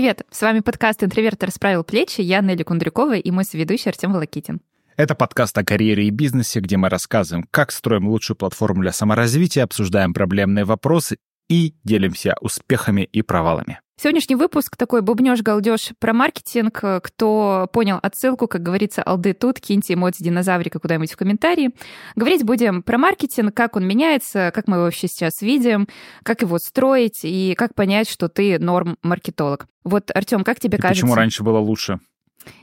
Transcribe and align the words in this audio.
Привет! 0.00 0.22
С 0.30 0.40
вами 0.40 0.60
подкаст 0.60 1.04
«Интроверт 1.04 1.44
расправил 1.44 1.84
плечи». 1.84 2.22
Я 2.22 2.40
Нелли 2.40 2.62
Кундрюкова 2.62 3.18
и 3.18 3.30
мой 3.30 3.44
соведущий 3.44 3.90
Артем 3.90 4.14
Волокитин. 4.14 4.62
Это 4.96 5.14
подкаст 5.14 5.58
о 5.58 5.62
карьере 5.62 6.06
и 6.06 6.10
бизнесе, 6.10 6.60
где 6.60 6.78
мы 6.78 6.88
рассказываем, 6.88 7.46
как 7.50 7.70
строим 7.70 8.08
лучшую 8.08 8.38
платформу 8.38 8.80
для 8.80 8.92
саморазвития, 8.92 9.62
обсуждаем 9.62 10.14
проблемные 10.14 10.64
вопросы 10.64 11.18
и 11.50 11.74
делимся 11.84 12.36
успехами 12.40 13.02
и 13.02 13.20
провалами. 13.20 13.80
Сегодняшний 14.00 14.36
выпуск 14.36 14.78
такой 14.78 15.02
бубнёж-галдёж 15.02 15.90
про 15.98 16.14
маркетинг. 16.14 16.82
Кто 17.02 17.68
понял 17.70 17.98
отсылку, 18.00 18.48
как 18.48 18.62
говорится, 18.62 19.02
алды 19.02 19.34
тут, 19.34 19.60
киньте 19.60 19.92
эмодзи 19.92 20.24
динозаврика 20.24 20.78
куда-нибудь 20.78 21.12
в 21.12 21.18
комментарии. 21.18 21.72
Говорить 22.16 22.44
будем 22.44 22.82
про 22.82 22.96
маркетинг, 22.96 23.54
как 23.54 23.76
он 23.76 23.86
меняется, 23.86 24.52
как 24.54 24.68
мы 24.68 24.76
его 24.76 24.84
вообще 24.84 25.06
сейчас 25.06 25.42
видим, 25.42 25.86
как 26.22 26.40
его 26.40 26.58
строить 26.58 27.20
и 27.24 27.54
как 27.58 27.74
понять, 27.74 28.08
что 28.08 28.30
ты 28.30 28.58
норм-маркетолог. 28.58 29.66
Вот, 29.84 30.10
Артем, 30.14 30.44
как 30.44 30.60
тебе 30.60 30.78
и 30.78 30.80
кажется... 30.80 31.02
почему 31.02 31.14
раньше 31.14 31.42
было 31.42 31.58
лучше? 31.58 32.00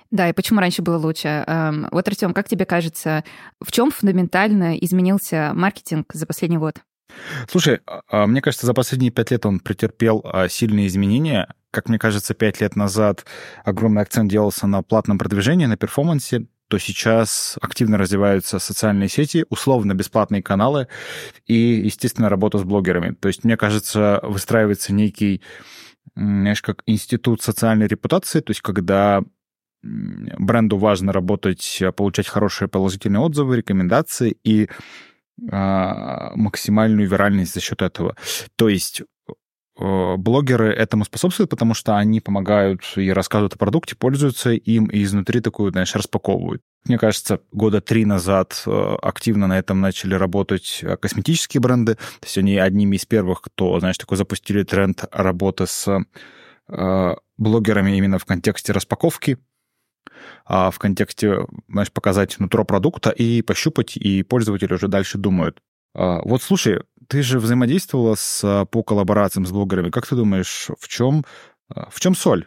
Да, 0.10 0.30
и 0.30 0.34
почему 0.34 0.60
раньше 0.60 0.82
было 0.82 0.98
лучше? 0.98 1.44
Эм, 1.46 1.88
вот, 1.92 2.08
Артем, 2.08 2.34
как 2.34 2.48
тебе 2.48 2.66
кажется, 2.66 3.24
в 3.64 3.72
чем 3.72 3.92
фундаментально 3.92 4.76
изменился 4.78 5.52
маркетинг 5.54 6.14
за 6.14 6.26
последний 6.26 6.58
год? 6.58 6.82
Слушай, 7.50 7.82
а, 7.86 8.02
а, 8.10 8.28
мне 8.28 8.42
кажется, 8.42 8.66
за 8.66 8.74
последние 8.74 9.12
пять 9.12 9.32
лет 9.32 9.46
он 9.46 9.60
претерпел 9.60 10.22
а, 10.24 10.48
сильные 10.48 10.88
изменения. 10.88 11.54
Как 11.72 11.90
мне 11.90 12.00
кажется, 12.00 12.34
пять 12.34 12.62
лет 12.62 12.76
назад 12.76 13.26
огромный 13.64 14.02
акцент 14.02 14.30
делался 14.30 14.68
на 14.68 14.84
платном 14.84 15.18
продвижении, 15.18 15.66
на 15.66 15.78
перформансе, 15.78 16.48
то 16.68 16.78
сейчас 16.78 17.58
активно 17.62 17.98
развиваются 17.98 18.60
социальные 18.60 19.10
сети, 19.10 19.46
условно-бесплатные 19.50 20.44
каналы 20.44 20.88
и, 21.46 21.56
естественно, 21.56 22.30
работа 22.30 22.58
с 22.58 22.64
блогерами. 22.64 23.14
То 23.14 23.30
есть, 23.30 23.44
мне 23.44 23.56
кажется, 23.56 24.20
выстраивается 24.24 24.94
некий, 24.94 25.42
знаешь, 26.16 26.62
как 26.62 26.84
институт 26.86 27.42
социальной 27.42 27.88
репутации, 27.88 28.42
то 28.42 28.52
есть 28.52 28.62
когда 28.62 29.24
бренду 29.84 30.78
важно 30.78 31.14
работать, 31.14 31.82
получать 31.96 32.28
хорошие 32.28 32.68
положительные 32.68 33.22
отзывы, 33.22 33.58
рекомендации 33.58 34.38
и 34.44 34.70
максимальную 35.40 37.08
виральность 37.08 37.54
за 37.54 37.60
счет 37.60 37.82
этого. 37.82 38.16
То 38.56 38.70
есть 38.70 39.04
блогеры 39.78 40.74
этому 40.74 41.06
способствуют, 41.06 41.52
потому 41.52 41.76
что 41.76 41.96
они 41.98 42.20
помогают 42.20 42.82
и 42.96 43.12
рассказывают 43.12 43.54
о 43.54 43.58
продукте, 43.58 43.96
пользуются 43.96 44.50
им 44.52 44.86
и 44.86 45.04
изнутри 45.04 45.40
такую, 45.40 45.72
знаешь, 45.72 45.96
распаковывают. 45.96 46.64
Мне 46.88 46.98
кажется, 46.98 47.42
года 47.52 47.82
три 47.82 48.06
назад 48.06 48.64
э, 48.66 48.96
активно 49.02 49.48
на 49.48 49.60
этом 49.60 49.82
начали 49.82 50.16
работать 50.16 50.80
э, 50.82 50.96
косметические 50.96 51.60
бренды. 51.60 51.96
То 51.96 52.26
есть 52.26 52.38
они 52.38 52.58
одними 52.58 52.96
из 52.96 53.06
первых, 53.06 53.42
кто, 53.42 53.80
знаешь, 53.80 53.98
такой 53.98 54.18
запустили 54.18 54.64
тренд 54.64 55.04
работы 55.12 55.68
с 55.68 56.06
э, 56.70 57.16
блогерами 57.38 57.98
именно 57.98 58.20
в 58.20 58.26
контексте 58.26 58.72
распаковки 58.72 59.38
а 60.46 60.72
в 60.72 60.80
контексте, 60.80 61.46
знаешь, 61.68 61.92
показать 61.92 62.40
нутро 62.40 62.64
продукта 62.64 63.10
и 63.10 63.42
пощупать, 63.42 63.98
и 63.98 64.24
пользователи 64.24 64.74
уже 64.74 64.88
дальше 64.88 65.18
думают. 65.18 65.62
А, 65.94 66.22
вот 66.24 66.42
слушай, 66.42 66.82
ты 67.08 67.22
же 67.24 67.40
взаимодействовала 67.40 68.16
с, 68.16 68.42
а, 68.44 68.66
по 68.66 68.84
коллаборациям 68.84 69.46
с 69.46 69.52
блогерами. 69.52 69.90
Как 69.90 70.06
ты 70.06 70.16
думаешь, 70.16 70.70
в 70.80 70.88
чем, 70.88 71.26
а, 71.70 71.90
в 71.90 72.00
чем 72.00 72.16
соль? 72.16 72.46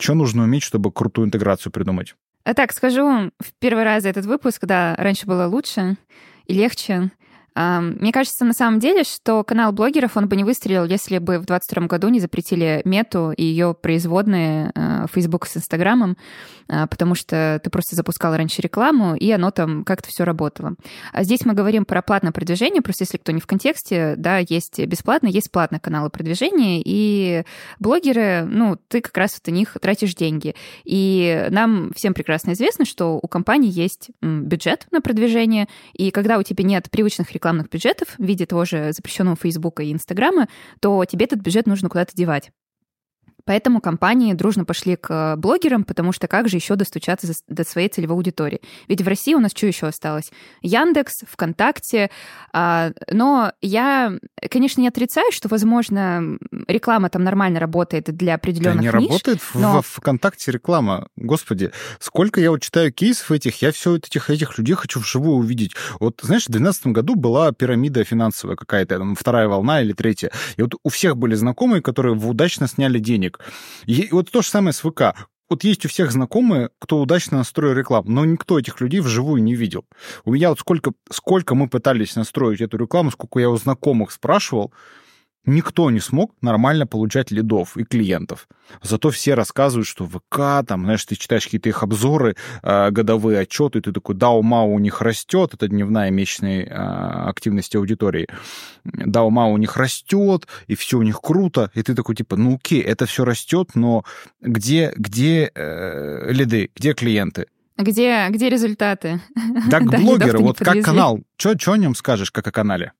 Что 0.00 0.14
нужно 0.14 0.44
уметь, 0.44 0.62
чтобы 0.62 0.92
крутую 0.92 1.26
интеграцию 1.26 1.72
придумать? 1.72 2.14
А 2.44 2.54
так, 2.54 2.72
скажу 2.72 3.30
в 3.40 3.52
первый 3.58 3.84
раз 3.84 4.04
этот 4.04 4.26
выпуск, 4.26 4.64
да, 4.66 4.94
раньше 4.98 5.26
было 5.26 5.46
лучше 5.46 5.96
и 6.46 6.54
легче. 6.54 7.10
Мне 7.56 8.10
кажется, 8.10 8.44
на 8.44 8.52
самом 8.52 8.80
деле, 8.80 9.04
что 9.04 9.44
канал 9.44 9.70
блогеров, 9.72 10.16
он 10.16 10.28
бы 10.28 10.34
не 10.34 10.42
выстрелил, 10.42 10.84
если 10.86 11.18
бы 11.18 11.38
в 11.38 11.46
2022 11.46 11.86
году 11.86 12.08
не 12.08 12.18
запретили 12.18 12.82
мету 12.84 13.30
и 13.30 13.44
ее 13.44 13.74
производные 13.80 14.72
э, 14.74 15.06
Facebook 15.12 15.46
с 15.46 15.56
Инстаграмом, 15.58 16.16
э, 16.68 16.88
потому 16.88 17.14
что 17.14 17.60
ты 17.62 17.70
просто 17.70 17.94
запускал 17.94 18.34
раньше 18.34 18.60
рекламу, 18.60 19.14
и 19.14 19.30
оно 19.30 19.52
там 19.52 19.84
как-то 19.84 20.08
все 20.08 20.24
работало. 20.24 20.74
А 21.12 21.22
здесь 21.22 21.44
мы 21.44 21.54
говорим 21.54 21.84
про 21.84 22.02
платное 22.02 22.32
продвижение, 22.32 22.82
просто 22.82 23.04
если 23.04 23.18
кто 23.18 23.30
не 23.30 23.40
в 23.40 23.46
контексте, 23.46 24.14
да, 24.16 24.38
есть 24.38 24.84
бесплатно, 24.84 25.28
есть 25.28 25.52
платные 25.52 25.78
каналы 25.78 26.10
продвижения, 26.10 26.82
и 26.84 27.44
блогеры, 27.78 28.44
ну, 28.50 28.76
ты 28.88 29.00
как 29.00 29.16
раз 29.16 29.34
вот 29.34 29.46
на 29.46 29.56
них 29.56 29.76
тратишь 29.80 30.16
деньги. 30.16 30.56
И 30.82 31.46
нам 31.50 31.92
всем 31.94 32.14
прекрасно 32.14 32.54
известно, 32.54 32.84
что 32.84 33.20
у 33.22 33.28
компании 33.28 33.70
есть 33.70 34.10
бюджет 34.20 34.88
на 34.90 35.00
продвижение, 35.00 35.68
и 35.92 36.10
когда 36.10 36.38
у 36.38 36.42
тебя 36.42 36.64
нет 36.64 36.90
привычных 36.90 37.30
рекламных 37.30 37.43
рекламных 37.44 37.68
бюджетов 37.68 38.08
в 38.16 38.24
виде 38.24 38.46
того 38.46 38.64
же 38.64 38.92
запрещенного 38.92 39.36
Фейсбука 39.36 39.82
и 39.82 39.92
Инстаграма, 39.92 40.48
то 40.80 41.04
тебе 41.04 41.26
этот 41.26 41.40
бюджет 41.40 41.66
нужно 41.66 41.90
куда-то 41.90 42.12
девать. 42.14 42.50
Поэтому 43.44 43.80
компании 43.80 44.32
дружно 44.32 44.64
пошли 44.64 44.96
к 44.96 45.36
блогерам, 45.36 45.84
потому 45.84 46.12
что 46.12 46.28
как 46.28 46.48
же 46.48 46.56
еще 46.56 46.76
достучаться 46.76 47.32
до 47.48 47.64
своей 47.64 47.88
целевой 47.88 48.16
аудитории? 48.16 48.60
Ведь 48.88 49.02
в 49.02 49.08
России 49.08 49.34
у 49.34 49.40
нас 49.40 49.52
что 49.54 49.66
еще 49.66 49.86
осталось? 49.86 50.30
Яндекс, 50.62 51.24
ВКонтакте. 51.30 52.10
А, 52.52 52.92
но 53.10 53.52
я, 53.60 54.18
конечно, 54.50 54.80
не 54.80 54.88
отрицаю, 54.88 55.30
что, 55.30 55.48
возможно, 55.48 56.38
реклама 56.68 57.10
там 57.10 57.22
нормально 57.24 57.60
работает 57.60 58.04
для 58.04 58.34
определенных 58.34 58.92
да 58.92 58.98
не 58.98 59.04
ниш, 59.04 59.10
работает 59.10 59.40
но... 59.54 59.82
в 59.82 59.86
ВКонтакте 59.86 60.50
реклама. 60.50 61.08
Господи, 61.16 61.70
сколько 61.98 62.40
я 62.40 62.50
вот 62.50 62.62
читаю 62.62 62.92
кейсов 62.92 63.30
этих, 63.30 63.60
я 63.60 63.72
все 63.72 63.96
этих, 63.96 64.30
этих 64.30 64.56
людей 64.58 64.74
хочу 64.74 65.00
вживую 65.00 65.36
увидеть. 65.36 65.72
Вот, 66.00 66.20
знаешь, 66.22 66.44
в 66.44 66.50
2012 66.50 66.86
году 66.88 67.14
была 67.14 67.52
пирамида 67.52 68.04
финансовая 68.04 68.56
какая-то, 68.56 68.98
там, 68.98 69.14
вторая 69.14 69.48
волна 69.48 69.82
или 69.82 69.92
третья. 69.92 70.30
И 70.56 70.62
вот 70.62 70.74
у 70.82 70.88
всех 70.88 71.16
были 71.16 71.34
знакомые, 71.34 71.82
которые 71.82 72.14
удачно 72.14 72.68
сняли 72.68 72.98
денег 72.98 73.33
ролик. 73.34 73.52
И 73.86 74.08
вот 74.10 74.30
то 74.30 74.42
же 74.42 74.48
самое 74.48 74.72
с 74.72 74.80
ВК. 74.80 75.28
Вот 75.50 75.62
есть 75.62 75.84
у 75.84 75.88
всех 75.88 76.10
знакомые, 76.10 76.70
кто 76.78 77.00
удачно 77.00 77.38
настроил 77.38 77.74
рекламу, 77.74 78.10
но 78.10 78.24
никто 78.24 78.58
этих 78.58 78.80
людей 78.80 79.00
вживую 79.00 79.42
не 79.42 79.54
видел. 79.54 79.84
У 80.24 80.32
меня 80.32 80.48
вот 80.48 80.58
сколько, 80.58 80.92
сколько 81.10 81.54
мы 81.54 81.68
пытались 81.68 82.16
настроить 82.16 82.62
эту 82.62 82.78
рекламу, 82.78 83.10
сколько 83.10 83.38
я 83.38 83.50
у 83.50 83.56
знакомых 83.56 84.10
спрашивал, 84.10 84.72
никто 85.46 85.90
не 85.90 86.00
смог 86.00 86.34
нормально 86.40 86.86
получать 86.86 87.30
лидов 87.30 87.76
и 87.76 87.84
клиентов. 87.84 88.48
Зато 88.82 89.10
все 89.10 89.34
рассказывают, 89.34 89.86
что 89.86 90.06
ВК, 90.06 90.66
там, 90.66 90.84
знаешь, 90.84 91.04
ты 91.04 91.16
читаешь 91.16 91.44
какие-то 91.44 91.68
их 91.68 91.82
обзоры, 91.82 92.36
э, 92.62 92.90
годовые 92.90 93.40
отчеты, 93.40 93.80
ты 93.80 93.92
такой, 93.92 94.14
да, 94.14 94.30
ума 94.30 94.64
у 94.64 94.78
них 94.78 95.02
растет, 95.02 95.54
это 95.54 95.68
дневная 95.68 96.10
месячная 96.10 96.64
э, 96.64 97.28
активность 97.28 97.74
аудитории, 97.76 98.28
да, 98.84 99.22
ума 99.22 99.46
у 99.46 99.56
них 99.56 99.76
растет, 99.76 100.46
и 100.66 100.74
все 100.74 100.98
у 100.98 101.02
них 101.02 101.20
круто, 101.20 101.70
и 101.74 101.82
ты 101.82 101.94
такой, 101.94 102.14
типа, 102.14 102.36
ну 102.36 102.56
окей, 102.56 102.80
это 102.80 103.06
все 103.06 103.24
растет, 103.24 103.70
но 103.74 104.04
где, 104.40 104.92
где 104.96 105.50
э, 105.54 106.32
лиды, 106.32 106.70
где 106.74 106.94
клиенты? 106.94 107.46
Где, 107.76 108.28
где 108.30 108.48
результаты? 108.48 109.20
Так, 109.70 109.84
блогеры, 110.00 110.38
вот 110.38 110.58
как 110.58 110.82
канал, 110.82 111.20
что 111.36 111.72
о 111.72 111.76
нем 111.76 111.94
скажешь, 111.94 112.30
как 112.30 112.46
о 112.46 112.52
канале? 112.52 112.92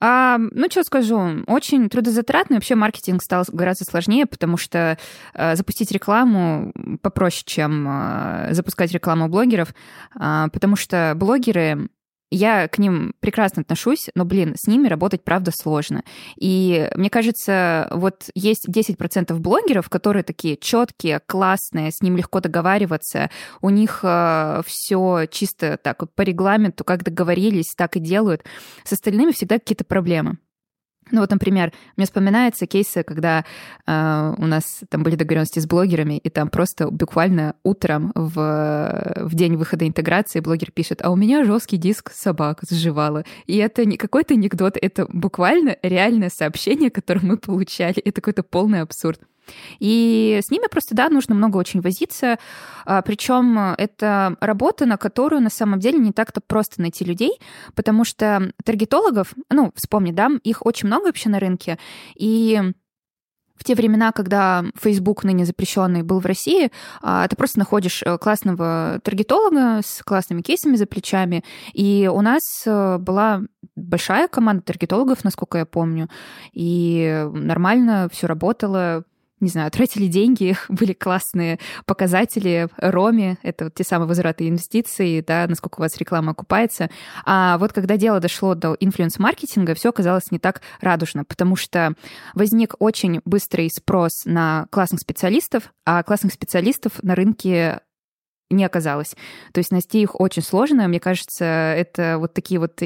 А, 0.00 0.38
ну, 0.38 0.70
что 0.70 0.82
скажу, 0.82 1.44
очень 1.46 1.90
трудозатратно. 1.90 2.56
Вообще 2.56 2.74
маркетинг 2.74 3.22
стал 3.22 3.44
гораздо 3.52 3.84
сложнее, 3.84 4.24
потому 4.24 4.56
что 4.56 4.96
э, 5.34 5.56
запустить 5.56 5.92
рекламу 5.92 6.72
попроще, 7.02 7.42
чем 7.44 7.86
э, 7.86 8.48
запускать 8.52 8.92
рекламу 8.92 9.28
блогеров, 9.28 9.74
э, 10.18 10.46
потому 10.52 10.76
что 10.76 11.12
блогеры 11.16 11.90
я 12.30 12.68
к 12.68 12.78
ним 12.78 13.14
прекрасно 13.20 13.62
отношусь, 13.62 14.08
но, 14.14 14.24
блин, 14.24 14.54
с 14.56 14.66
ними 14.66 14.88
работать, 14.88 15.24
правда, 15.24 15.50
сложно. 15.52 16.04
И 16.36 16.90
мне 16.94 17.10
кажется, 17.10 17.88
вот 17.90 18.30
есть 18.34 18.68
10% 18.68 19.34
блогеров, 19.34 19.88
которые 19.88 20.22
такие 20.22 20.56
четкие, 20.56 21.20
классные, 21.26 21.90
с 21.90 22.00
ним 22.02 22.16
легко 22.16 22.40
договариваться, 22.40 23.30
у 23.60 23.70
них 23.70 24.00
э, 24.02 24.62
все 24.66 25.26
чисто 25.30 25.76
так 25.76 26.10
по 26.14 26.22
регламенту, 26.22 26.84
как 26.84 27.02
договорились, 27.02 27.74
так 27.76 27.96
и 27.96 28.00
делают. 28.00 28.44
С 28.84 28.92
остальными 28.92 29.32
всегда 29.32 29.58
какие-то 29.58 29.84
проблемы. 29.84 30.38
Ну 31.10 31.20
вот, 31.20 31.30
например, 31.30 31.72
мне 31.96 32.06
вспоминаются 32.06 32.66
кейсы, 32.66 33.02
когда 33.02 33.44
э, 33.86 34.34
у 34.36 34.46
нас 34.46 34.80
там 34.88 35.02
были 35.02 35.16
договоренности 35.16 35.58
с 35.58 35.66
блогерами, 35.66 36.18
и 36.18 36.30
там 36.30 36.48
просто 36.48 36.90
буквально 36.90 37.54
утром 37.62 38.12
в, 38.14 39.14
в 39.16 39.34
день 39.34 39.56
выхода 39.56 39.86
интеграции 39.86 40.40
блогер 40.40 40.70
пишет, 40.70 41.00
а 41.02 41.10
у 41.10 41.16
меня 41.16 41.44
жесткий 41.44 41.76
диск 41.76 42.12
собак 42.12 42.60
сживала. 42.68 43.24
И 43.46 43.56
это 43.56 43.84
не 43.84 43.96
какой-то 43.96 44.34
анекдот, 44.34 44.76
это 44.80 45.06
буквально 45.08 45.76
реальное 45.82 46.30
сообщение, 46.30 46.90
которое 46.90 47.20
мы 47.22 47.36
получали. 47.36 47.98
Это 47.98 48.20
какой-то 48.20 48.42
полный 48.42 48.80
абсурд. 48.80 49.20
И 49.78 50.40
с 50.42 50.50
ними 50.50 50.66
просто, 50.70 50.94
да, 50.94 51.08
нужно 51.08 51.34
много 51.34 51.56
очень 51.56 51.80
возиться. 51.80 52.38
А, 52.84 53.02
Причем 53.02 53.58
это 53.78 54.36
работа, 54.40 54.86
на 54.86 54.96
которую 54.96 55.42
на 55.42 55.50
самом 55.50 55.80
деле 55.80 55.98
не 55.98 56.12
так-то 56.12 56.40
просто 56.40 56.80
найти 56.80 57.04
людей, 57.04 57.40
потому 57.74 58.04
что 58.04 58.52
таргетологов, 58.64 59.34
ну, 59.50 59.72
вспомни, 59.74 60.12
да, 60.12 60.30
их 60.42 60.64
очень 60.64 60.88
много 60.88 61.06
вообще 61.06 61.28
на 61.28 61.40
рынке, 61.40 61.78
и 62.16 62.72
в 63.60 63.64
те 63.64 63.74
времена, 63.74 64.10
когда 64.10 64.64
Facebook, 64.80 65.22
ныне 65.22 65.44
запрещенный, 65.44 66.02
был 66.02 66.18
в 66.18 66.26
России, 66.26 66.70
а, 67.02 67.28
ты 67.28 67.36
просто 67.36 67.58
находишь 67.58 68.02
э, 68.02 68.16
классного 68.16 69.00
таргетолога 69.04 69.82
с 69.84 70.02
классными 70.02 70.40
кейсами 70.40 70.76
за 70.76 70.86
плечами. 70.86 71.44
И 71.74 72.10
у 72.12 72.22
нас 72.22 72.62
э, 72.64 72.96
была 72.96 73.42
большая 73.76 74.28
команда 74.28 74.62
таргетологов, 74.62 75.24
насколько 75.24 75.58
я 75.58 75.66
помню, 75.66 76.08
и 76.52 77.28
нормально 77.34 78.08
все 78.10 78.26
работало 78.26 79.04
не 79.40 79.48
знаю, 79.48 79.70
тратили 79.70 80.06
деньги, 80.06 80.56
были 80.68 80.92
классные 80.92 81.58
показатели. 81.86 82.68
Роме— 82.76 83.38
это 83.42 83.64
вот 83.64 83.74
те 83.74 83.84
самые 83.84 84.08
возвраты 84.08 84.48
инвестиций, 84.48 85.22
да, 85.26 85.46
насколько 85.48 85.80
у 85.80 85.82
вас 85.82 85.96
реклама 85.96 86.32
окупается. 86.32 86.90
А 87.24 87.58
вот 87.58 87.72
когда 87.72 87.96
дело 87.96 88.20
дошло 88.20 88.54
до 88.54 88.76
инфлюенс-маркетинга, 88.78 89.74
все 89.74 89.90
оказалось 89.90 90.30
не 90.30 90.38
так 90.38 90.62
радужно, 90.80 91.24
потому 91.24 91.56
что 91.56 91.94
возник 92.34 92.74
очень 92.78 93.20
быстрый 93.24 93.70
спрос 93.70 94.22
на 94.24 94.66
классных 94.70 95.00
специалистов, 95.00 95.72
а 95.84 96.02
классных 96.02 96.32
специалистов 96.32 97.02
на 97.02 97.14
рынке 97.14 97.80
не 98.50 98.64
оказалось. 98.64 99.14
То 99.52 99.58
есть 99.58 99.70
найти 99.70 100.02
их 100.02 100.20
очень 100.20 100.42
сложно. 100.42 100.88
Мне 100.88 101.00
кажется, 101.00 101.44
это 101.44 102.16
вот 102.18 102.34
такие 102.34 102.58
вот 102.58 102.80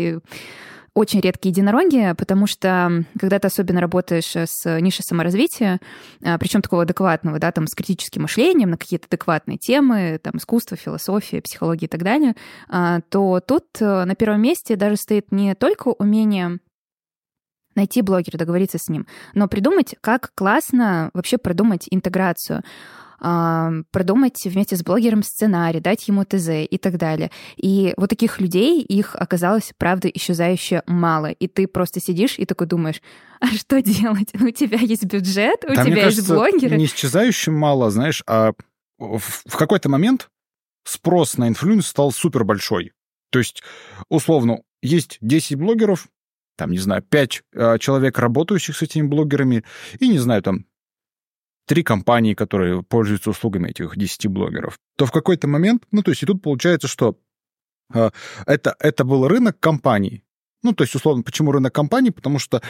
очень 0.94 1.20
редкие 1.20 1.50
единороги, 1.50 2.14
потому 2.16 2.46
что 2.46 3.04
когда 3.18 3.40
ты 3.40 3.48
особенно 3.48 3.80
работаешь 3.80 4.34
с 4.36 4.80
нишей 4.80 5.04
саморазвития, 5.04 5.80
а, 6.24 6.38
причем 6.38 6.62
такого 6.62 6.82
адекватного, 6.82 7.40
да, 7.40 7.50
там 7.50 7.66
с 7.66 7.74
критическим 7.74 8.22
мышлением 8.22 8.70
на 8.70 8.78
какие-то 8.78 9.06
адекватные 9.08 9.58
темы, 9.58 10.20
там 10.22 10.36
искусство, 10.36 10.76
философия, 10.76 11.42
психология 11.42 11.86
и 11.86 11.88
так 11.88 12.02
далее, 12.04 12.34
а, 12.68 13.00
то 13.08 13.40
тут 13.40 13.64
э, 13.80 14.04
на 14.04 14.14
первом 14.14 14.40
месте 14.40 14.76
даже 14.76 14.96
стоит 14.96 15.32
не 15.32 15.54
только 15.56 15.88
умение 15.88 16.60
найти 17.74 18.02
блогера, 18.02 18.38
договориться 18.38 18.78
с 18.78 18.88
ним, 18.88 19.08
но 19.34 19.48
придумать, 19.48 19.96
как 20.00 20.30
классно 20.36 21.10
вообще 21.12 21.38
продумать 21.38 21.88
интеграцию 21.90 22.62
продумать 23.18 24.44
вместе 24.44 24.76
с 24.76 24.82
блогером 24.82 25.22
сценарий, 25.22 25.80
дать 25.80 26.06
ему 26.08 26.24
ТЗ 26.24 26.66
и 26.70 26.78
так 26.78 26.98
далее. 26.98 27.30
И 27.56 27.94
вот 27.96 28.10
таких 28.10 28.40
людей, 28.40 28.82
их 28.82 29.14
оказалось, 29.16 29.72
правда, 29.78 30.08
исчезающе 30.08 30.82
мало. 30.86 31.30
И 31.30 31.48
ты 31.48 31.66
просто 31.66 32.00
сидишь 32.00 32.38
и 32.38 32.44
такой 32.44 32.66
думаешь, 32.66 33.00
а 33.40 33.48
что 33.48 33.80
делать? 33.82 34.34
У 34.34 34.50
тебя 34.50 34.78
есть 34.78 35.04
бюджет, 35.04 35.64
у 35.64 35.74
да, 35.74 35.84
тебя 35.84 36.04
есть 36.04 36.18
кажется, 36.18 36.34
блогеры. 36.34 36.76
Не 36.76 36.86
исчезающе 36.86 37.50
мало, 37.50 37.90
знаешь, 37.90 38.22
а 38.26 38.52
в 38.98 39.56
какой-то 39.56 39.88
момент 39.88 40.30
спрос 40.84 41.36
на 41.36 41.48
influence 41.48 41.86
стал 41.86 42.12
супер 42.12 42.44
большой. 42.44 42.92
То 43.30 43.38
есть, 43.38 43.62
условно, 44.08 44.60
есть 44.82 45.18
10 45.20 45.56
блогеров, 45.56 46.06
там, 46.56 46.70
не 46.70 46.78
знаю, 46.78 47.02
5 47.02 47.42
э, 47.52 47.78
человек, 47.78 48.18
работающих 48.18 48.76
с 48.76 48.82
этими 48.82 49.06
блогерами, 49.06 49.64
и, 49.98 50.08
не 50.08 50.18
знаю, 50.18 50.42
там, 50.42 50.66
три 51.66 51.82
компании, 51.82 52.34
которые 52.34 52.82
пользуются 52.82 53.30
услугами 53.30 53.70
этих 53.70 53.96
10 53.96 54.26
блогеров, 54.28 54.78
то 54.96 55.06
в 55.06 55.12
какой-то 55.12 55.48
момент, 55.48 55.84
ну, 55.90 56.02
то 56.02 56.10
есть 56.10 56.22
и 56.22 56.26
тут 56.26 56.42
получается, 56.42 56.88
что 56.88 57.18
э, 57.92 58.10
это, 58.46 58.76
это 58.78 59.04
был 59.04 59.28
рынок 59.28 59.58
компаний. 59.60 60.24
Ну, 60.62 60.72
то 60.72 60.84
есть, 60.84 60.94
условно, 60.94 61.22
почему 61.22 61.52
рынок 61.52 61.74
компаний? 61.74 62.10
Потому 62.10 62.38
что, 62.38 62.62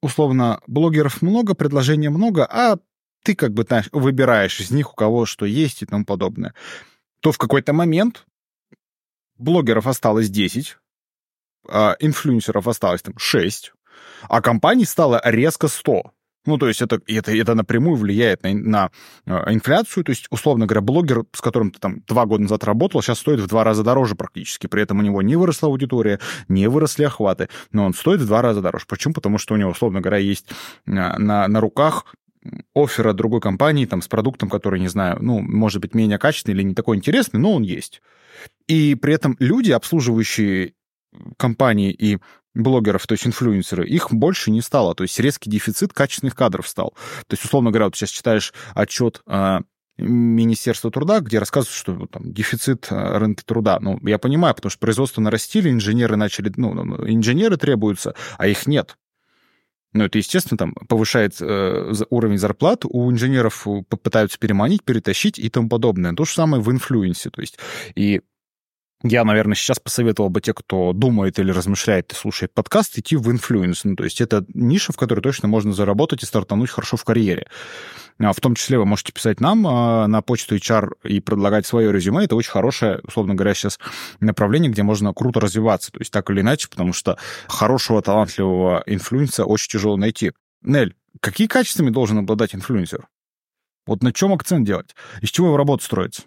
условно, 0.00 0.60
блогеров 0.66 1.22
много, 1.22 1.54
предложений 1.54 2.08
много, 2.08 2.46
а 2.46 2.78
ты 3.22 3.34
как 3.34 3.52
бы 3.52 3.64
знаешь, 3.64 3.88
выбираешь 3.92 4.60
из 4.60 4.70
них, 4.70 4.92
у 4.92 4.94
кого 4.94 5.26
что 5.26 5.46
есть 5.46 5.82
и 5.82 5.86
тому 5.86 6.04
подобное. 6.04 6.54
То 7.20 7.32
в 7.32 7.38
какой-то 7.38 7.72
момент 7.72 8.26
блогеров 9.38 9.86
осталось 9.86 10.30
10, 10.30 10.76
а 11.68 11.96
инфлюенсеров 11.98 12.68
осталось 12.68 13.02
там 13.02 13.14
6, 13.16 13.72
а 14.28 14.42
компаний 14.42 14.84
стало 14.84 15.20
резко 15.24 15.68
100. 15.68 16.12
Ну, 16.46 16.58
то 16.58 16.68
есть 16.68 16.82
это, 16.82 17.00
это, 17.06 17.34
это 17.34 17.54
напрямую 17.54 17.96
влияет 17.96 18.42
на, 18.42 18.52
на 18.52 18.90
э, 19.26 19.52
инфляцию. 19.52 20.04
То 20.04 20.10
есть, 20.10 20.26
условно 20.30 20.66
говоря, 20.66 20.82
блогер, 20.82 21.24
с 21.32 21.40
которым 21.40 21.70
ты 21.70 21.78
там 21.78 22.02
два 22.06 22.26
года 22.26 22.42
назад 22.42 22.64
работал, 22.64 23.02
сейчас 23.02 23.18
стоит 23.18 23.40
в 23.40 23.46
два 23.46 23.64
раза 23.64 23.82
дороже 23.82 24.14
практически. 24.14 24.66
При 24.66 24.82
этом 24.82 24.98
у 24.98 25.02
него 25.02 25.22
не 25.22 25.36
выросла 25.36 25.68
аудитория, 25.68 26.20
не 26.48 26.68
выросли 26.68 27.04
охваты, 27.04 27.48
но 27.72 27.84
он 27.84 27.94
стоит 27.94 28.20
в 28.20 28.26
два 28.26 28.42
раза 28.42 28.60
дороже. 28.60 28.84
Почему? 28.88 29.14
Потому 29.14 29.38
что 29.38 29.54
у 29.54 29.56
него, 29.56 29.70
условно 29.70 30.00
говоря, 30.00 30.18
есть 30.18 30.48
на, 30.86 31.16
на, 31.18 31.48
на 31.48 31.60
руках 31.60 32.04
оффера 32.74 33.12
другой 33.12 33.40
компании 33.40 33.86
там, 33.86 34.02
с 34.02 34.08
продуктом, 34.08 34.50
который, 34.50 34.80
не 34.80 34.88
знаю, 34.88 35.18
ну, 35.20 35.40
может 35.40 35.80
быть, 35.80 35.94
менее 35.94 36.18
качественный 36.18 36.56
или 36.56 36.62
не 36.62 36.74
такой 36.74 36.96
интересный, 36.96 37.40
но 37.40 37.54
он 37.54 37.62
есть. 37.62 38.02
И 38.68 38.94
при 38.94 39.14
этом 39.14 39.36
люди, 39.38 39.70
обслуживающие 39.70 40.74
компании 41.36 41.92
и 41.92 42.18
блогеров, 42.54 43.06
то 43.06 43.12
есть 43.12 43.26
инфлюенсеры, 43.26 43.86
их 43.86 44.12
больше 44.12 44.50
не 44.50 44.60
стало. 44.60 44.94
То 44.94 45.02
есть 45.02 45.18
резкий 45.18 45.50
дефицит 45.50 45.92
качественных 45.92 46.34
кадров 46.34 46.66
стал. 46.68 46.94
То 47.26 47.34
есть, 47.34 47.44
условно 47.44 47.70
говоря, 47.70 47.86
вот 47.86 47.96
сейчас 47.96 48.10
читаешь 48.10 48.52
отчет 48.74 49.22
а, 49.26 49.60
Министерства 49.96 50.90
труда, 50.90 51.20
где 51.20 51.38
рассказывают, 51.38 51.76
что 51.76 52.06
там 52.06 52.32
дефицит 52.32 52.86
а, 52.90 53.18
рынка 53.18 53.44
труда. 53.44 53.78
Ну, 53.80 53.98
я 54.06 54.18
понимаю, 54.18 54.54
потому 54.54 54.70
что 54.70 54.78
производство 54.78 55.20
нарастили, 55.20 55.70
инженеры 55.70 56.16
начали, 56.16 56.52
ну, 56.56 56.74
ну, 56.74 56.84
ну, 56.84 57.08
инженеры 57.08 57.56
требуются, 57.56 58.14
а 58.38 58.46
их 58.46 58.66
нет. 58.66 58.96
Ну, 59.92 60.04
это, 60.04 60.18
естественно, 60.18 60.58
там 60.58 60.74
повышает 60.88 61.36
э, 61.40 61.92
уровень 62.10 62.36
зарплат, 62.36 62.84
у 62.84 63.12
инженеров 63.12 63.64
попытаются 63.88 64.40
переманить, 64.40 64.82
перетащить 64.82 65.38
и 65.38 65.48
тому 65.48 65.68
подобное. 65.68 66.12
То 66.14 66.24
же 66.24 66.32
самое 66.32 66.60
в 66.60 66.68
influence. 66.72 67.30
То 67.30 67.40
есть, 67.40 67.60
и 67.94 68.20
я, 69.06 69.22
наверное, 69.22 69.54
сейчас 69.54 69.78
посоветовал 69.78 70.30
бы 70.30 70.40
те, 70.40 70.54
кто 70.54 70.94
думает 70.94 71.38
или 71.38 71.50
размышляет 71.50 72.12
и 72.12 72.14
слушает 72.14 72.54
подкаст, 72.54 72.98
идти 72.98 73.16
в 73.16 73.30
influence. 73.30 73.84
Ну, 73.84 73.96
то 73.96 74.04
есть 74.04 74.22
это 74.22 74.46
ниша, 74.54 74.94
в 74.94 74.96
которой 74.96 75.20
точно 75.20 75.46
можно 75.46 75.74
заработать 75.74 76.22
и 76.22 76.26
стартануть 76.26 76.70
хорошо 76.70 76.96
в 76.96 77.04
карьере. 77.04 77.46
А 78.18 78.32
в 78.32 78.40
том 78.40 78.54
числе 78.54 78.78
вы 78.78 78.86
можете 78.86 79.12
писать 79.12 79.40
нам 79.40 79.66
а, 79.66 80.06
на 80.06 80.22
почту 80.22 80.56
HR 80.56 80.92
и 81.04 81.20
предлагать 81.20 81.66
свое 81.66 81.92
резюме. 81.92 82.24
Это 82.24 82.34
очень 82.34 82.50
хорошее, 82.50 83.00
условно 83.02 83.34
говоря, 83.34 83.52
сейчас 83.52 83.78
направление, 84.20 84.70
где 84.70 84.82
можно 84.82 85.12
круто 85.12 85.38
развиваться. 85.38 85.92
То 85.92 85.98
есть 85.98 86.10
так 86.10 86.30
или 86.30 86.40
иначе, 86.40 86.68
потому 86.70 86.94
что 86.94 87.18
хорошего, 87.46 88.00
талантливого 88.00 88.84
инфлюенса 88.86 89.44
очень 89.44 89.68
тяжело 89.68 89.98
найти. 89.98 90.32
Нель, 90.62 90.94
какими 91.20 91.46
качествами 91.46 91.90
должен 91.90 92.16
обладать 92.16 92.54
инфлюенсер? 92.54 93.06
Вот 93.86 94.02
на 94.02 94.14
чем 94.14 94.32
акцент 94.32 94.66
делать? 94.66 94.94
Из 95.20 95.28
чего 95.28 95.48
его 95.48 95.58
работа 95.58 95.84
строится? 95.84 96.22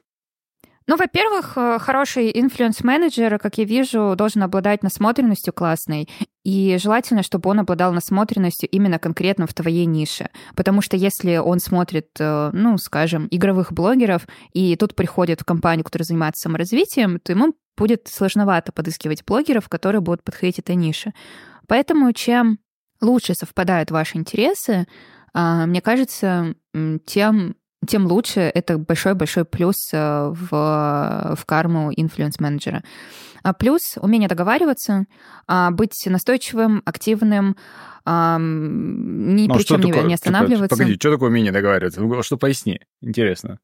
Ну, 0.89 0.95
во-первых, 0.95 1.57
э, 1.57 1.79
хороший 1.79 2.31
инфлюенс-менеджер, 2.33 3.39
как 3.39 3.57
я 3.57 3.65
вижу, 3.65 4.15
должен 4.15 4.43
обладать 4.43 4.83
насмотренностью 4.83 5.51
классной. 5.51 6.07
И 6.45 6.77
желательно, 6.79 7.23
чтобы 7.23 7.49
он 7.49 7.59
обладал 7.59 7.91
насмотренностью 7.91 8.69
именно 8.69 8.97
конкретно 8.97 9.47
в 9.47 9.53
твоей 9.53 9.85
нише. 9.85 10.29
Потому 10.55 10.81
что 10.81 10.95
если 10.95 11.35
он 11.37 11.59
смотрит, 11.59 12.07
э, 12.19 12.51
ну, 12.53 12.77
скажем, 12.77 13.27
игровых 13.31 13.73
блогеров, 13.73 14.25
и 14.53 14.77
тут 14.77 14.95
приходит 14.95 15.41
в 15.41 15.45
компанию, 15.45 15.83
которая 15.83 16.05
занимается 16.05 16.43
саморазвитием, 16.43 17.19
то 17.19 17.33
ему 17.33 17.53
будет 17.75 18.07
сложновато 18.07 18.71
подыскивать 18.71 19.25
блогеров, 19.25 19.67
которые 19.67 19.99
будут 19.99 20.23
подходить 20.23 20.59
этой 20.59 20.75
нише. 20.75 21.13
Поэтому 21.67 22.13
чем 22.13 22.59
лучше 23.01 23.35
совпадают 23.35 23.91
ваши 23.91 24.17
интересы, 24.17 24.87
а, 25.33 25.65
мне 25.65 25.81
кажется, 25.81 26.55
тем 27.05 27.55
тем 27.85 28.07
лучше. 28.07 28.41
Это 28.41 28.77
большой-большой 28.77 29.45
плюс 29.45 29.89
э, 29.93 30.33
в, 30.33 30.49
в 30.49 31.45
карму 31.45 31.91
инфлюенс-менеджера. 31.95 32.83
А 33.43 33.53
плюс 33.53 33.97
умение 34.01 34.27
договариваться, 34.27 35.05
а, 35.47 35.71
быть 35.71 36.05
настойчивым, 36.05 36.81
активным, 36.85 37.55
ни 38.05 39.47
ну, 39.47 39.53
а 39.53 39.57
при 39.57 39.63
чем 39.63 39.81
не, 39.81 39.91
не 39.91 40.13
останавливаться. 40.13 40.67
Типа, 40.67 40.77
погоди, 40.77 40.95
что 40.95 41.11
такое 41.11 41.29
умение 41.29 41.51
договариваться? 41.51 42.01
Ну, 42.01 42.23
что 42.23 42.37
поясни, 42.37 42.79
интересно. 43.01 43.59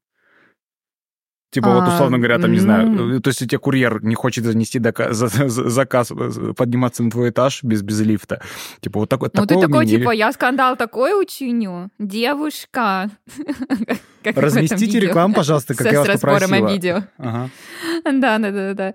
Типа, 1.54 1.70
вот, 1.70 1.86
условно 1.86 2.18
говоря, 2.18 2.40
там, 2.40 2.50
не 2.50 2.58
знаю, 2.58 2.90
ну. 2.90 3.20
то 3.20 3.28
есть 3.28 3.40
у 3.40 3.46
тебя 3.46 3.60
курьер 3.60 4.02
не 4.02 4.16
хочет 4.16 4.44
занести 4.44 4.80
заказ, 5.46 6.12
подниматься 6.56 7.04
на 7.04 7.12
твой 7.12 7.30
этаж 7.30 7.62
без, 7.62 7.82
без 7.82 8.00
лифта. 8.00 8.40
Типа, 8.80 8.98
вот 8.98 9.08
такой 9.08 9.30
Ну, 9.32 9.46
ты 9.46 9.60
такой, 9.60 9.86
типа, 9.86 10.10
я 10.10 10.32
скандал 10.32 10.76
такой 10.76 11.12
учиню, 11.12 11.90
девушка. 12.00 13.08
Разместите 14.24 14.98
рекламу, 14.98 15.32
пожалуйста, 15.34 15.76
как 15.76 15.92
я 15.92 16.00
вас 16.00 16.20
попросила. 16.20 16.68
видео. 16.68 17.04
Да, 17.18 18.38
да, 18.38 18.50
да, 18.50 18.74
да. 18.74 18.94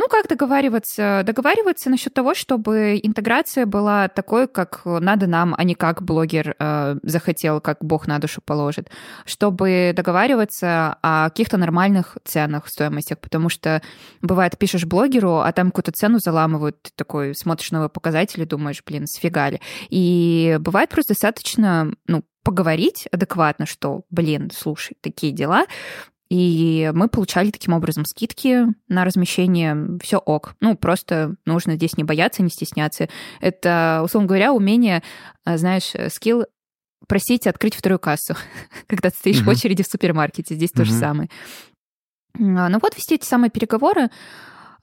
Ну, 0.00 0.06
как 0.08 0.28
договариваться? 0.28 1.22
Договариваться 1.24 1.90
насчет 1.90 2.14
того, 2.14 2.32
чтобы 2.32 3.00
интеграция 3.02 3.66
была 3.66 4.06
такой, 4.06 4.46
как 4.46 4.82
надо 4.84 5.26
нам, 5.26 5.56
а 5.58 5.64
не 5.64 5.74
как 5.74 6.02
блогер 6.02 6.54
э, 6.56 6.98
захотел, 7.02 7.60
как 7.60 7.78
Бог 7.84 8.06
на 8.06 8.20
душу 8.20 8.40
положит. 8.40 8.90
Чтобы 9.24 9.92
договариваться 9.96 10.98
о 11.02 11.30
каких-то 11.30 11.56
нормальных 11.56 12.16
ценах, 12.24 12.68
стоимостях, 12.68 13.18
потому 13.18 13.48
что 13.48 13.82
бывает, 14.22 14.56
пишешь 14.56 14.84
блогеру, 14.84 15.38
а 15.38 15.50
там 15.50 15.72
какую-то 15.72 15.90
цену 15.90 16.20
заламывают, 16.20 16.80
ты 16.80 16.90
такой 16.94 17.34
смотришь 17.34 17.72
его 17.72 17.88
показатели, 17.88 18.44
думаешь, 18.44 18.84
блин, 18.86 19.08
сфига 19.08 19.50
ли. 19.50 19.60
И 19.90 20.58
бывает 20.60 20.90
просто 20.90 21.14
достаточно, 21.14 21.92
ну, 22.06 22.22
поговорить 22.44 23.08
адекватно, 23.10 23.66
что, 23.66 24.02
блин, 24.10 24.52
слушай, 24.54 24.96
такие 25.00 25.32
дела, 25.32 25.66
и 26.30 26.90
мы 26.94 27.08
получали 27.08 27.50
таким 27.50 27.72
образом 27.72 28.04
скидки 28.04 28.66
на 28.88 29.04
размещение. 29.04 29.98
Все 30.02 30.18
ок. 30.18 30.54
Ну, 30.60 30.76
просто 30.76 31.36
нужно 31.46 31.76
здесь 31.76 31.96
не 31.96 32.04
бояться, 32.04 32.42
не 32.42 32.50
стесняться. 32.50 33.08
Это, 33.40 34.02
условно 34.04 34.28
говоря, 34.28 34.52
умение, 34.52 35.02
а, 35.44 35.56
знаешь, 35.56 35.92
скилл 36.12 36.44
просить 37.06 37.46
открыть 37.46 37.74
вторую 37.74 37.98
кассу, 37.98 38.34
когда 38.86 39.08
ты 39.10 39.16
стоишь 39.16 39.40
mm-hmm. 39.40 39.44
в 39.44 39.48
очереди 39.48 39.82
в 39.82 39.86
супермаркете. 39.86 40.54
Здесь 40.54 40.70
mm-hmm. 40.70 40.76
то 40.76 40.84
же 40.84 40.92
самое. 40.92 41.30
А, 42.34 42.68
ну 42.68 42.78
вот 42.80 42.94
вести 42.94 43.14
эти 43.14 43.24
самые 43.24 43.50
переговоры 43.50 44.10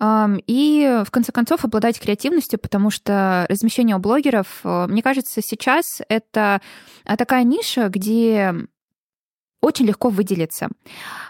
и, 0.02 1.04
в 1.06 1.10
конце 1.10 1.32
концов, 1.32 1.64
обладать 1.64 2.02
креативностью, 2.02 2.60
потому 2.60 2.90
что 2.90 3.46
размещение 3.48 3.96
у 3.96 4.00
блогеров, 4.00 4.60
мне 4.66 5.02
кажется, 5.02 5.42
сейчас 5.42 6.02
это 6.10 6.60
такая 7.06 7.46
ниша, 7.46 7.88
где 7.88 8.68
очень 9.66 9.86
легко 9.86 10.10
выделиться. 10.10 10.70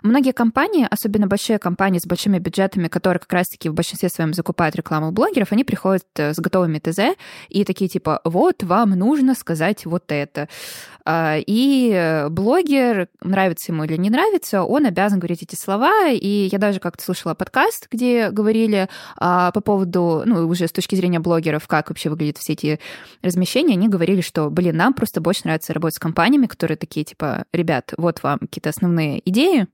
Многие 0.04 0.32
компании, 0.32 0.88
особенно 0.90 1.28
большие 1.28 1.58
компании 1.58 2.00
с 2.00 2.06
большими 2.06 2.40
бюджетами, 2.40 2.88
которые 2.88 3.20
как 3.20 3.34
раз-таки 3.34 3.70
в 3.70 3.74
большинстве 3.74 4.10
своем 4.10 4.34
закупают 4.34 4.76
рекламу 4.76 5.12
блогеров, 5.12 5.52
они 5.52 5.64
приходят 5.64 6.06
э, 6.16 6.34
с 6.34 6.40
готовыми 6.40 6.80
ТЗ 6.80 7.18
и 7.50 7.64
такие 7.64 7.90
типа, 7.90 8.22
вот, 8.24 8.64
вам 8.64 8.92
нужно 8.92 9.36
сказать 9.36 9.86
вот 9.86 10.04
это. 10.10 10.48
А, 11.06 11.38
и 11.38 12.26
блогер, 12.30 13.08
нравится 13.22 13.72
ему 13.72 13.84
или 13.84 13.96
не 13.96 14.10
нравится, 14.10 14.64
он 14.64 14.86
обязан 14.86 15.20
говорить 15.20 15.44
эти 15.44 15.56
слова. 15.56 16.10
И 16.10 16.50
я 16.52 16.58
даже 16.58 16.80
как-то 16.80 17.04
слушала 17.04 17.36
подкаст, 17.36 17.88
где 17.92 18.32
говорили 18.32 18.90
а, 19.18 19.52
по 19.52 19.62
поводу, 19.62 20.24
ну, 20.26 20.48
уже 20.48 20.68
с 20.68 20.72
точки 20.72 20.96
зрения 20.96 21.20
блогеров, 21.20 21.68
как 21.68 21.90
вообще 21.90 22.10
выглядят 22.10 22.38
все 22.40 22.54
эти 22.54 22.80
размещения. 23.22 23.74
Они 23.74 23.88
говорили, 23.88 24.22
что, 24.22 24.50
блин, 24.50 24.76
нам 24.78 24.94
просто 24.94 25.22
больше 25.22 25.42
нравится 25.46 25.74
работать 25.74 25.98
с 25.98 26.00
компаниями, 26.00 26.48
которые 26.48 26.78
такие, 26.78 27.06
типа, 27.06 27.46
ребят, 27.54 27.94
вот 27.98 28.24
вам 28.24 28.40
какие-то 28.40 28.70
основные 28.70 29.22
идеи, 29.30 29.68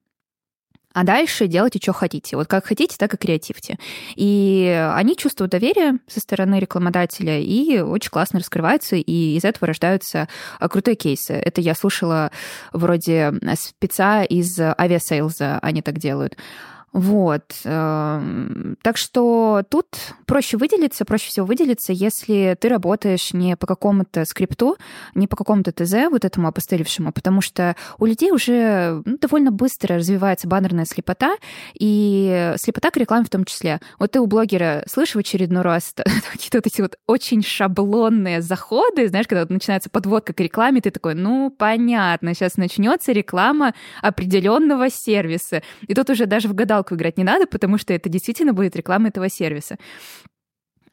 а 0.93 1.03
дальше 1.03 1.47
делайте, 1.47 1.79
что 1.81 1.93
хотите. 1.93 2.35
Вот 2.35 2.47
как 2.47 2.65
хотите, 2.65 2.95
так 2.97 3.13
и 3.13 3.17
креативьте. 3.17 3.77
И 4.15 4.89
они 4.93 5.15
чувствуют 5.15 5.51
доверие 5.51 5.99
со 6.07 6.19
стороны 6.19 6.59
рекламодателя 6.59 7.39
и 7.39 7.79
очень 7.79 8.09
классно 8.09 8.39
раскрываются, 8.39 8.95
и 8.95 9.35
из 9.35 9.43
этого 9.45 9.67
рождаются 9.67 10.27
а, 10.59 10.69
крутые 10.69 10.95
кейсы. 10.95 11.33
Это 11.33 11.61
я 11.61 11.75
слушала 11.75 12.31
вроде 12.73 13.33
спеца 13.57 14.23
из 14.23 14.59
авиасейлза, 14.59 15.59
они 15.61 15.81
так 15.81 15.97
делают. 15.97 16.37
Вот. 16.93 17.43
Эм, 17.63 18.75
так 18.81 18.97
что 18.97 19.63
тут 19.69 19.87
проще 20.25 20.57
выделиться, 20.57 21.05
проще 21.05 21.29
всего 21.29 21.45
выделиться, 21.45 21.93
если 21.93 22.57
ты 22.59 22.67
работаешь 22.67 23.31
не 23.31 23.55
по 23.55 23.65
какому-то 23.65 24.25
скрипту, 24.25 24.77
не 25.15 25.27
по 25.27 25.37
какому-то 25.37 25.71
ТЗ, 25.71 26.09
вот 26.09 26.25
этому 26.25 26.49
опостылевшему, 26.49 27.13
потому 27.13 27.41
что 27.41 27.77
у 27.97 28.05
людей 28.05 28.31
уже 28.31 29.01
ну, 29.05 29.17
довольно 29.17 29.51
быстро 29.51 29.95
развивается 29.95 30.49
баннерная 30.49 30.85
слепота, 30.85 31.37
и 31.79 32.53
слепота 32.57 32.91
к 32.91 32.97
рекламе 32.97 33.25
в 33.25 33.29
том 33.29 33.45
числе. 33.45 33.79
Вот 33.97 34.11
ты 34.11 34.19
у 34.19 34.25
блогера 34.25 34.83
слышишь 34.87 35.15
в 35.15 35.19
очередной 35.19 35.61
раз 35.63 35.93
какие-то 36.31 36.57
вот 36.57 36.67
эти 36.67 36.81
вот 36.81 36.97
очень 37.07 37.41
шаблонные 37.41 38.41
заходы, 38.41 39.07
знаешь, 39.07 39.27
когда 39.27 39.45
начинается 39.51 39.89
подводка 39.89 40.33
к 40.33 40.39
рекламе, 40.41 40.81
ты 40.81 40.91
такой, 40.91 41.15
ну, 41.15 41.49
понятно, 41.57 42.33
сейчас 42.33 42.57
начнется 42.57 43.13
реклама 43.13 43.73
определенного 44.01 44.89
сервиса. 44.89 45.63
И 45.87 45.93
тут 45.93 46.09
уже 46.09 46.25
даже 46.25 46.49
в 46.49 46.53
гадал 46.53 46.80
гадалку 46.81 46.95
играть 46.95 47.17
не 47.17 47.23
надо, 47.23 47.47
потому 47.47 47.77
что 47.77 47.93
это 47.93 48.09
действительно 48.09 48.53
будет 48.53 48.75
реклама 48.75 49.09
этого 49.09 49.29
сервиса. 49.29 49.77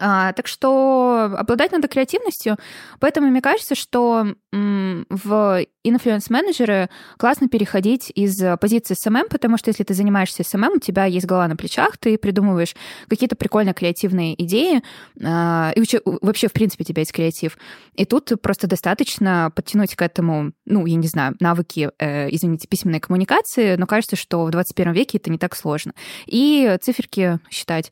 А, 0.00 0.32
так 0.32 0.46
что 0.46 1.34
обладать 1.36 1.72
надо 1.72 1.88
креативностью. 1.88 2.56
Поэтому 3.00 3.28
мне 3.28 3.42
кажется, 3.42 3.74
что 3.74 4.26
м, 4.52 5.06
в 5.10 5.64
инфлюенс-менеджеры 5.82 6.88
классно 7.16 7.48
переходить 7.48 8.12
из 8.14 8.40
позиции 8.60 8.94
SMM, 8.94 9.28
потому 9.28 9.58
что 9.58 9.70
если 9.70 9.82
ты 9.82 9.94
занимаешься 9.94 10.44
SMM, 10.44 10.74
у 10.76 10.78
тебя 10.78 11.04
есть 11.06 11.26
голова 11.26 11.48
на 11.48 11.56
плечах, 11.56 11.98
ты 11.98 12.16
придумываешь 12.16 12.76
какие-то 13.08 13.34
прикольно 13.34 13.74
креативные 13.74 14.40
идеи, 14.42 14.82
а, 15.24 15.72
и 15.74 15.82
вообще, 16.04 16.48
в 16.48 16.52
принципе, 16.52 16.84
у 16.84 16.86
тебя 16.86 17.00
есть 17.00 17.12
креатив. 17.12 17.58
И 17.94 18.04
тут 18.04 18.32
просто 18.40 18.68
достаточно 18.68 19.50
подтянуть 19.54 19.96
к 19.96 20.02
этому, 20.02 20.52
ну, 20.64 20.86
я 20.86 20.96
не 20.96 21.08
знаю, 21.08 21.34
навыки, 21.40 21.90
э, 21.98 22.28
извините, 22.30 22.68
письменной 22.68 23.00
коммуникации, 23.00 23.74
но 23.74 23.86
кажется, 23.86 24.14
что 24.14 24.44
в 24.44 24.50
21 24.50 24.92
веке 24.92 25.18
это 25.18 25.30
не 25.30 25.38
так 25.38 25.56
сложно. 25.56 25.92
И 26.26 26.76
циферки 26.80 27.40
считать 27.50 27.90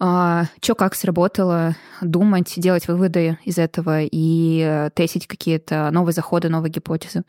что 0.00 0.74
как 0.76 0.94
сработало, 0.94 1.76
думать, 2.00 2.54
делать 2.56 2.88
выводы 2.88 3.38
из 3.44 3.58
этого 3.58 4.00
и 4.02 4.60
э, 4.60 4.90
тестить 4.94 5.26
какие-то 5.26 5.90
новые 5.90 6.14
заходы, 6.14 6.48
новые 6.48 6.72
гипотезы. 6.72 7.24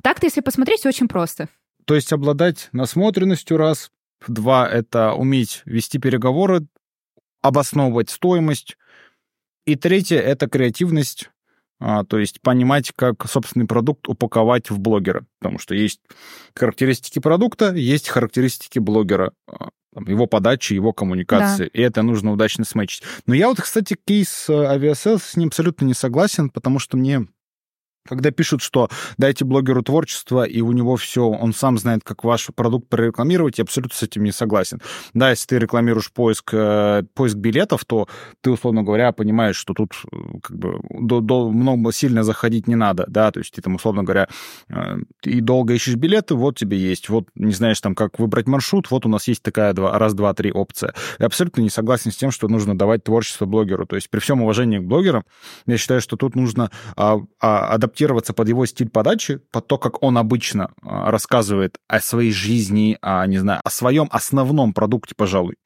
Так-то, 0.00 0.26
если 0.26 0.40
посмотреть, 0.40 0.86
очень 0.86 1.08
просто. 1.08 1.48
То 1.86 1.96
есть 1.96 2.12
обладать 2.12 2.68
насмотренностью 2.70 3.56
раз, 3.56 3.90
два— 4.28 4.68
это 4.70 5.12
уметь 5.12 5.62
вести 5.64 5.98
переговоры, 5.98 6.66
обосновывать 7.42 8.10
стоимость, 8.10 8.76
и 9.66 9.74
третье— 9.74 10.18
это 10.20 10.48
креативность, 10.48 11.30
а, 11.80 12.04
то 12.04 12.18
есть 12.18 12.40
понимать, 12.40 12.92
как 12.94 13.28
собственный 13.28 13.66
продукт 13.66 14.08
упаковать 14.08 14.70
в 14.70 14.78
блогера, 14.78 15.26
потому 15.40 15.58
что 15.58 15.74
есть 15.74 16.00
характеристики 16.54 17.18
продукта, 17.18 17.74
есть 17.74 18.08
характеристики 18.08 18.78
блогера. 18.78 19.32
Там, 19.94 20.06
его 20.08 20.26
подачи, 20.26 20.74
его 20.74 20.92
коммуникации, 20.92 21.64
да. 21.64 21.70
и 21.72 21.80
это 21.80 22.02
нужно 22.02 22.32
удачно 22.32 22.64
сметчить. 22.64 23.02
Но 23.26 23.34
я 23.34 23.48
вот, 23.48 23.60
кстати, 23.60 23.96
кейс 24.04 24.46
э, 24.48 24.52
Aviasales 24.52 25.22
с 25.22 25.36
ним 25.36 25.48
абсолютно 25.48 25.84
не 25.84 25.94
согласен, 25.94 26.50
потому 26.50 26.80
что 26.80 26.96
мне 26.96 27.26
когда 28.06 28.30
пишут, 28.30 28.62
что 28.62 28.88
дайте 29.16 29.44
блогеру 29.44 29.82
творчество, 29.82 30.44
и 30.44 30.60
у 30.60 30.72
него 30.72 30.96
все, 30.96 31.24
он 31.24 31.54
сам 31.54 31.78
знает, 31.78 32.02
как 32.04 32.24
ваш 32.24 32.48
продукт 32.54 32.88
прорекламировать, 32.88 33.58
я 33.58 33.62
абсолютно 33.62 33.96
с 33.96 34.02
этим 34.02 34.24
не 34.24 34.32
согласен. 34.32 34.80
Да, 35.14 35.30
если 35.30 35.46
ты 35.46 35.58
рекламируешь 35.58 36.12
поиск, 36.12 36.50
э, 36.52 37.02
поиск 37.14 37.36
билетов, 37.36 37.84
то 37.86 38.06
ты, 38.42 38.50
условно 38.50 38.82
говоря, 38.82 39.12
понимаешь, 39.12 39.56
что 39.56 39.72
тут 39.72 39.94
э, 40.12 40.16
как 40.42 40.56
бы 40.56 40.80
до, 40.90 41.20
до, 41.20 41.50
много 41.50 41.92
сильно 41.92 42.24
заходить 42.24 42.68
не 42.68 42.74
надо, 42.74 43.06
да, 43.08 43.30
то 43.30 43.40
есть 43.40 43.54
ты 43.54 43.62
там, 43.62 43.76
условно 43.76 44.02
говоря, 44.02 44.28
э, 44.68 44.98
и 45.22 45.40
долго 45.40 45.72
ищешь 45.72 45.96
билеты, 45.96 46.34
вот 46.34 46.58
тебе 46.58 46.76
есть, 46.76 47.08
вот 47.08 47.28
не 47.34 47.52
знаешь 47.52 47.80
там, 47.80 47.94
как 47.94 48.18
выбрать 48.18 48.46
маршрут, 48.46 48.90
вот 48.90 49.06
у 49.06 49.08
нас 49.08 49.28
есть 49.28 49.42
такая 49.42 49.72
два, 49.72 49.98
раз, 49.98 50.12
два, 50.12 50.34
три 50.34 50.52
опция. 50.52 50.92
Я 51.18 51.26
абсолютно 51.26 51.62
не 51.62 51.70
согласен 51.70 52.10
с 52.10 52.16
тем, 52.16 52.30
что 52.30 52.48
нужно 52.48 52.76
давать 52.76 53.02
творчество 53.02 53.46
блогеру, 53.46 53.86
то 53.86 53.96
есть 53.96 54.10
при 54.10 54.18
всем 54.18 54.42
уважении 54.42 54.78
к 54.78 54.82
блогерам, 54.82 55.24
я 55.66 55.78
считаю, 55.78 56.02
что 56.02 56.16
тут 56.16 56.36
нужно 56.36 56.70
а, 56.96 57.18
а, 57.40 57.68
адаптировать 57.68 57.93
адаптироваться 57.94 58.32
под 58.32 58.48
его 58.48 58.66
стиль 58.66 58.88
подачи, 58.88 59.40
под 59.52 59.66
то, 59.68 59.78
как 59.78 60.02
он 60.02 60.18
обычно 60.18 60.72
а, 60.82 61.10
рассказывает 61.10 61.78
о 61.86 62.00
своей 62.00 62.32
жизни, 62.32 62.98
о, 63.00 63.24
не 63.26 63.38
знаю, 63.38 63.60
о 63.62 63.70
своем 63.70 64.08
основном 64.10 64.72
продукте, 64.72 65.14
пожалуй. 65.16 65.56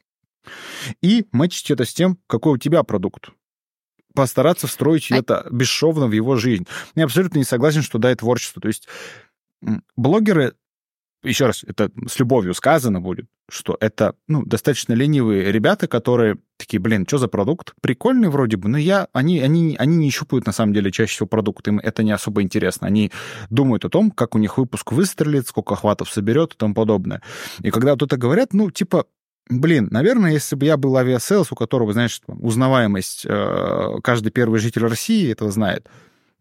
И 1.02 1.26
мэчить 1.32 1.70
это 1.70 1.84
с 1.84 1.94
тем, 1.94 2.18
какой 2.26 2.54
у 2.54 2.58
тебя 2.58 2.82
продукт 2.82 3.30
постараться 4.14 4.66
встроить 4.66 5.12
а... 5.12 5.16
это 5.16 5.46
бесшовно 5.50 6.06
в 6.06 6.12
его 6.12 6.36
жизнь. 6.36 6.66
Я 6.94 7.04
абсолютно 7.04 7.38
не 7.38 7.44
согласен, 7.44 7.82
что 7.82 7.98
да, 7.98 8.14
творчество. 8.14 8.60
То 8.60 8.68
есть 8.68 8.88
блогеры 9.96 10.54
еще 11.22 11.46
раз, 11.46 11.64
это 11.66 11.90
с 12.06 12.18
любовью 12.18 12.54
сказано 12.54 13.00
будет, 13.00 13.26
что 13.50 13.76
это 13.80 14.14
ну, 14.28 14.44
достаточно 14.44 14.92
ленивые 14.92 15.50
ребята, 15.50 15.88
которые 15.88 16.38
такие, 16.56 16.80
блин, 16.80 17.06
что 17.06 17.18
за 17.18 17.28
продукт? 17.28 17.74
Прикольный 17.80 18.28
вроде 18.28 18.56
бы, 18.56 18.68
но 18.68 18.78
я, 18.78 19.08
они, 19.12 19.40
они, 19.40 19.76
они 19.78 19.96
не 19.96 20.10
щупают 20.10 20.46
на 20.46 20.52
самом 20.52 20.74
деле 20.74 20.92
чаще 20.92 21.12
всего 21.12 21.26
продукт, 21.26 21.66
им 21.66 21.78
это 21.78 22.02
не 22.02 22.12
особо 22.12 22.42
интересно. 22.42 22.86
Они 22.86 23.10
думают 23.50 23.84
о 23.84 23.88
том, 23.88 24.10
как 24.10 24.34
у 24.34 24.38
них 24.38 24.58
выпуск 24.58 24.92
выстрелит, 24.92 25.48
сколько 25.48 25.74
охватов 25.74 26.10
соберет 26.10 26.54
и 26.54 26.56
тому 26.56 26.74
подобное. 26.74 27.22
И 27.62 27.70
когда 27.70 27.92
вот 27.92 28.02
это 28.02 28.16
говорят, 28.16 28.52
ну, 28.52 28.70
типа, 28.70 29.06
Блин, 29.50 29.88
наверное, 29.90 30.32
если 30.32 30.56
бы 30.56 30.66
я 30.66 30.76
был 30.76 30.96
Aviasales, 30.96 31.50
у 31.52 31.54
которого, 31.54 31.94
знаешь, 31.94 32.20
узнаваемость, 32.26 33.24
э, 33.24 33.94
каждый 34.04 34.30
первый 34.30 34.60
житель 34.60 34.82
России 34.82 35.32
этого 35.32 35.50
знает, 35.50 35.88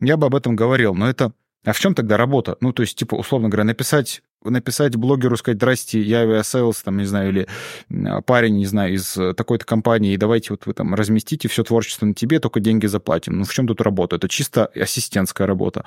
я 0.02 0.18
бы 0.18 0.28
об 0.28 0.36
этом 0.36 0.56
говорил. 0.56 0.94
Но 0.94 1.10
это... 1.10 1.32
А 1.68 1.74
в 1.74 1.80
чем 1.80 1.94
тогда 1.94 2.16
работа? 2.16 2.56
Ну, 2.62 2.72
то 2.72 2.82
есть, 2.82 2.98
типа, 2.98 3.16
условно 3.16 3.50
говоря, 3.50 3.66
написать 3.66 4.22
написать 4.42 4.96
блогеру, 4.96 5.36
сказать, 5.36 5.58
здрасте, 5.58 6.00
я 6.00 6.20
Aviasales, 6.22 6.82
там, 6.82 6.96
не 6.96 7.04
знаю, 7.04 7.30
или 7.30 8.22
парень, 8.22 8.56
не 8.56 8.66
знаю, 8.66 8.94
из 8.94 9.18
э, 9.18 9.34
такой-то 9.34 9.66
компании, 9.66 10.14
и 10.14 10.18
давайте 10.18 10.54
вот 10.54 10.66
вы 10.66 10.74
там 10.74 10.94
разместите 10.96 11.50
все 11.50 11.66
творчество 11.66 12.06
на 12.06 12.14
тебе, 12.14 12.40
только 12.40 12.62
деньги 12.62 12.86
заплатим. 12.86 13.40
Ну, 13.40 13.44
в 13.44 13.54
чем 13.54 13.68
тут 13.68 13.82
работа? 13.82 14.16
Это 14.16 14.30
чисто 14.30 14.68
ассистентская 14.68 15.46
работа. 15.46 15.84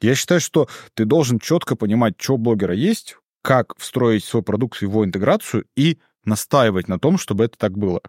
Я 0.00 0.14
считаю, 0.14 0.40
что 0.40 0.66
ты 0.94 1.04
должен 1.04 1.38
четко 1.40 1.76
понимать, 1.76 2.14
что 2.18 2.34
у 2.34 2.38
блогера 2.38 2.72
есть, 2.72 3.18
как 3.42 3.76
встроить 3.76 4.24
свой 4.24 4.42
продукт 4.42 4.78
в 4.78 4.82
его 4.82 5.04
интеграцию 5.04 5.66
и 5.76 5.98
настаивать 6.24 6.88
на 6.88 6.98
том, 6.98 7.18
чтобы 7.18 7.44
это 7.44 7.58
так 7.58 7.76
было. 7.76 8.00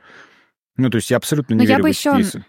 Ну, 0.77 0.89
то 0.89 0.95
есть 0.95 1.11
я 1.11 1.17
абсолютно 1.17 1.55
не 1.55 1.57
Но 1.57 1.63
верю 1.63 1.77
я 1.79 1.83
бы 1.83 1.91
в 1.91 1.91
еще... 1.91 2.15
кейсы. 2.15 2.45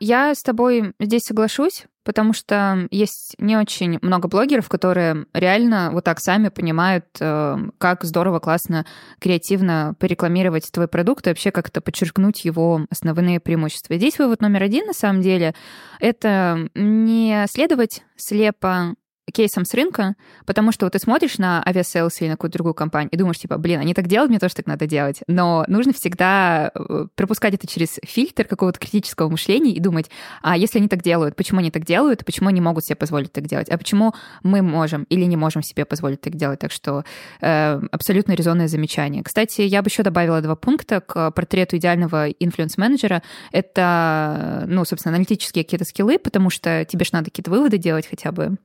Я 0.00 0.34
с 0.34 0.42
тобой 0.42 0.94
здесь 0.98 1.24
соглашусь, 1.24 1.86
потому 2.04 2.32
что 2.32 2.86
есть 2.90 3.34
не 3.38 3.56
очень 3.56 3.98
много 4.02 4.28
блогеров, 4.28 4.68
которые 4.68 5.26
реально 5.32 5.90
вот 5.92 6.04
так 6.04 6.20
сами 6.20 6.48
понимают, 6.48 7.06
э, 7.18 7.56
как 7.78 8.04
здорово, 8.04 8.38
классно, 8.38 8.84
креативно 9.18 9.94
порекламировать 9.98 10.70
твой 10.70 10.86
продукт 10.86 11.26
и 11.26 11.30
вообще 11.30 11.50
как-то 11.50 11.80
подчеркнуть 11.80 12.44
его 12.44 12.86
основные 12.90 13.40
преимущества. 13.40 13.96
здесь 13.96 14.18
вывод 14.18 14.40
номер 14.42 14.62
один, 14.64 14.86
на 14.86 14.92
самом 14.92 15.22
деле, 15.22 15.54
это 16.00 16.68
не 16.74 17.46
следовать 17.48 18.02
слепо 18.16 18.94
кейсом 19.32 19.64
с 19.64 19.74
рынка, 19.74 20.16
потому 20.46 20.72
что 20.72 20.86
вот 20.86 20.92
ты 20.92 20.98
смотришь 20.98 21.38
на 21.38 21.62
Aviasales 21.66 22.20
или 22.20 22.28
на 22.28 22.34
какую-то 22.34 22.58
другую 22.58 22.74
компанию 22.74 23.10
и 23.10 23.16
думаешь, 23.16 23.38
типа, 23.38 23.58
блин, 23.58 23.80
они 23.80 23.94
так 23.94 24.06
делают, 24.06 24.30
мне 24.30 24.38
тоже 24.38 24.54
так 24.54 24.66
надо 24.66 24.86
делать. 24.86 25.20
Но 25.26 25.64
нужно 25.68 25.92
всегда 25.92 26.70
э, 26.74 27.06
пропускать 27.14 27.54
это 27.54 27.66
через 27.66 27.98
фильтр 28.04 28.44
какого-то 28.44 28.78
критического 28.78 29.28
мышления 29.28 29.72
и 29.72 29.80
думать, 29.80 30.10
а 30.42 30.56
если 30.56 30.78
они 30.78 30.88
так 30.88 31.02
делают, 31.02 31.36
почему 31.36 31.60
они 31.60 31.70
так 31.70 31.84
делают, 31.84 32.24
почему 32.24 32.48
они 32.48 32.60
могут 32.60 32.84
себе 32.84 32.96
позволить 32.96 33.32
так 33.32 33.46
делать, 33.46 33.68
а 33.68 33.78
почему 33.78 34.14
мы 34.42 34.62
можем 34.62 35.04
или 35.04 35.24
не 35.24 35.36
можем 35.36 35.62
себе 35.62 35.84
позволить 35.84 36.20
так 36.20 36.34
делать. 36.34 36.58
Так 36.60 36.72
что 36.72 37.04
э, 37.40 37.80
абсолютно 37.90 38.32
резонное 38.32 38.68
замечание. 38.68 39.22
Кстати, 39.22 39.62
я 39.62 39.82
бы 39.82 39.88
еще 39.88 40.02
добавила 40.02 40.40
два 40.40 40.56
пункта 40.56 41.00
к 41.00 41.30
портрету 41.30 41.76
идеального 41.78 42.28
инфлюенс-менеджера. 42.28 43.22
Это, 43.52 44.64
ну, 44.66 44.84
собственно, 44.84 45.14
аналитические 45.14 45.64
какие-то 45.64 45.84
скиллы, 45.84 46.18
потому 46.18 46.50
что 46.50 46.84
тебе 46.84 47.04
же 47.04 47.10
надо 47.12 47.26
какие-то 47.26 47.50
выводы 47.50 47.78
делать 47.78 48.06
хотя 48.06 48.32
бы 48.32 48.58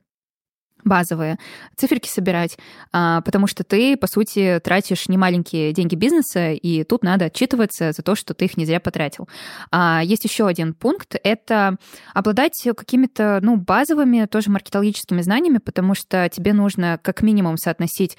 базовые, 0.84 1.38
циферки 1.76 2.08
собирать, 2.08 2.58
а, 2.92 3.20
потому 3.22 3.46
что 3.46 3.64
ты, 3.64 3.96
по 3.96 4.06
сути, 4.06 4.60
тратишь 4.62 5.08
немаленькие 5.08 5.72
деньги 5.72 5.94
бизнеса, 5.94 6.52
и 6.52 6.84
тут 6.84 7.02
надо 7.02 7.26
отчитываться 7.26 7.92
за 7.92 8.02
то, 8.02 8.14
что 8.14 8.34
ты 8.34 8.46
их 8.46 8.56
не 8.56 8.64
зря 8.64 8.80
потратил. 8.80 9.28
А, 9.70 10.00
есть 10.04 10.24
еще 10.24 10.46
один 10.46 10.74
пункт— 10.74 11.16
это 11.24 11.76
обладать 12.14 12.62
какими-то 12.76 13.40
ну, 13.42 13.56
базовыми 13.56 14.26
тоже 14.26 14.50
маркетологическими 14.50 15.22
знаниями, 15.22 15.58
потому 15.58 15.94
что 15.94 16.28
тебе 16.28 16.52
нужно 16.52 16.98
как 17.02 17.22
минимум 17.22 17.56
соотносить 17.56 18.16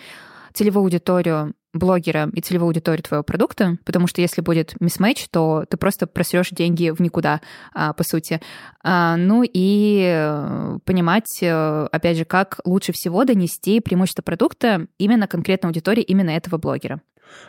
целевую 0.53 0.84
аудиторию 0.84 1.53
блогера 1.74 2.30
и 2.34 2.42
целевую 2.42 2.68
аудиторию 2.68 3.04
твоего 3.04 3.24
продукта, 3.24 3.78
потому 3.86 4.08
что 4.08 4.22
если 4.22 4.42
будет 4.42 4.80
мисс-мэч, 4.80 5.28
то 5.30 5.66
ты 5.70 5.78
просто 5.78 6.08
просрешь 6.08 6.50
деньги 6.50 6.90
в 6.90 7.00
никуда, 7.00 7.42
а, 7.74 7.94
по 7.94 8.04
сути. 8.04 8.42
А, 8.84 9.16
ну 9.16 9.44
и 9.44 10.04
э, 10.06 10.80
понимать, 10.86 11.40
э, 11.42 11.88
опять 11.92 12.18
же, 12.18 12.25
как 12.25 12.60
лучше 12.66 12.92
всего 12.92 13.24
донести 13.24 13.80
преимущество 13.80 14.22
продукта 14.22 14.88
именно 14.98 15.28
конкретной 15.28 15.70
аудитории 15.70 16.04
именно 16.04 16.32
этого 16.32 16.58
блогера. 16.58 17.01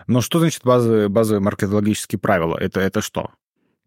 Но 0.07 0.21
что 0.21 0.39
значит 0.39 0.63
базовые, 0.65 1.09
базовые 1.09 1.43
маркетологические 1.43 2.19
правила? 2.19 2.57
Это, 2.57 2.81
это 2.81 3.01
что? 3.01 3.31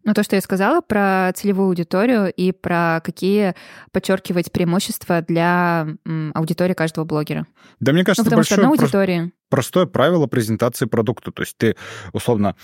Ну, 0.06 0.14
то, 0.14 0.22
что 0.22 0.36
я 0.36 0.40
сказала 0.40 0.82
про 0.82 1.32
целевую 1.34 1.66
аудиторию 1.66 2.32
и 2.32 2.52
про 2.52 3.00
какие 3.02 3.56
подчеркивать 3.90 4.52
преимущества 4.52 5.20
для 5.20 5.88
аудитории 6.32 6.74
каждого 6.74 7.04
блогера. 7.04 7.44
Да, 7.80 7.92
мне 7.92 8.04
кажется, 8.04 8.22
ну, 8.22 8.26
потому 8.26 8.38
большое, 8.38 8.60
что 8.60 8.68
одна 8.68 8.70
аудитория... 8.70 9.32
простое 9.48 9.86
правило 9.86 10.26
презентации 10.26 10.86
продукта. 10.86 11.32
То 11.32 11.42
есть 11.42 11.56
ты, 11.56 11.76
условно, 12.12 12.56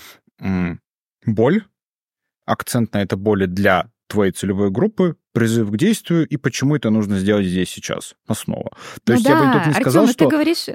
боль, 1.25 1.63
акцент 2.45 2.93
на 2.93 3.01
это 3.01 3.17
боли 3.17 3.45
для 3.45 3.89
твоей 4.07 4.31
целевой 4.31 4.69
группы, 4.69 5.15
призыв 5.31 5.71
к 5.71 5.77
действию 5.77 6.27
и 6.27 6.37
почему 6.37 6.75
это 6.75 6.89
нужно 6.89 7.17
сделать 7.17 7.47
здесь 7.47 7.69
сейчас, 7.69 8.15
основа. 8.27 8.71
То 9.03 9.13
ну 9.13 9.13
есть 9.13 9.25
да, 9.25 9.31
я 9.31 9.45
бы 9.45 9.59
тут 9.59 9.67
не 9.67 9.73
сказал, 9.73 10.03
Артём, 10.03 10.13
что... 10.13 10.25
ты 10.25 10.31
говоришь 10.31 10.67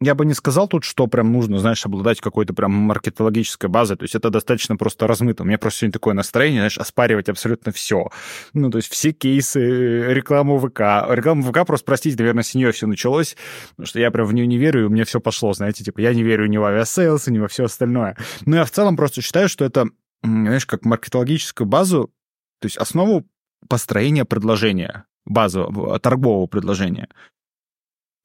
я 0.00 0.14
бы 0.14 0.24
не 0.24 0.34
сказал 0.34 0.68
тут, 0.68 0.84
что 0.84 1.08
прям 1.08 1.32
нужно, 1.32 1.58
знаешь, 1.58 1.84
обладать 1.84 2.20
какой-то 2.20 2.54
прям 2.54 2.72
маркетологической 2.72 3.68
базой. 3.68 3.96
То 3.96 4.04
есть 4.04 4.14
это 4.14 4.30
достаточно 4.30 4.76
просто 4.76 5.08
размыто. 5.08 5.42
У 5.42 5.46
меня 5.46 5.58
просто 5.58 5.80
сегодня 5.80 5.92
такое 5.92 6.14
настроение, 6.14 6.60
знаешь, 6.60 6.78
оспаривать 6.78 7.28
абсолютно 7.28 7.72
все. 7.72 8.08
Ну, 8.52 8.70
то 8.70 8.78
есть 8.78 8.90
все 8.92 9.12
кейсы, 9.12 9.60
рекламу 9.60 10.58
ВК. 10.58 10.80
Рекламу 11.10 11.42
ВК 11.42 11.66
просто, 11.66 11.84
простите, 11.84 12.16
наверное, 12.16 12.44
с 12.44 12.54
нее 12.54 12.70
все 12.70 12.86
началось, 12.86 13.36
потому 13.70 13.86
что 13.86 13.98
я 13.98 14.12
прям 14.12 14.26
в 14.26 14.34
нее 14.34 14.46
не 14.46 14.56
верю, 14.56 14.82
и 14.82 14.84
у 14.84 14.88
меня 14.88 15.04
все 15.04 15.20
пошло, 15.20 15.52
знаете, 15.52 15.82
типа 15.82 16.00
я 16.00 16.14
не 16.14 16.22
верю 16.22 16.46
ни 16.46 16.58
в 16.58 16.64
Aviasales, 16.64 17.26
ни 17.26 17.38
во 17.38 17.48
все 17.48 17.64
остальное. 17.64 18.16
Но 18.46 18.56
я 18.56 18.64
в 18.64 18.70
целом 18.70 18.96
просто 18.96 19.20
считаю, 19.20 19.48
что 19.48 19.64
это, 19.64 19.88
знаешь, 20.22 20.66
как 20.66 20.84
маркетологическую 20.84 21.66
базу, 21.66 22.12
то 22.60 22.66
есть 22.66 22.76
основу 22.76 23.26
построения 23.68 24.24
предложения, 24.24 25.06
базового, 25.24 25.98
торгового 25.98 26.46
предложения. 26.46 27.08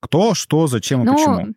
Кто, 0.02 0.36
что, 0.36 0.68
зачем 0.68 1.02
и 1.02 1.06
ну, 1.06 1.14
почему. 1.14 1.56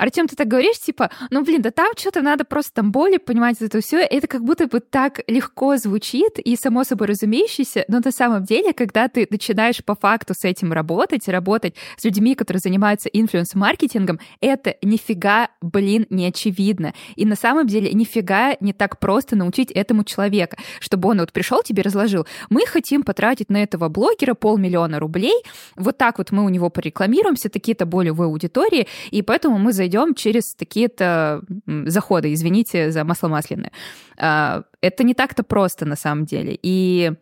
Артем, 0.00 0.28
ты 0.28 0.34
так 0.34 0.48
говоришь, 0.48 0.78
типа, 0.78 1.10
ну, 1.28 1.44
блин, 1.44 1.60
да 1.60 1.70
там 1.70 1.92
что-то 1.94 2.22
надо 2.22 2.44
просто 2.44 2.72
там 2.72 2.90
боли, 2.90 3.18
понимать 3.18 3.60
это 3.60 3.82
все. 3.82 3.98
Это 3.98 4.26
как 4.26 4.42
будто 4.42 4.66
бы 4.66 4.80
так 4.80 5.20
легко 5.26 5.76
звучит 5.76 6.38
и 6.38 6.56
само 6.56 6.84
собой 6.84 7.08
разумеющееся, 7.08 7.84
но 7.86 8.00
на 8.02 8.10
самом 8.10 8.44
деле, 8.44 8.72
когда 8.72 9.08
ты 9.08 9.28
начинаешь 9.30 9.84
по 9.84 9.94
факту 9.94 10.32
с 10.34 10.44
этим 10.44 10.72
работать, 10.72 11.28
работать 11.28 11.74
с 11.98 12.04
людьми, 12.04 12.34
которые 12.34 12.60
занимаются 12.60 13.10
инфлюенс-маркетингом, 13.10 14.20
это 14.40 14.74
нифига, 14.80 15.50
блин, 15.60 16.06
не 16.08 16.26
очевидно. 16.26 16.94
И 17.16 17.26
на 17.26 17.36
самом 17.36 17.66
деле 17.66 17.92
нифига 17.92 18.56
не 18.60 18.72
так 18.72 19.00
просто 19.00 19.36
научить 19.36 19.70
этому 19.70 20.04
человека, 20.04 20.56
чтобы 20.80 21.10
он 21.10 21.20
вот 21.20 21.32
пришел 21.32 21.62
тебе 21.62 21.82
разложил. 21.82 22.26
Мы 22.48 22.64
хотим 22.64 23.02
потратить 23.02 23.50
на 23.50 23.62
этого 23.62 23.90
блогера 23.90 24.32
полмиллиона 24.32 24.98
рублей, 24.98 25.42
вот 25.76 25.98
так 25.98 26.16
вот 26.16 26.30
мы 26.30 26.42
у 26.42 26.48
него 26.48 26.70
порекламируемся, 26.70 27.50
такие-то 27.50 27.84
боли 27.84 28.08
в 28.08 28.22
аудитории, 28.22 28.88
и 29.10 29.20
поэтому 29.20 29.58
мы 29.58 29.74
зайдем 29.74 29.89
пройдем 29.90 30.14
через 30.14 30.54
такие-то 30.54 31.42
заходы, 31.66 32.32
извините 32.32 32.90
за 32.90 33.04
масло 33.04 33.28
масляное. 33.28 33.72
А, 34.16 34.62
это 34.80 35.04
не 35.04 35.14
так-то 35.14 35.42
просто 35.42 35.84
на 35.86 35.96
самом 35.96 36.24
деле. 36.24 36.58
И 36.62 37.12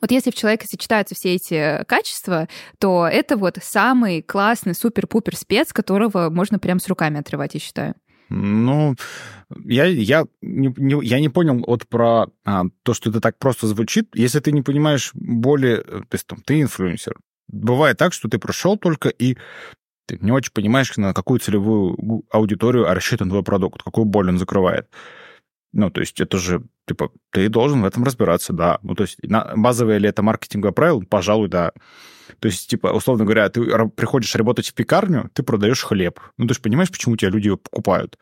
вот 0.00 0.10
если 0.12 0.30
в 0.30 0.34
человеке 0.34 0.66
сочетаются 0.68 1.14
все 1.14 1.34
эти 1.34 1.84
качества, 1.86 2.48
то 2.78 3.08
это 3.10 3.36
вот 3.36 3.58
самый 3.60 4.22
классный 4.22 4.74
супер-пупер 4.74 5.36
спец, 5.36 5.72
которого 5.72 6.30
можно 6.30 6.58
прям 6.58 6.78
с 6.78 6.86
руками 6.88 7.18
отрывать, 7.18 7.54
я 7.54 7.60
считаю. 7.60 7.94
Ну, 8.30 8.94
я, 9.64 9.86
я, 9.86 10.26
не, 10.42 10.72
не, 10.76 11.04
я 11.04 11.18
не 11.18 11.30
понял 11.30 11.64
вот 11.66 11.88
про 11.88 12.28
а, 12.44 12.64
то, 12.82 12.94
что 12.94 13.10
это 13.10 13.20
так 13.20 13.38
просто 13.38 13.66
звучит. 13.66 14.10
Если 14.14 14.38
ты 14.40 14.52
не 14.52 14.62
понимаешь 14.62 15.10
более... 15.14 15.78
То 15.78 16.06
есть 16.12 16.26
там, 16.26 16.42
ты 16.44 16.60
инфлюенсер. 16.60 17.16
Бывает 17.48 17.96
так, 17.96 18.12
что 18.12 18.28
ты 18.28 18.38
прошел 18.38 18.76
только 18.76 19.08
и 19.08 19.38
ты 20.08 20.18
не 20.20 20.32
очень 20.32 20.52
понимаешь, 20.52 20.96
на 20.96 21.12
какую 21.12 21.38
целевую 21.38 22.24
аудиторию 22.30 22.86
рассчитан 22.86 23.28
твой 23.28 23.42
продукт, 23.42 23.82
какую 23.82 24.06
боль 24.06 24.30
он 24.30 24.38
закрывает. 24.38 24.88
Ну, 25.72 25.90
то 25.90 26.00
есть 26.00 26.18
это 26.18 26.38
же, 26.38 26.62
типа, 26.86 27.10
ты 27.30 27.48
должен 27.50 27.82
в 27.82 27.84
этом 27.84 28.02
разбираться, 28.04 28.54
да. 28.54 28.78
Ну, 28.82 28.94
то 28.94 29.02
есть 29.02 29.18
на, 29.22 29.52
базовое 29.54 29.98
ли 29.98 30.08
это 30.08 30.22
маркетинговое 30.22 30.72
правило? 30.72 31.02
Пожалуй, 31.02 31.48
да. 31.48 31.72
То 32.40 32.46
есть, 32.48 32.70
типа, 32.70 32.88
условно 32.88 33.24
говоря, 33.24 33.50
ты 33.50 33.62
приходишь 33.88 34.34
работать 34.34 34.68
в 34.68 34.74
пекарню, 34.74 35.30
ты 35.34 35.42
продаешь 35.42 35.82
хлеб. 35.82 36.20
Ну, 36.38 36.46
ты 36.46 36.54
же 36.54 36.60
понимаешь, 36.60 36.90
почему 36.90 37.16
тебя 37.16 37.30
люди 37.30 37.54
покупают? 37.54 38.18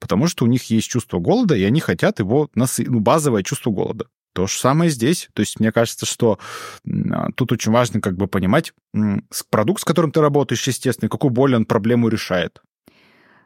Потому 0.00 0.26
что 0.26 0.44
у 0.44 0.48
них 0.48 0.64
есть 0.64 0.88
чувство 0.88 1.20
голода, 1.20 1.54
и 1.54 1.62
они 1.62 1.78
хотят 1.80 2.18
его, 2.18 2.50
насы... 2.54 2.84
ну, 2.88 2.98
базовое 2.98 3.44
чувство 3.44 3.70
голода. 3.70 4.06
То 4.38 4.46
же 4.46 4.56
самое 4.56 4.88
здесь. 4.88 5.28
То 5.32 5.40
есть 5.40 5.58
мне 5.58 5.72
кажется, 5.72 6.06
что 6.06 6.38
а, 6.86 7.32
тут 7.34 7.50
очень 7.50 7.72
важно 7.72 8.00
как 8.00 8.16
бы 8.16 8.28
понимать 8.28 8.72
продукт, 9.50 9.80
с 9.82 9.84
которым 9.84 10.12
ты 10.12 10.20
работаешь, 10.20 10.64
естественно, 10.64 11.08
какую 11.08 11.32
боль 11.32 11.56
он 11.56 11.64
проблему 11.64 12.06
решает. 12.06 12.62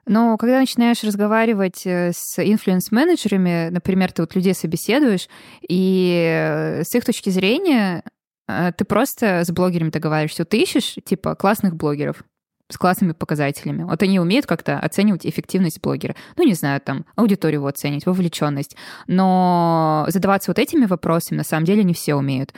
Но 0.05 0.37
когда 0.37 0.61
начинаешь 0.61 1.03
разговаривать 1.03 1.87
э, 1.87 2.13
с 2.15 2.39
инфлюенс-менеджерами, 2.39 3.71
например, 3.71 4.13
ты 4.13 4.21
вот 4.21 4.35
людей 4.35 4.55
собеседуешь, 4.55 5.31
и 5.67 6.27
э, 6.31 6.85
с 6.85 6.95
их 6.95 7.07
точки 7.07 7.31
зрения 7.31 8.05
э, 8.49 8.73
ты 8.77 8.85
просто 8.85 9.45
с 9.47 9.51
блогерами 9.51 9.89
договариваешься. 9.89 10.45
Ты 10.45 10.61
ищешь, 10.61 10.97
типа, 11.07 11.37
классных 11.37 11.75
блогеров 11.75 12.23
с 12.73 12.79
классными 12.79 13.13
показателями. 13.13 13.85
Вот 13.85 14.03
они 14.03 14.19
умеют 14.19 14.47
как-то 14.47 14.79
оценивать 14.79 15.27
эффективность 15.27 15.81
блогера. 15.81 16.17
Ну, 16.37 16.45
не 16.45 16.55
знаю, 16.55 16.81
там, 16.81 17.05
аудиторию 17.15 17.61
его 17.61 17.69
оценить, 17.69 18.07
вовлеченность. 18.07 18.77
Но 19.07 20.07
задаваться 20.09 20.51
вот 20.51 20.59
этими 20.59 20.87
вопросами 20.87 21.39
на 21.39 21.45
самом 21.45 21.65
деле 21.65 21.85
не 21.85 21.95
все 21.95 22.15
умеют. 22.15 22.53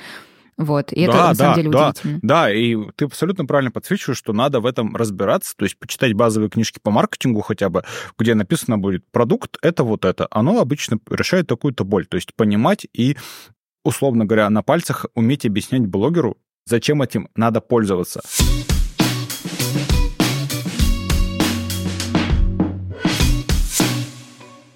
Вот, 0.57 0.92
и 0.92 1.07
да, 1.07 1.12
это 1.12 1.16
на 1.16 1.29
да, 1.29 1.35
самом 1.35 1.55
деле 1.57 1.70
да, 1.70 1.88
удивительно. 1.88 2.18
Да, 2.22 2.53
и 2.53 2.77
ты 2.94 3.07
абсолютно 3.07 3.44
правильно 3.44 3.72
подсвечиваешь, 3.72 4.18
что 4.18 4.33
надо 4.33 4.61
в 4.61 4.66
этом 4.66 4.94
разбираться, 4.94 5.55
то 5.57 5.64
есть 5.64 5.77
почитать 5.79 6.12
базовые 6.12 6.48
книжки 6.48 6.79
по 6.81 6.92
маркетингу 6.92 7.40
хотя 7.40 7.68
бы, 7.68 7.83
где 8.18 8.35
написано 8.35 8.79
будет 8.79 9.05
продукт, 9.11 9.57
это 9.62 9.83
вот 9.83 10.05
это. 10.05 10.29
Оно 10.31 10.61
обычно 10.61 10.98
решает 11.11 11.48
такую-то 11.48 11.85
боль, 11.85 12.07
то 12.07 12.16
есть 12.16 12.35
понимать 12.37 12.87
и, 12.92 13.16
условно 13.83 14.27
говоря, 14.27 14.48
на 14.48 14.62
пальцах 14.62 15.07
уметь 15.14 15.44
объяснять 15.44 15.87
блогеру, 15.87 16.37
зачем 16.66 17.03
этим 17.03 17.29
надо 17.35 17.61
пользоваться. 17.61 18.22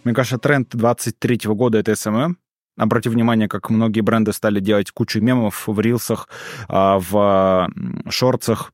Мне 0.08 0.14
кажется, 0.14 0.38
тренд 0.38 0.70
23 0.70 1.40
года— 1.48 1.76
это 1.80 1.92
SMM. 1.92 2.36
Обрати 2.78 3.10
внимание, 3.10 3.46
как 3.46 3.68
многие 3.68 4.00
бренды 4.00 4.32
стали 4.32 4.58
делать 4.58 4.90
кучу 4.90 5.20
мемов 5.20 5.64
в 5.66 5.78
рилсах, 5.78 6.30
а, 6.66 6.98
в 6.98 7.68
шортсах, 8.08 8.72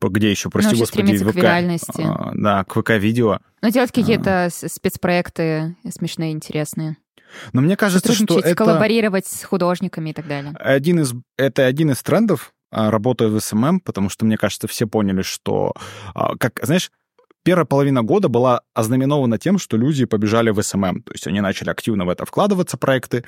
где 0.00 0.32
еще, 0.32 0.50
прости 0.50 0.74
ну, 0.74 0.80
господи, 0.80 1.16
ВК. 1.16 1.32
К 1.32 1.36
реальности. 1.36 2.02
А, 2.04 2.32
да, 2.34 2.64
к 2.64 2.74
ВК-видео. 2.74 3.38
Ну, 3.62 3.70
делать 3.70 3.92
какие-то 3.92 4.46
а. 4.46 4.50
спецпроекты 4.50 5.76
смешные, 5.88 6.32
интересные. 6.32 6.96
Но 7.52 7.60
мне 7.60 7.76
кажется, 7.76 8.12
что 8.12 8.40
это... 8.40 8.56
коллаборировать 8.56 9.28
с 9.28 9.44
художниками 9.44 10.10
и 10.10 10.12
так 10.12 10.26
далее. 10.26 10.56
Один 10.58 10.98
из... 10.98 11.14
Это 11.36 11.66
один 11.66 11.92
из 11.92 12.02
трендов, 12.02 12.52
работая 12.72 13.28
в 13.28 13.38
SMM, 13.38 13.78
потому 13.78 14.08
что, 14.08 14.24
мне 14.24 14.36
кажется, 14.36 14.66
все 14.66 14.88
поняли, 14.88 15.22
что... 15.22 15.72
Как, 16.40 16.58
знаешь, 16.64 16.90
Первая 17.44 17.64
половина 17.64 18.02
года 18.02 18.28
была 18.28 18.62
ознаменована 18.74 19.38
тем, 19.38 19.58
что 19.58 19.76
люди 19.76 20.04
побежали 20.04 20.50
в 20.50 20.62
SMM, 20.62 21.02
то 21.02 21.12
есть 21.12 21.26
они 21.26 21.40
начали 21.40 21.70
активно 21.70 22.04
в 22.04 22.08
это 22.08 22.24
вкладываться, 22.24 22.76
проекты, 22.76 23.24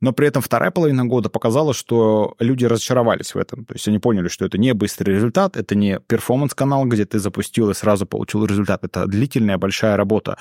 но 0.00 0.12
при 0.12 0.28
этом 0.28 0.42
вторая 0.42 0.70
половина 0.70 1.06
года 1.06 1.30
показала, 1.30 1.72
что 1.72 2.34
люди 2.38 2.66
разочаровались 2.66 3.34
в 3.34 3.38
этом. 3.38 3.64
То 3.64 3.74
есть 3.74 3.88
они 3.88 3.98
поняли, 3.98 4.28
что 4.28 4.44
это 4.44 4.58
не 4.58 4.74
быстрый 4.74 5.14
результат, 5.14 5.56
это 5.56 5.74
не 5.74 5.98
перформанс-канал, 5.98 6.84
где 6.84 7.06
ты 7.06 7.18
запустил 7.18 7.70
и 7.70 7.74
сразу 7.74 8.04
получил 8.04 8.44
результат. 8.44 8.84
Это 8.84 9.06
длительная 9.06 9.56
большая 9.56 9.96
работа. 9.96 10.36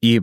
И 0.00 0.22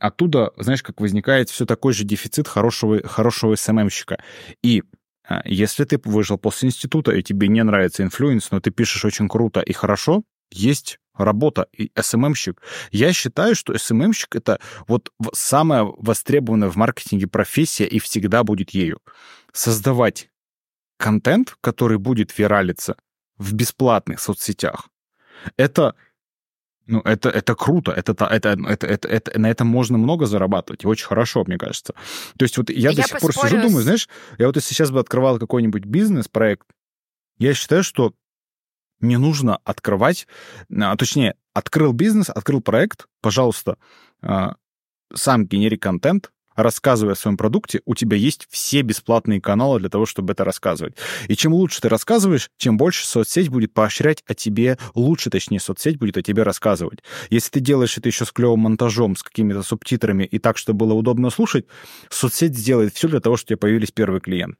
оттуда, 0.00 0.52
знаешь, 0.56 0.82
как 0.82 1.00
возникает 1.00 1.50
все 1.50 1.66
такой 1.66 1.92
же 1.92 2.04
дефицит 2.04 2.48
хорошего, 2.48 3.06
хорошего 3.06 3.54
SMM-щика. 3.54 4.18
И 4.62 4.82
а, 5.28 5.42
если 5.44 5.84
ты 5.84 6.00
вышел 6.04 6.38
после 6.38 6.68
института, 6.68 7.12
и 7.12 7.22
тебе 7.22 7.48
не 7.48 7.62
нравится 7.62 8.02
инфлюенс, 8.02 8.50
но 8.50 8.60
ты 8.60 8.70
пишешь 8.70 9.04
очень 9.04 9.28
круто 9.28 9.60
и 9.60 9.72
хорошо, 9.72 10.22
есть 10.50 10.98
работа 11.16 11.66
и 11.72 11.90
СММщик. 11.98 12.60
Я 12.90 13.12
считаю, 13.12 13.54
что 13.54 13.76
СММщик— 13.76 14.34
это 14.36 14.60
вот 14.86 15.12
самая 15.32 15.84
востребованная 15.84 16.68
в 16.68 16.76
маркетинге 16.76 17.26
профессия 17.26 17.86
и 17.86 17.98
всегда 17.98 18.44
будет 18.44 18.70
ею. 18.70 19.00
Создавать 19.52 20.30
контент, 20.98 21.56
который 21.60 21.98
будет 21.98 22.36
виралиться, 22.38 22.96
в 23.38 23.52
бесплатных 23.52 24.20
соцсетях. 24.20 24.88
Это 25.56 25.94
ну, 26.86 27.00
это, 27.00 27.30
это 27.30 27.56
круто, 27.56 27.90
это, 27.90 28.12
это, 28.12 28.50
это, 28.50 28.86
это, 28.86 29.08
это, 29.08 29.38
на 29.38 29.50
этом 29.50 29.66
можно 29.66 29.98
много 29.98 30.26
зарабатывать, 30.26 30.84
и 30.84 30.86
очень 30.86 31.06
хорошо, 31.06 31.42
мне 31.44 31.58
кажется. 31.58 31.94
То 32.38 32.44
есть 32.44 32.56
вот 32.56 32.70
я, 32.70 32.90
я 32.90 32.96
до 32.96 33.02
сих 33.02 33.18
пор 33.18 33.32
сижу, 33.34 33.60
думаю, 33.60 33.82
знаешь, 33.82 34.08
я 34.38 34.46
вот 34.46 34.54
если 34.54 34.72
сейчас 34.72 34.92
бы 34.92 35.00
открывал 35.00 35.40
какой-нибудь 35.40 35.84
бизнес-проект, 35.84 36.66
я 37.38 37.54
считаю, 37.54 37.82
что 37.82 38.14
не 39.00 39.16
нужно 39.16 39.58
открывать, 39.64 40.26
а, 40.70 40.96
точнее, 40.96 41.34
открыл 41.52 41.92
бизнес, 41.92 42.30
открыл 42.30 42.60
проект, 42.60 43.06
пожалуйста, 43.20 43.78
а, 44.22 44.56
сам 45.14 45.46
генери 45.46 45.76
контент, 45.76 46.30
рассказывая 46.56 47.12
о 47.12 47.16
своем 47.16 47.36
продукте, 47.36 47.82
у 47.84 47.94
тебя 47.94 48.16
есть 48.16 48.46
все 48.50 48.82
бесплатные 48.82 49.40
каналы 49.40 49.78
для 49.78 49.88
того, 49.88 50.06
чтобы 50.06 50.32
это 50.32 50.44
рассказывать. 50.44 50.96
И 51.28 51.36
чем 51.36 51.52
лучше 51.52 51.80
ты 51.80 51.88
рассказываешь, 51.88 52.50
тем 52.56 52.76
больше 52.76 53.06
соцсеть 53.06 53.48
будет 53.48 53.72
поощрять 53.74 54.24
о 54.26 54.34
тебе, 54.34 54.78
лучше, 54.94 55.30
точнее, 55.30 55.60
соцсеть 55.60 55.98
будет 55.98 56.16
о 56.16 56.22
тебе 56.22 56.42
рассказывать. 56.42 57.00
Если 57.30 57.50
ты 57.50 57.60
делаешь 57.60 57.96
это 57.98 58.08
еще 58.08 58.24
с 58.24 58.32
клевым 58.32 58.60
монтажом, 58.60 59.16
с 59.16 59.22
какими-то 59.22 59.62
субтитрами 59.62 60.24
и 60.24 60.38
так, 60.38 60.56
чтобы 60.56 60.86
было 60.86 60.94
удобно 60.94 61.30
слушать, 61.30 61.66
соцсеть 62.08 62.56
сделает 62.56 62.94
все 62.94 63.08
для 63.08 63.20
того, 63.20 63.36
чтобы 63.36 63.46
у 63.46 63.48
тебя 63.48 63.58
появились 63.58 63.90
первые 63.90 64.20
клиенты. 64.20 64.56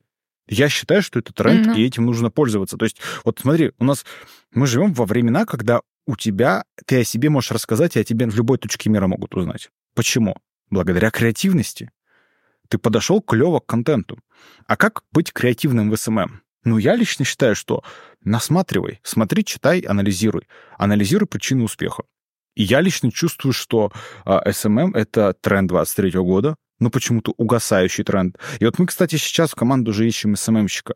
Я 0.49 0.69
считаю, 0.69 1.03
что 1.03 1.19
это 1.19 1.33
тренд, 1.33 1.67
mm-hmm. 1.67 1.77
и 1.77 1.85
этим 1.85 2.07
нужно 2.07 2.31
пользоваться. 2.31 2.77
То 2.77 2.85
есть, 2.85 2.99
вот 3.25 3.39
смотри, 3.41 3.73
у 3.79 3.85
нас 3.85 4.05
мы 4.53 4.67
живем 4.67 4.93
во 4.93 5.05
времена, 5.05 5.45
когда 5.45 5.81
у 6.07 6.17
тебя 6.17 6.65
ты 6.87 7.01
о 7.01 7.05
себе 7.05 7.31
можешь 7.31 7.51
рассказать, 7.51 7.97
и 7.97 8.01
о 8.01 8.05
тебе 8.05 8.27
в 8.27 8.37
любой 8.37 8.59
точке 8.59 8.91
мира 8.91 9.07
могут 9.07 9.35
узнать. 9.35 9.71
Почему? 9.95 10.37
благодаря 10.71 11.11
креативности. 11.11 11.91
Ты 12.69 12.79
подошел 12.79 13.21
клево 13.21 13.61
к 13.61 13.67
контенту. 13.67 14.19
А 14.67 14.77
как 14.77 15.03
быть 15.13 15.33
креативным 15.33 15.91
в 15.91 15.97
SMM? 15.97 16.43
Ну, 16.65 16.79
я 16.79 16.97
лично 16.97 17.25
считаю, 17.25 17.55
что 17.55 17.85
насматривай, 18.25 18.99
смотри, 19.05 19.45
читай, 19.45 19.81
анализируй. 19.81 20.49
Анализируй 20.77 21.29
причины 21.29 21.63
успеха. 21.63 22.03
И 22.57 22.65
я 22.65 22.81
лично 22.81 23.13
чувствую, 23.13 23.53
что 23.53 23.93
а, 24.25 24.43
SMM— 24.49 24.91
это 24.97 25.35
тренд 25.35 25.69
23 25.69 26.11
года, 26.13 26.57
но 26.79 26.91
почему-то 26.91 27.33
угасающий 27.37 28.05
тренд. 28.05 28.39
И 28.59 28.65
вот 28.65 28.79
мы, 28.79 28.87
кстати, 28.87 29.17
сейчас 29.17 29.53
в 29.53 29.55
команду 29.55 29.91
уже 29.91 30.07
ищем 30.07 30.35
SMM-щика. 30.35 30.95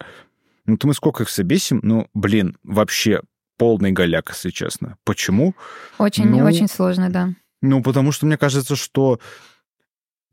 Ну, 0.67 0.77
то 0.77 0.87
мы 0.87 0.95
сколько 0.95 1.23
их 1.23 1.31
собесим? 1.31 1.81
Ну, 1.83 2.09
блин, 2.15 2.57
вообще 2.63 3.23
полный 3.57 3.93
голяк, 3.93 4.31
если 4.31 4.51
честно. 4.51 4.97
Почему? 5.05 5.55
Очень, 5.99 6.29
ну, 6.29 6.45
очень 6.45 6.69
сложно, 6.69 7.11
да. 7.11 7.35
Ну, 7.63 7.83
потому 7.83 8.13
что 8.13 8.27
мне 8.27 8.39
кажется, 8.39 8.77
что 8.77 9.21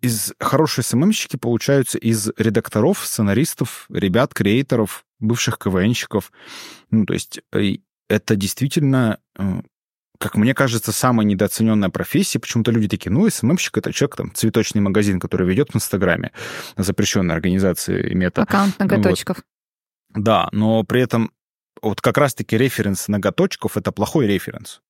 из 0.02 0.34
хорошие 0.40 0.84
СММщики 0.84 1.38
получаются 1.38 1.98
из 1.98 2.30
редакторов, 2.38 3.06
сценаристов, 3.06 3.88
ребят, 3.90 4.34
креаторов, 4.34 5.06
бывших 5.20 5.58
КВНщиков. 5.58 6.32
Ну, 6.92 7.06
то 7.06 7.14
есть 7.14 7.42
э, 7.52 7.78
это 8.08 8.36
действительно, 8.36 9.20
э, 9.38 9.62
как 10.18 10.36
мне 10.36 10.54
кажется, 10.54 10.92
самая 10.92 11.26
недооцененная 11.26 11.90
профессия. 11.90 12.40
Почему-то 12.40 12.72
люди 12.72 12.88
такие, 12.88 13.12
ну, 13.12 13.30
СММщик— 13.30 13.78
это 13.80 13.94
человек, 13.94 14.16
там, 14.16 14.34
цветочный 14.34 14.82
магазин, 14.82 15.20
который 15.20 15.48
ведет 15.48 15.72
в 15.72 15.76
Инстаграме, 15.76 16.32
запрещенной 16.76 17.36
организации 17.36 18.14
мета. 18.14 18.44
Аккаунт 18.44 18.78
ноготочков. 18.80 19.38
Вот. 19.38 20.24
Да, 20.24 20.50
но 20.52 20.84
при 20.84 21.02
этом 21.02 21.32
вот 21.82 22.02
как 22.02 22.18
раз-таки 22.18 22.58
референс 22.58 23.08
ноготочков— 23.08 23.76
это 23.78 23.92
плохой 23.92 24.28
референс. 24.28 24.82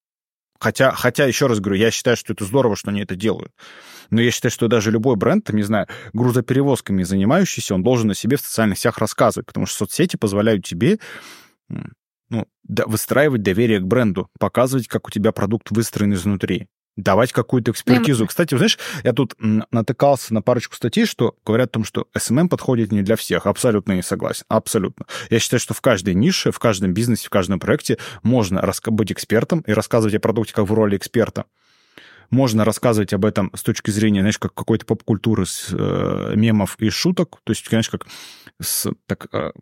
Хотя, 0.60 0.90
хотя, 0.90 1.24
еще 1.24 1.46
раз 1.46 1.60
говорю, 1.60 1.80
я 1.80 1.90
считаю, 1.90 2.16
что 2.16 2.32
это 2.32 2.44
здорово, 2.44 2.74
что 2.74 2.90
они 2.90 3.00
это 3.02 3.14
делают. 3.14 3.52
Но 4.10 4.20
я 4.20 4.30
считаю, 4.30 4.50
что 4.50 4.66
даже 4.66 4.90
любой 4.90 5.16
бренд, 5.16 5.44
там, 5.44 5.56
не 5.56 5.62
знаю, 5.62 5.86
грузоперевозками 6.12 7.04
занимающийся, 7.04 7.74
он 7.74 7.82
должен 7.82 8.10
о 8.10 8.14
себе 8.14 8.36
в 8.36 8.40
социальных 8.40 8.78
сетях 8.78 8.98
рассказывать, 8.98 9.46
потому 9.46 9.66
что 9.66 9.78
соцсети 9.78 10.16
позволяют 10.16 10.64
тебе 10.64 10.98
ну, 12.30 12.46
выстраивать 12.64 13.42
доверие 13.42 13.80
к 13.80 13.84
бренду, 13.84 14.28
показывать, 14.38 14.88
как 14.88 15.08
у 15.08 15.10
тебя 15.10 15.32
продукт 15.32 15.70
выстроен 15.70 16.14
изнутри 16.14 16.68
давать 16.98 17.32
какую-то 17.32 17.70
экспертизу. 17.70 18.26
Кстати, 18.26 18.56
знаешь, 18.56 18.78
я 19.04 19.12
тут 19.12 19.34
натыкался 19.38 20.34
на 20.34 20.42
парочку 20.42 20.74
статей, 20.74 21.06
что 21.06 21.36
говорят 21.46 21.68
о 21.68 21.72
том, 21.74 21.84
что 21.84 22.08
SMM 22.14 22.48
подходит 22.48 22.90
не 22.90 23.02
для 23.02 23.14
всех. 23.16 23.46
Абсолютно 23.46 23.92
не 23.92 24.02
согласен. 24.02 24.44
Абсолютно. 24.48 25.06
Я 25.30 25.38
считаю, 25.38 25.60
что 25.60 25.74
в 25.74 25.80
каждой 25.80 26.14
нише, 26.14 26.50
в 26.50 26.58
каждом 26.58 26.92
бизнесе, 26.92 27.28
в 27.28 27.30
каждом 27.30 27.60
проекте 27.60 27.98
можно 28.22 28.60
быть 28.86 29.12
экспертом 29.12 29.60
и 29.60 29.72
рассказывать 29.72 30.16
о 30.16 30.20
продукте 30.20 30.52
как 30.52 30.68
в 30.68 30.74
роли 30.74 30.96
эксперта. 30.96 31.44
Можно 32.30 32.64
рассказывать 32.64 33.14
об 33.14 33.24
этом 33.24 33.50
с 33.54 33.62
точки 33.62 33.90
зрения, 33.90 34.20
знаешь, 34.20 34.38
как 34.38 34.52
какой-то 34.52 34.84
поп-культуры 34.84 35.46
с 35.46 35.68
э, 35.70 36.32
мемов 36.34 36.76
и 36.78 36.90
шуток. 36.90 37.38
То 37.44 37.52
есть, 37.52 37.66
конечно, 37.66 37.98
как 37.98 38.08
с, 38.60 38.90
так, 39.06 39.28
э, 39.32 39.52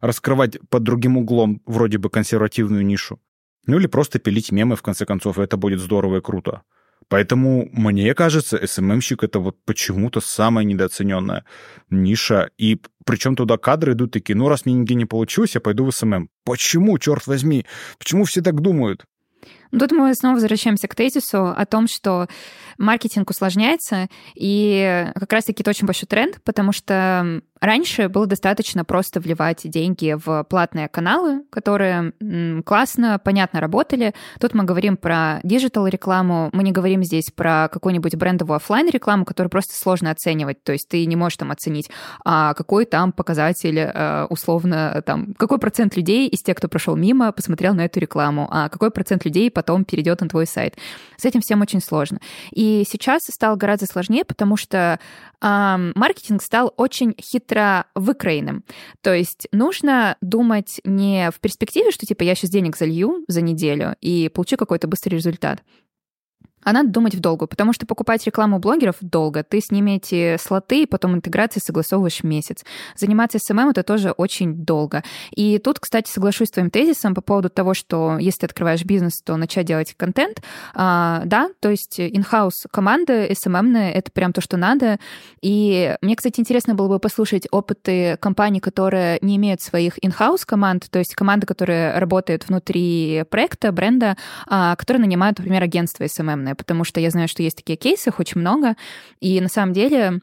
раскрывать 0.00 0.58
под 0.68 0.82
другим 0.82 1.16
углом 1.16 1.62
вроде 1.66 1.98
бы 1.98 2.10
консервативную 2.10 2.84
нишу. 2.84 3.20
Ну 3.66 3.78
или 3.78 3.86
просто 3.86 4.18
пилить 4.18 4.52
мемы, 4.52 4.76
в 4.76 4.82
конце 4.82 5.06
концов, 5.06 5.38
это 5.38 5.56
будет 5.56 5.80
здорово 5.80 6.18
и 6.18 6.20
круто. 6.20 6.62
Поэтому, 7.08 7.68
мне 7.72 8.14
кажется, 8.14 8.64
СММщик— 8.64 9.22
это 9.24 9.40
вот 9.40 9.56
почему-то 9.64 10.20
самая 10.20 10.64
недооцененная 10.64 11.44
ниша. 11.90 12.50
И 12.56 12.80
причем 13.04 13.34
туда 13.34 13.58
кадры 13.58 13.94
идут 13.94 14.12
такие, 14.12 14.36
ну, 14.36 14.48
раз 14.48 14.64
мне 14.64 14.74
нигде 14.74 14.94
не 14.94 15.06
получилось, 15.06 15.54
я 15.54 15.60
пойду 15.60 15.84
в 15.84 15.90
СММ. 15.90 16.28
Почему, 16.44 16.98
черт 16.98 17.26
возьми? 17.26 17.66
Почему 17.98 18.24
все 18.24 18.42
так 18.42 18.60
думают? 18.60 19.06
Тут 19.70 19.92
мы 19.92 20.14
снова 20.14 20.34
возвращаемся 20.34 20.88
к 20.88 20.94
тезису 20.94 21.48
о 21.48 21.66
том, 21.66 21.86
что 21.86 22.26
маркетинг 22.78 23.30
усложняется, 23.30 24.08
и 24.34 25.06
как 25.14 25.32
раз-таки 25.32 25.62
это 25.62 25.70
очень 25.70 25.86
большой 25.86 26.06
тренд, 26.06 26.42
потому 26.44 26.72
что 26.72 27.42
Раньше 27.60 28.08
было 28.08 28.26
достаточно 28.26 28.84
просто 28.86 29.20
вливать 29.20 29.60
деньги 29.64 30.16
в 30.16 30.44
платные 30.44 30.88
каналы, 30.88 31.42
которые 31.50 32.14
классно, 32.64 33.20
понятно 33.22 33.60
работали. 33.60 34.14
Тут 34.40 34.54
мы 34.54 34.64
говорим 34.64 34.96
про 34.96 35.40
digital 35.42 35.86
рекламу, 35.86 36.48
мы 36.54 36.62
не 36.62 36.72
говорим 36.72 37.04
здесь 37.04 37.30
про 37.30 37.68
какую-нибудь 37.70 38.16
брендовую 38.16 38.56
офлайн 38.56 38.88
рекламу, 38.88 39.26
которую 39.26 39.50
просто 39.50 39.74
сложно 39.74 40.10
оценивать. 40.10 40.62
То 40.64 40.72
есть 40.72 40.88
ты 40.88 41.04
не 41.04 41.16
можешь 41.16 41.36
там 41.36 41.50
оценить, 41.50 41.90
а 42.24 42.54
какой 42.54 42.86
там 42.86 43.12
показатель 43.12 43.78
э, 43.78 44.26
условно 44.30 45.02
там 45.04 45.34
какой 45.34 45.58
процент 45.58 45.96
людей 45.96 46.28
из 46.28 46.42
тех, 46.42 46.56
кто 46.56 46.68
прошел 46.68 46.96
мимо, 46.96 47.30
посмотрел 47.30 47.74
на 47.74 47.84
эту 47.84 48.00
рекламу, 48.00 48.48
а 48.50 48.70
какой 48.70 48.90
процент 48.90 49.26
людей 49.26 49.50
потом 49.60 49.84
перейдет 49.84 50.22
на 50.22 50.28
твой 50.28 50.46
сайт. 50.46 50.78
С 51.18 51.26
этим 51.26 51.42
всем 51.42 51.60
очень 51.60 51.82
сложно. 51.82 52.18
И 52.50 52.84
сейчас 52.88 53.24
стало 53.24 53.56
гораздо 53.56 53.84
сложнее, 53.84 54.24
потому 54.24 54.56
что 54.56 54.98
э, 55.42 55.92
маркетинг 55.94 56.42
стал 56.42 56.72
очень 56.78 57.14
хитро 57.20 57.84
выкроенным. 57.94 58.64
То 59.02 59.14
есть 59.14 59.48
нужно 59.52 60.16
думать 60.22 60.80
не 60.84 61.30
в 61.30 61.40
перспективе, 61.40 61.90
что 61.90 62.06
типа 62.06 62.22
я 62.22 62.34
сейчас 62.34 62.48
денег 62.48 62.78
залью 62.78 63.22
за 63.28 63.42
неделю 63.42 63.96
и 64.00 64.30
получу 64.30 64.56
какой-то 64.56 64.88
быстрый 64.88 65.16
результат, 65.16 65.62
а 66.62 66.72
надо 66.72 66.90
думать 66.90 67.14
вдолгую, 67.14 67.46
потому 67.46 67.72
что 67.72 67.86
покупать 67.86 68.24
рекламу 68.26 68.58
блогеров 68.58 68.96
долго. 69.00 69.42
Ты 69.42 69.60
с 69.60 69.70
ними 69.70 69.96
эти 69.96 70.36
слоты, 70.38 70.86
потом 70.86 71.14
интеграции 71.14 71.60
согласовываешь 71.60 72.22
месяц. 72.22 72.64
Заниматься 72.96 73.38
СММ 73.38 73.70
это 73.70 73.82
тоже 73.82 74.10
очень 74.10 74.54
долго. 74.54 75.02
И 75.30 75.58
тут, 75.58 75.80
кстати, 75.80 76.10
соглашусь 76.10 76.48
с 76.48 76.52
твоим 76.52 76.70
тезисом 76.70 77.14
по 77.14 77.20
поводу 77.20 77.48
того, 77.48 77.74
что 77.74 78.18
если 78.18 78.40
ты 78.40 78.46
открываешь 78.46 78.84
бизнес, 78.84 79.22
то 79.22 79.36
начать 79.36 79.66
делать 79.66 79.94
контент. 79.96 80.42
А, 80.74 81.22
да, 81.24 81.50
то 81.60 81.70
есть 81.70 81.98
in-house 81.98 82.66
команды 82.70 83.34
СММ 83.34 83.76
это 83.76 84.10
прям 84.10 84.32
то, 84.32 84.40
что 84.40 84.56
надо. 84.56 84.98
И 85.40 85.96
мне, 86.02 86.16
кстати, 86.16 86.40
интересно 86.40 86.74
было 86.74 86.88
бы 86.88 86.98
послушать 86.98 87.46
опыты 87.50 88.16
компаний, 88.20 88.60
которые 88.60 89.18
не 89.22 89.36
имеют 89.36 89.62
своих 89.62 89.98
in-house 89.98 90.44
команд, 90.44 90.88
то 90.90 90.98
есть 90.98 91.14
команды, 91.14 91.46
которые 91.46 91.98
работают 91.98 92.48
внутри 92.48 93.24
проекта, 93.30 93.72
бренда, 93.72 94.16
а, 94.46 94.76
которые 94.76 95.00
нанимают, 95.00 95.38
например, 95.38 95.62
агентство 95.62 96.06
СММ 96.06 96.49
наверное, 96.50 96.56
потому 96.56 96.84
что 96.84 97.00
я 97.00 97.10
знаю, 97.10 97.28
что 97.28 97.42
есть 97.42 97.56
такие 97.56 97.76
кейсы, 97.76 98.10
их 98.10 98.18
очень 98.18 98.40
много, 98.40 98.76
и 99.20 99.40
на 99.40 99.48
самом 99.48 99.72
деле 99.72 100.20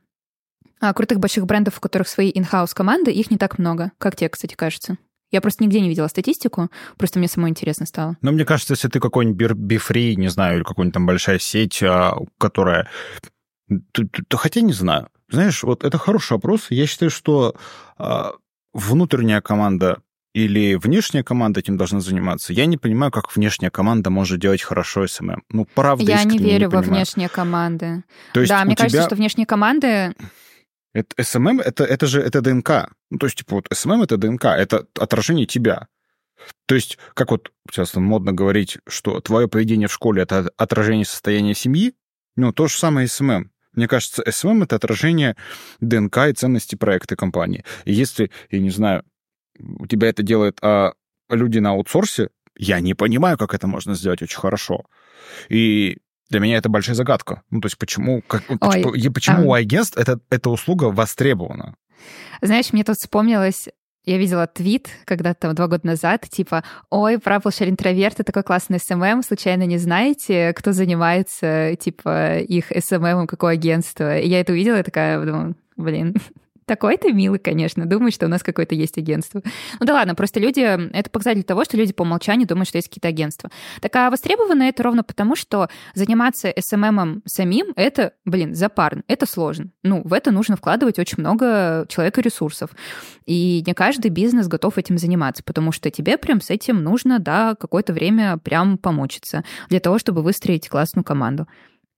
а, 0.79 0.93
крутых 0.93 1.19
больших 1.19 1.45
брендов, 1.45 1.77
у 1.77 1.81
которых 1.81 2.07
свои 2.07 2.31
in-house 2.31 2.73
команды, 2.73 3.11
их 3.11 3.31
не 3.31 3.37
так 3.37 3.57
много. 3.59 3.91
Как 3.97 4.15
тебе, 4.15 4.29
кстати, 4.29 4.55
кажется? 4.55 4.97
Я 5.31 5.41
просто 5.41 5.63
нигде 5.63 5.81
не 5.81 5.89
видела 5.89 6.07
статистику, 6.07 6.69
просто 6.97 7.19
мне 7.19 7.27
самой 7.27 7.49
интересно 7.49 7.85
стало. 7.85 8.15
Но 8.21 8.31
мне 8.31 8.45
кажется, 8.45 8.73
если 8.73 8.87
ты 8.87 8.99
какой-нибудь 8.99 9.51
Befree, 9.53 10.15
не 10.15 10.29
знаю, 10.29 10.57
или 10.57 10.63
какая-нибудь 10.63 10.93
там 10.93 11.05
большая 11.05 11.39
сеть, 11.39 11.81
а, 11.83 12.15
которая... 12.37 12.87
То, 13.91 14.03
то, 14.07 14.23
то, 14.27 14.37
хотя 14.37 14.61
не 14.61 14.71
знаю. 14.73 15.09
Знаешь, 15.29 15.63
вот 15.63 15.83
это 15.83 15.97
хороший 15.97 16.33
вопрос. 16.33 16.67
Я 16.69 16.87
считаю, 16.87 17.11
что 17.11 17.55
а, 17.97 18.33
внутренняя 18.73 19.41
команда 19.41 20.01
или 20.37 20.75
внешняя 20.75 21.23
команда 21.23 21.61
этим 21.61 21.77
должна 21.77 21.99
заниматься. 21.99 22.53
Я 22.53 22.67
не 22.67 22.77
понимаю, 22.77 23.11
как 23.11 23.35
внешняя 23.35 23.71
команда 23.71 24.11
может 24.11 24.39
делать 24.39 24.61
хорошо 24.61 25.07
СММ. 25.07 25.41
Ну, 25.49 25.65
правда, 25.65 26.03
Я 26.03 26.23
не 26.25 26.37
верю 26.37 26.67
не 26.67 26.75
во 26.75 26.81
внешние 26.81 27.27
команды. 27.27 28.03
То 28.33 28.41
есть 28.41 28.51
да, 28.51 28.63
мне 28.63 28.75
тебя... 28.75 28.83
кажется, 28.83 29.07
что 29.07 29.15
внешние 29.15 29.47
команды... 29.47 30.13
Это, 30.93 31.23
СММ 31.23 31.59
это, 31.59 31.85
это 31.85 32.05
же 32.05 32.21
это 32.21 32.41
ДНК. 32.41 32.91
Ну, 33.09 33.17
то 33.17 33.25
есть, 33.25 33.37
типа, 33.37 33.55
вот 33.55 33.67
СММ 33.73 34.03
это 34.03 34.17
ДНК, 34.17 34.45
это 34.45 34.85
отражение 34.99 35.47
тебя. 35.47 35.87
То 36.67 36.75
есть, 36.75 36.99
как 37.15 37.31
вот 37.31 37.51
сейчас 37.71 37.95
модно 37.95 38.31
говорить, 38.31 38.77
что 38.87 39.19
твое 39.21 39.47
поведение 39.47 39.87
в 39.87 39.93
школе 39.93 40.21
это 40.21 40.51
отражение 40.55 41.05
состояния 41.05 41.55
семьи, 41.55 41.95
ну, 42.35 42.53
то 42.53 42.67
же 42.67 42.77
самое 42.77 43.07
СММ. 43.07 43.49
Мне 43.73 43.87
кажется, 43.87 44.23
СММ 44.29 44.63
это 44.63 44.75
отражение 44.75 45.35
ДНК 45.79 46.27
и 46.29 46.33
ценности 46.33 46.75
проекта 46.75 47.15
компании. 47.15 47.65
И 47.85 47.93
если, 47.93 48.29
я 48.51 48.59
не 48.59 48.69
знаю, 48.69 49.03
у 49.59 49.87
тебя 49.87 50.09
это 50.09 50.23
делает 50.23 50.57
а, 50.61 50.93
люди 51.29 51.59
на 51.59 51.71
аутсорсе, 51.71 52.29
я 52.57 52.79
не 52.79 52.93
понимаю, 52.93 53.37
как 53.37 53.53
это 53.53 53.67
можно 53.67 53.95
сделать 53.95 54.21
очень 54.21 54.39
хорошо. 54.39 54.85
И 55.49 55.97
для 56.29 56.39
меня 56.39 56.57
это 56.57 56.69
большая 56.69 56.95
загадка. 56.95 57.43
Ну, 57.49 57.61
то 57.61 57.67
есть 57.67 57.77
почему, 57.77 58.21
как, 58.21 58.43
Ой, 58.49 58.57
почему, 58.83 59.13
почему 59.13 59.41
а... 59.43 59.45
у 59.45 59.53
агентств 59.53 59.97
это, 59.97 60.19
эта 60.29 60.49
услуга 60.49 60.85
востребована? 60.85 61.75
Знаешь, 62.41 62.73
мне 62.73 62.83
тут 62.83 62.97
вспомнилось 62.97 63.69
я 64.07 64.17
видела 64.17 64.47
твит 64.47 64.87
когда-то 65.03 65.51
два 65.51 65.67
года 65.67 65.85
назад, 65.85 66.29
типа, 66.29 66.63
ой, 66.89 67.17
Publisher 67.17 67.69
интроверты, 67.69 68.23
такой 68.23 68.43
классный 68.43 68.77
SMM, 68.77 69.21
случайно 69.21 69.63
не 69.63 69.77
знаете, 69.77 70.53
кто 70.53 70.71
занимается, 70.71 71.75
типа, 71.75 72.37
их 72.37 72.71
SMM, 72.71 73.27
какое 73.27 73.55
агентство? 73.55 74.17
И 74.17 74.29
я 74.29 74.39
это 74.39 74.53
увидела, 74.53 74.79
и 74.79 74.83
такая, 74.83 75.21
думаю, 75.25 75.57
блин, 75.75 76.15
такой 76.67 76.97
ты 76.97 77.11
милый, 77.13 77.39
конечно, 77.39 77.85
думает, 77.85 78.13
что 78.13 78.25
у 78.25 78.29
нас 78.29 78.43
какое-то 78.43 78.75
есть 78.75 78.97
агентство. 78.97 79.41
Ну 79.79 79.85
да 79.85 79.93
ладно, 79.93 80.13
просто 80.13 80.39
люди... 80.39 80.59
Это 80.59 81.09
показатель 81.09 81.43
того, 81.43 81.63
что 81.63 81.77
люди 81.77 81.93
по 81.93 82.03
умолчанию 82.03 82.47
думают, 82.47 82.67
что 82.67 82.77
есть 82.77 82.89
какие-то 82.89 83.07
агентства. 83.07 83.49
Так 83.81 83.95
а 83.95 84.11
востребовано 84.11 84.63
это 84.63 84.83
ровно 84.83 85.03
потому, 85.03 85.35
что 85.35 85.69
заниматься 85.95 86.49
SMM 86.49 87.21
самим— 87.25 87.67
это, 87.75 88.13
блин, 88.25 88.53
запарно, 88.53 89.03
это 89.07 89.25
сложно. 89.25 89.71
Ну, 89.83 90.01
в 90.03 90.13
это 90.13 90.31
нужно 90.31 90.57
вкладывать 90.57 90.99
очень 90.99 91.19
много 91.19 91.85
человека 91.87 92.21
ресурсов. 92.21 92.71
И 93.25 93.63
не 93.65 93.73
каждый 93.73 94.09
бизнес 94.09 94.47
готов 94.47 94.77
этим 94.77 94.97
заниматься, 94.97 95.43
потому 95.43 95.71
что 95.71 95.89
тебе 95.89 96.17
прям 96.17 96.41
с 96.41 96.49
этим 96.49 96.83
нужно, 96.83 97.19
да, 97.19 97.55
какое-то 97.55 97.93
время 97.93 98.37
прям 98.37 98.77
помучиться 98.77 99.43
для 99.69 99.79
того, 99.79 99.99
чтобы 99.99 100.21
выстроить 100.21 100.67
классную 100.67 101.05
команду. 101.05 101.47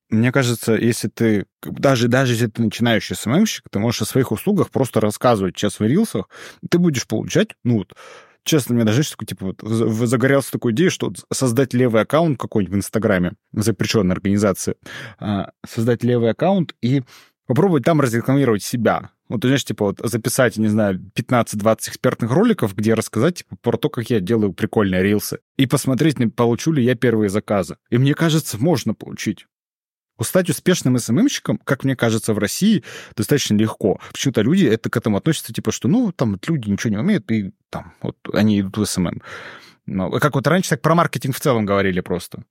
Мне 0.10 0.32
кажется, 0.32 0.74
если 0.74 1.08
ты, 1.08 1.46
даже, 1.62 2.08
даже 2.08 2.34
если 2.34 2.48
ты 2.48 2.64
начинающий 2.64 3.16
СММщик, 3.16 3.70
ты 3.70 3.80
можешь 3.80 4.02
о 4.02 4.06
своих 4.06 4.32
услугах 4.32 4.72
просто 4.72 5.00
рассказывать 5.00 5.56
сейчас 5.56 5.80
в 5.80 5.86
рилсах, 5.86 6.30
ты 6.70 6.80
будешь 6.80 7.08
получать, 7.08 7.50
ну 7.64 7.78
вот, 7.80 7.94
честно, 8.44 8.74
мне 8.74 8.86
даже 8.86 9.08
такой, 9.10 9.28
типа, 9.28 9.46
вот, 9.48 9.62
загорелся 9.62 10.52
такой 10.52 10.72
идеей, 10.72 10.90
что 10.90 11.14
создать 11.32 11.76
левый 11.76 12.02
аккаунт 12.02 12.40
какой-нибудь 12.40 12.74
в 12.74 12.78
Инстаграме, 12.78 13.34
запрещенной 13.54 14.16
организации, 14.16 14.76
а, 15.20 15.52
создать 15.68 16.04
левый 16.04 16.32
аккаунт 16.32 16.74
и 16.82 17.04
попробовать 17.46 17.84
там 17.84 18.02
разрекламировать 18.02 18.64
себя. 18.64 19.12
Вот, 19.28 19.44
знаешь, 19.44 19.64
типа, 19.64 19.86
вот 19.86 20.00
записать, 20.04 20.58
не 20.58 20.70
знаю, 20.70 21.00
15-20 21.16 21.90
экспертных 21.90 22.32
роликов, 22.32 22.76
где 22.76 22.96
рассказать 22.96 23.38
типа, 23.38 23.58
про 23.62 23.78
то, 23.78 23.90
как 23.90 24.10
я 24.10 24.20
делаю 24.20 24.54
прикольные 24.54 25.04
рилсы. 25.04 25.40
И 25.58 25.68
посмотреть, 25.68 26.18
получу 26.36 26.72
ли 26.72 26.84
я 26.84 26.96
первые 26.96 27.30
заказы. 27.30 27.78
И 27.92 28.00
мне 28.00 28.16
кажется, 28.16 28.58
можно 28.58 28.96
получить. 28.96 29.46
Стать 30.22 30.50
успешным 30.50 30.98
СММщиком, 30.98 31.60
как 31.64 31.84
мне 31.84 31.96
кажется, 31.96 32.34
в 32.34 32.38
России 32.38 32.84
достаточно 33.16 33.56
легко. 33.56 34.00
Почему-то 34.12 34.42
люди 34.42 34.66
это 34.66 34.90
к 34.90 34.98
этому 34.98 35.18
относятся, 35.18 35.54
типа, 35.54 35.72
что, 35.72 35.88
ну, 35.88 36.12
там 36.12 36.40
люди 36.48 36.70
ничего 36.70 36.92
не 36.92 36.98
умеют, 36.98 37.32
и 37.32 37.52
там 37.70 37.94
вот 38.02 38.18
они 38.34 38.62
идут 38.62 38.78
в 38.78 38.86
СММ. 38.86 39.22
Ну, 39.92 40.12
как 40.20 40.36
вот 40.36 40.46
раньше 40.48 40.70
так 40.72 40.82
про 40.82 40.94
маркетинг 40.96 41.36
в 41.36 41.40
целом 41.40 41.66
говорили 41.66 42.00
просто. 42.02 42.44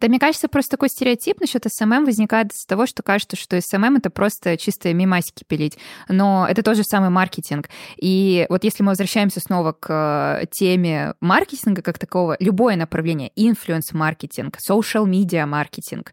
Да, 0.00 0.08
мне 0.08 0.18
кажется, 0.18 0.48
просто 0.48 0.72
такой 0.72 0.88
стереотип 0.88 1.40
насчет 1.40 1.64
СММ 1.70 2.04
возникает 2.04 2.52
из-за 2.52 2.66
того, 2.66 2.86
что 2.86 3.02
кажется, 3.02 3.36
что 3.36 3.60
СММ— 3.60 3.96
это 3.98 4.10
просто 4.10 4.56
чистые 4.56 4.94
мемасики 4.94 5.44
пилить. 5.46 5.78
Но 6.08 6.46
это 6.48 6.62
тоже 6.62 6.82
самый 6.82 7.10
маркетинг. 7.10 7.68
И 7.96 8.46
вот 8.48 8.64
если 8.64 8.82
мы 8.82 8.90
возвращаемся 8.90 9.40
снова 9.40 9.72
к 9.72 10.46
теме 10.50 11.14
маркетинга 11.20 11.82
как 11.82 11.98
такого, 11.98 12.36
любое 12.40 12.76
направление, 12.76 13.30
influence- 13.36 13.96
маркетинг, 13.96 14.56
social-media- 14.58 15.45
маркетинг, 15.45 16.12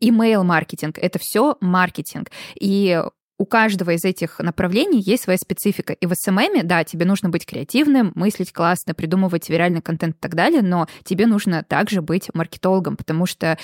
email-маркетинг— 0.00 0.98
это 1.00 1.18
все 1.20 1.56
маркетинг. 1.60 2.30
И 2.58 3.02
у 3.38 3.44
каждого 3.44 3.90
из 3.90 4.04
этих 4.04 4.38
направлений 4.38 5.00
есть 5.00 5.24
своя 5.24 5.38
специфика. 5.38 5.92
И 5.92 6.06
в 6.06 6.12
SMM, 6.12 6.62
да, 6.62 6.84
тебе 6.84 7.04
нужно 7.04 7.28
быть 7.28 7.44
креативным, 7.44 8.12
мыслить 8.14 8.52
классно, 8.52 8.94
придумывать 8.94 9.48
виральный 9.48 9.82
контент 9.82 10.16
и 10.16 10.18
так 10.18 10.34
далее, 10.34 10.62
но 10.62 10.86
тебе 11.04 11.26
нужно 11.26 11.62
также 11.62 12.00
быть 12.00 12.30
маркетологом, 12.34 12.96
потому 12.96 13.26
что 13.26 13.58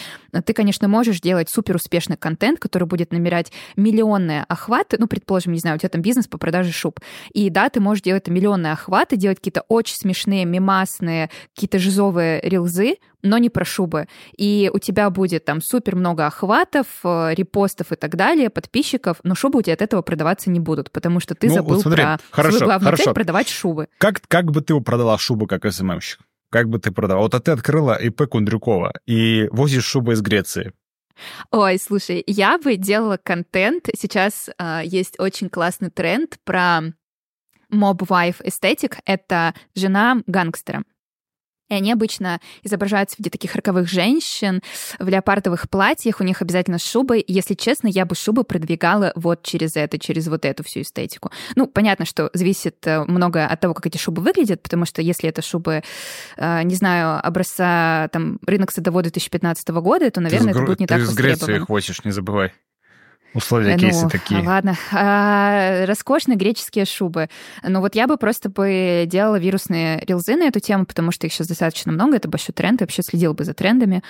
ты, 0.44 0.52
конечно, 0.52 0.88
можешь 0.88 1.20
делать 1.20 1.48
супер 1.48 1.76
успешный 1.76 2.16
контент, 2.16 2.58
который 2.58 2.86
будет 2.86 3.12
набирать 3.12 3.52
миллионные 3.76 4.44
охваты, 4.48 4.96
ну, 4.98 5.06
предположим, 5.06 5.52
не 5.52 5.58
знаю, 5.58 5.76
у 5.76 5.78
тебя 5.78 5.88
там 5.88 6.02
бизнес 6.02 6.26
по 6.26 6.38
продаже 6.38 6.72
шуб, 6.72 7.00
и 7.32 7.48
да, 7.48 7.68
ты 7.70 7.80
можешь 7.80 8.02
делать 8.02 8.28
миллионные 8.28 8.72
охваты, 8.72 9.16
делать 9.16 9.38
какие-то 9.38 9.64
очень 9.68 9.96
смешные, 9.96 10.44
мимасные, 10.44 11.30
какие-то 11.54 11.78
жизовые 11.78 12.40
рилзы, 12.42 12.96
но 13.22 13.38
не 13.38 13.50
про 13.50 13.64
шубы. 13.64 14.06
И 14.36 14.70
у 14.72 14.78
тебя 14.78 15.10
будет 15.10 15.44
там 15.44 15.62
супер 15.62 15.96
много 15.96 16.26
охватов, 16.26 16.86
э, 17.04 17.34
репостов 17.34 17.92
и 17.92 17.96
так 17.96 18.16
далее, 18.16 18.50
подписчиков, 18.50 19.18
но 19.22 19.34
шубы 19.34 19.60
у 19.60 19.62
тебя 19.62 19.74
от 19.74 19.82
этого 19.82 20.02
продаваться 20.02 20.50
не 20.50 20.60
будут, 20.60 20.90
потому 20.90 21.20
что 21.20 21.34
ты 21.34 21.48
ну, 21.48 21.54
забыл 21.54 21.74
вот 21.76 21.82
смотри, 21.82 22.02
про 22.02 22.20
хорошо, 22.30 22.58
свою 22.58 22.68
главную 22.68 22.86
хорошо. 22.86 23.04
цель 23.04 23.14
продавать 23.14 23.48
шубы. 23.48 23.88
Как, 23.98 24.20
как 24.28 24.50
бы 24.50 24.60
ты 24.60 24.78
продала 24.80 25.18
шубы 25.18 25.46
как 25.46 25.70
СММщик? 25.70 26.20
Как 26.50 26.68
бы 26.68 26.78
ты 26.78 26.90
продавала? 26.90 27.24
Вот 27.24 27.34
а 27.34 27.40
ты 27.40 27.52
открыла 27.52 27.94
ИП 27.94 28.28
Кундрюкова 28.28 28.92
и 29.06 29.48
возишь 29.52 29.84
шубы 29.84 30.12
из 30.12 30.20
Греции. 30.20 30.72
Ой, 31.50 31.78
слушай, 31.78 32.22
я 32.26 32.58
бы 32.58 32.76
делала 32.76 33.18
контент. 33.22 33.88
Сейчас 33.96 34.50
э, 34.58 34.80
есть 34.84 35.18
очень 35.18 35.48
классный 35.48 35.90
тренд 35.90 36.38
про 36.44 36.80
mob-wife 37.72 38.36
эстетик. 38.44 38.98
Это 39.06 39.54
жена 39.74 40.22
гангстера. 40.26 40.84
И 41.72 41.74
они 41.74 41.90
обычно 41.90 42.38
изображаются 42.62 43.16
в 43.16 43.20
виде 43.20 43.30
таких 43.30 43.54
роковых 43.54 43.88
женщин 43.88 44.60
в 44.98 45.08
леопардовых 45.08 45.70
платьях, 45.70 46.20
у 46.20 46.24
них 46.24 46.42
обязательно 46.42 46.78
шубы. 46.78 47.24
Если 47.26 47.54
честно, 47.54 47.88
я 47.88 48.04
бы 48.04 48.14
шубы 48.14 48.44
продвигала 48.44 49.12
вот 49.14 49.42
через 49.42 49.74
это, 49.76 49.98
через 49.98 50.28
вот 50.28 50.44
эту 50.44 50.62
всю 50.64 50.82
эстетику. 50.82 51.30
Ну, 51.56 51.66
понятно, 51.66 52.04
что 52.04 52.28
зависит 52.34 52.86
э, 52.86 53.04
много 53.04 53.46
от 53.46 53.58
того, 53.58 53.72
как 53.72 53.86
эти 53.86 53.96
шубы 53.96 54.20
выглядят, 54.20 54.62
потому 54.62 54.84
что 54.84 55.00
если 55.00 55.30
это 55.30 55.40
шубы, 55.40 55.82
э, 56.36 56.62
не 56.62 56.74
знаю, 56.74 57.26
образца 57.26 58.08
там 58.12 58.38
рынок 58.46 58.70
садовода 58.70 59.04
2015 59.04 59.68
года, 59.68 60.10
то, 60.10 60.20
наверное, 60.20 60.52
ты 60.52 60.58
это 60.58 60.66
будет 60.66 60.80
не 60.80 60.86
ты 60.86 60.94
так 60.94 60.98
Ты 60.98 61.10
из 61.10 61.14
Греции 61.14 61.58
хочешь, 61.60 62.04
не 62.04 62.10
забывай. 62.10 62.52
Условия 63.34 63.72
ну, 63.72 63.78
кейса 63.78 64.08
такие. 64.08 64.42
Ладно. 64.42 64.76
А, 64.92 65.86
роскошные 65.86 66.36
греческие 66.36 66.84
шубы. 66.84 67.28
Ну 67.62 67.80
вот 67.80 67.94
я 67.94 68.06
бы 68.06 68.16
просто 68.16 68.50
бы 68.50 69.04
делала 69.06 69.36
вирусные 69.36 70.00
рилзы 70.06 70.36
на 70.36 70.44
эту 70.44 70.60
тему, 70.60 70.84
потому 70.84 71.12
что 71.12 71.26
их 71.26 71.32
сейчас 71.32 71.46
достаточно 71.46 71.92
много, 71.92 72.16
это 72.16 72.28
большой 72.28 72.54
тренд, 72.54 72.80
я 72.80 72.84
вообще 72.84 73.02
следила 73.02 73.32
бы 73.32 73.44
за 73.44 73.54
трендами. 73.54 74.02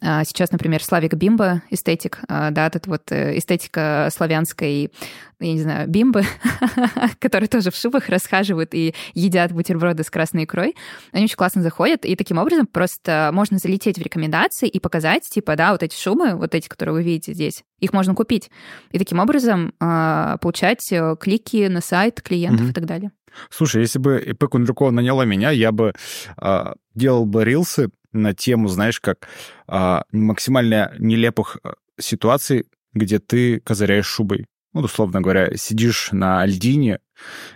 А, 0.00 0.24
сейчас, 0.24 0.52
например, 0.52 0.82
Славик 0.82 1.14
Бимба, 1.14 1.62
эстетик, 1.70 2.20
а, 2.28 2.50
да, 2.50 2.66
это 2.66 2.80
вот 2.88 3.10
э, 3.10 3.38
эстетика 3.38 4.08
славянской 4.14 4.92
я 5.40 5.52
не 5.52 5.60
знаю, 5.60 5.88
бимбы, 5.88 6.24
которые 7.20 7.48
тоже 7.48 7.70
в 7.70 7.76
шубах 7.76 8.08
расхаживают 8.08 8.74
и 8.74 8.94
едят 9.14 9.52
бутерброды 9.52 10.02
с 10.02 10.10
красной 10.10 10.44
икрой. 10.44 10.74
Они 11.12 11.24
очень 11.24 11.36
классно 11.36 11.62
заходят, 11.62 12.04
и 12.04 12.16
таким 12.16 12.38
образом 12.38 12.66
просто 12.66 13.30
можно 13.32 13.58
залететь 13.58 13.98
в 13.98 14.02
рекомендации 14.02 14.68
и 14.68 14.80
показать, 14.80 15.28
типа, 15.28 15.56
да, 15.56 15.72
вот 15.72 15.82
эти 15.82 16.00
шубы, 16.00 16.34
вот 16.34 16.54
эти, 16.54 16.68
которые 16.68 16.94
вы 16.94 17.02
видите 17.02 17.34
здесь, 17.34 17.62
их 17.78 17.92
можно 17.92 18.14
купить. 18.14 18.50
И 18.90 18.98
таким 18.98 19.20
образом 19.20 19.72
э, 19.80 20.36
получать 20.40 20.90
э, 20.92 21.16
клики 21.20 21.68
на 21.68 21.80
сайт 21.80 22.20
клиентов 22.20 22.66
mm-hmm. 22.66 22.70
и 22.70 22.74
так 22.74 22.86
далее. 22.86 23.12
Слушай, 23.50 23.82
если 23.82 23.98
бы 23.98 24.18
ИП 24.18 24.44
Кундрюкова 24.44 24.90
наняла 24.90 25.24
меня, 25.24 25.50
я 25.50 25.70
бы 25.70 25.92
э, 26.40 26.64
делал 26.94 27.26
бы 27.26 27.44
рилсы 27.44 27.90
на 28.12 28.34
тему, 28.34 28.68
знаешь, 28.68 29.00
как 29.00 29.28
э, 29.68 30.00
максимально 30.10 30.92
нелепых 30.98 31.58
ситуаций, 32.00 32.64
где 32.94 33.18
ты 33.20 33.60
козыряешь 33.60 34.06
шубой 34.06 34.46
ну, 34.72 34.80
условно 34.80 35.20
говоря, 35.20 35.56
сидишь 35.56 36.10
на 36.12 36.44
льдине, 36.46 37.00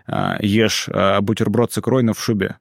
а, 0.06 0.36
ешь 0.40 0.88
а, 0.88 1.20
бутерброд 1.20 1.72
с 1.72 1.78
икрой, 1.78 2.02
но 2.02 2.14
в 2.14 2.20
шубе. 2.22 2.58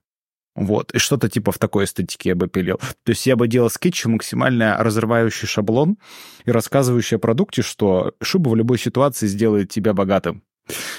Вот, 0.53 0.91
и 0.91 0.99
что-то 0.99 1.29
типа 1.29 1.53
в 1.53 1.57
такой 1.57 1.85
эстетике 1.85 2.29
я 2.29 2.35
бы 2.35 2.47
пилил. 2.47 2.77
То 3.05 3.11
есть 3.11 3.25
я 3.25 3.35
бы 3.35 3.47
делал 3.47 3.69
скетч, 3.69 4.05
максимально 4.05 4.77
разрывающий 4.77 5.47
шаблон 5.47 5.97
и 6.45 6.51
рассказывающий 6.51 7.15
о 7.17 7.19
продукте, 7.19 7.61
что 7.61 8.13
шуба 8.21 8.49
в 8.49 8.55
любой 8.55 8.77
ситуации 8.77 9.27
сделает 9.27 9.69
тебя 9.69 9.93
богатым. 9.93 10.43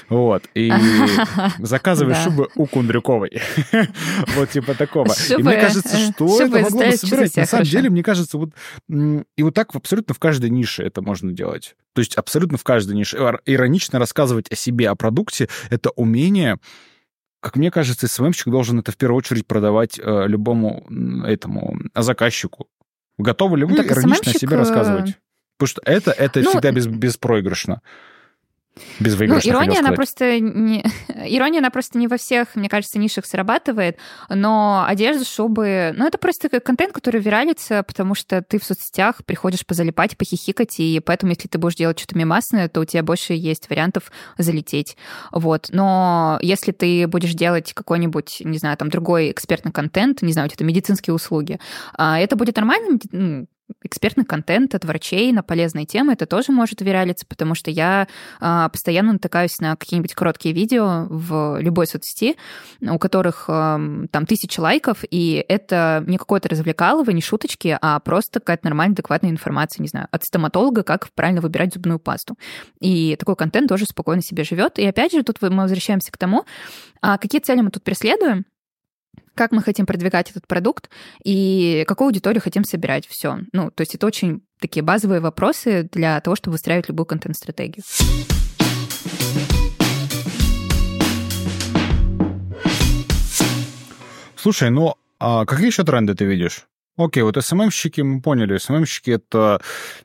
Вот, 0.09 0.45
и 0.55 0.73
заказывай 1.59 2.15
шубы 2.15 2.49
у 2.57 2.67
Кундрюковой. 2.67 3.41
Вот 4.37 4.51
типа 4.51 4.75
такого. 4.75 5.13
И 5.31 5.43
мне 5.43 5.57
кажется, 5.57 6.13
что 6.13 6.41
это 6.41 6.61
могло 6.61 6.81
бы 6.81 6.97
собирать. 6.97 7.37
На 7.37 7.47
самом 7.47 7.65
деле, 7.65 7.91
мне 7.91 8.03
кажется, 8.03 8.39
вот 8.39 8.51
и 8.89 9.43
вот 9.43 9.55
так 9.55 9.75
абсолютно 9.75 10.15
в 10.15 10.19
каждой 10.19 10.51
нише 10.51 10.83
это 10.83 11.03
можно 11.03 11.33
делать. 11.33 11.75
То 11.95 12.01
есть 12.01 12.17
абсолютно 12.17 12.59
в 12.59 12.65
каждой 12.65 12.95
нише. 12.95 13.17
Иронично 13.45 13.99
рассказывать 13.99 14.51
о 14.51 14.57
себе, 14.57 14.89
о 14.89 14.95
продукте— 14.95 15.49
это 15.71 15.91
умение 15.91 16.59
как 17.41 17.57
мне 17.57 17.73
кажется, 17.73 18.07
СММщик 18.07 18.47
должен 18.51 18.79
это 18.79 18.93
в 18.93 18.97
первую 18.97 19.19
очередь 19.19 19.49
продавать 19.49 19.99
э, 19.99 20.29
любому 20.29 20.87
этому 21.27 21.77
заказчику. 21.93 22.69
Готовы 23.19 23.59
ли 23.59 23.65
вы 23.65 23.75
ну, 23.75 23.83
иронично 23.83 24.31
о 24.31 24.35
себе 24.35 24.57
рассказывать? 24.57 25.17
Потому 25.59 25.69
что 25.69 25.83
это, 25.85 26.13
это 26.13 26.41
ну, 26.41 26.51
всегда 26.51 26.71
без, 26.71 26.87
беспроигрышно. 26.87 27.83
Без 29.01 29.19
ну, 29.19 29.39
ирония, 29.39 29.81
она 29.81 29.93
просто 29.93 30.41
не... 30.41 30.83
ирония, 31.09 31.59
она 31.59 31.71
просто 31.71 31.99
не 31.99 32.09
во 32.09 32.17
всех, 32.17 32.57
мне 32.57 32.69
кажется, 32.69 32.99
нишах 32.99 33.27
срабатывает, 33.27 33.99
но 34.31 34.85
одежда, 34.87 35.25
шубы, 35.25 35.93
ну, 35.97 36.07
это 36.07 36.17
просто 36.17 36.49
контент, 36.61 36.93
который 36.93 37.21
виралится, 37.21 37.83
потому 37.83 38.15
что 38.15 38.41
ты 38.41 38.59
в 38.59 38.65
соцсетях 38.65 39.25
приходишь 39.27 39.67
позалипать, 39.67 40.17
похихикать, 40.17 40.81
и 40.81 41.01
поэтому, 41.01 41.33
если 41.33 41.49
ты 41.49 41.59
будешь 41.59 41.75
делать 41.75 41.99
что-то 41.99 42.17
мемасное, 42.17 42.69
то 42.69 42.81
у 42.81 42.85
тебя 42.85 43.03
больше 43.03 43.35
есть 43.35 43.69
вариантов 43.69 44.11
залететь. 44.39 44.97
Вот. 45.33 45.69
Но 45.71 46.39
если 46.41 46.73
ты 46.73 47.07
будешь 47.07 47.35
делать 47.35 47.75
какой-нибудь, 47.75 48.43
не 48.45 48.57
знаю, 48.57 48.77
там, 48.79 48.89
другой 48.89 49.33
экспертный 49.33 49.73
контент, 49.73 50.23
не 50.23 50.33
знаю, 50.33 50.49
это 50.53 50.65
медицинские 50.65 51.13
услуги, 51.13 51.61
а, 51.95 52.19
это 52.19 52.37
будет 52.37 52.57
нормальным 52.57 53.49
экспертный 53.85 54.25
контент 54.25 54.75
от 54.75 54.85
врачей 54.85 55.33
на 55.33 55.43
полезные 55.43 55.87
темы, 55.87 56.13
это 56.13 56.27
тоже 56.27 56.53
может 56.53 56.81
виралиться, 56.81 57.27
потому 57.27 57.55
что 57.55 57.71
я 57.71 58.09
а, 58.41 58.69
постоянно 58.69 59.15
натыкаюсь 59.15 59.59
на 59.61 59.77
какие-нибудь 59.77 60.15
короткие 60.15 60.55
видео 60.55 61.07
в 61.09 61.61
любой 61.61 61.87
соцсети, 61.87 62.37
у 62.81 62.99
которых 62.99 63.47
а, 63.49 63.81
там 64.11 64.27
тысячи 64.27 64.61
лайков, 64.61 65.05
и 65.11 65.45
это 65.49 66.05
не 66.07 66.19
какое-то 66.19 66.49
развлекалово, 66.49 67.11
не 67.11 67.23
шуточки, 67.23 67.77
а 67.81 67.99
просто 68.01 68.41
какая-то 68.41 68.67
нормальная, 68.67 68.95
адекватная 68.95 69.31
информация, 69.31 69.83
не 69.83 69.89
знаю, 69.89 70.09
от 70.11 70.25
стоматолога, 70.25 70.83
как 70.83 71.11
правильно 71.15 71.41
выбирать 71.41 71.75
зубную 71.75 71.99
пасту. 71.99 72.37
И 72.81 73.17
такой 73.19 73.37
контент 73.37 73.69
тоже 73.69 73.87
спокойно 73.87 74.23
себе 74.23 74.45
живет. 74.45 74.79
И 74.79 74.87
опять 74.87 75.13
же, 75.13 75.23
тут 75.23 75.41
мы 75.43 75.63
возвращаемся 75.63 76.13
к 76.13 76.19
тому, 76.19 76.45
а 77.01 77.19
какие 77.19 77.41
цели 77.41 77.61
мы 77.61 77.71
тут 77.71 77.83
преследуем, 77.83 78.45
как 79.35 79.53
мы 79.53 79.63
хотим 79.63 79.87
продвигать 79.87 80.31
этот 80.31 80.47
продукт 80.47 80.91
и 81.25 81.85
какую 81.87 82.07
аудиторию 82.07 82.43
хотим 82.43 82.65
собирать. 82.65 83.07
Все. 83.07 83.39
Ну, 83.53 83.71
то 83.71 83.83
есть 83.83 83.95
это 83.95 84.07
очень 84.07 84.43
такие 84.61 84.83
базовые 84.83 85.21
вопросы 85.21 85.89
для 85.93 86.21
того, 86.21 86.37
чтобы 86.37 86.53
выстраивать 86.53 86.89
любую 86.89 87.07
контент-стратегию. 87.07 87.85
Слушай, 94.37 94.71
ну 94.71 94.95
а 95.21 95.45
какие 95.47 95.69
еще 95.69 95.85
тренды 95.85 96.17
ты 96.17 96.25
видишь? 96.25 96.67
Окей, 96.97 97.23
вот 97.23 97.37
СММщики, 97.37 98.01
мы 98.01 98.21
поняли, 98.21 98.59
СММщики— 98.59 99.11
это 99.13 99.61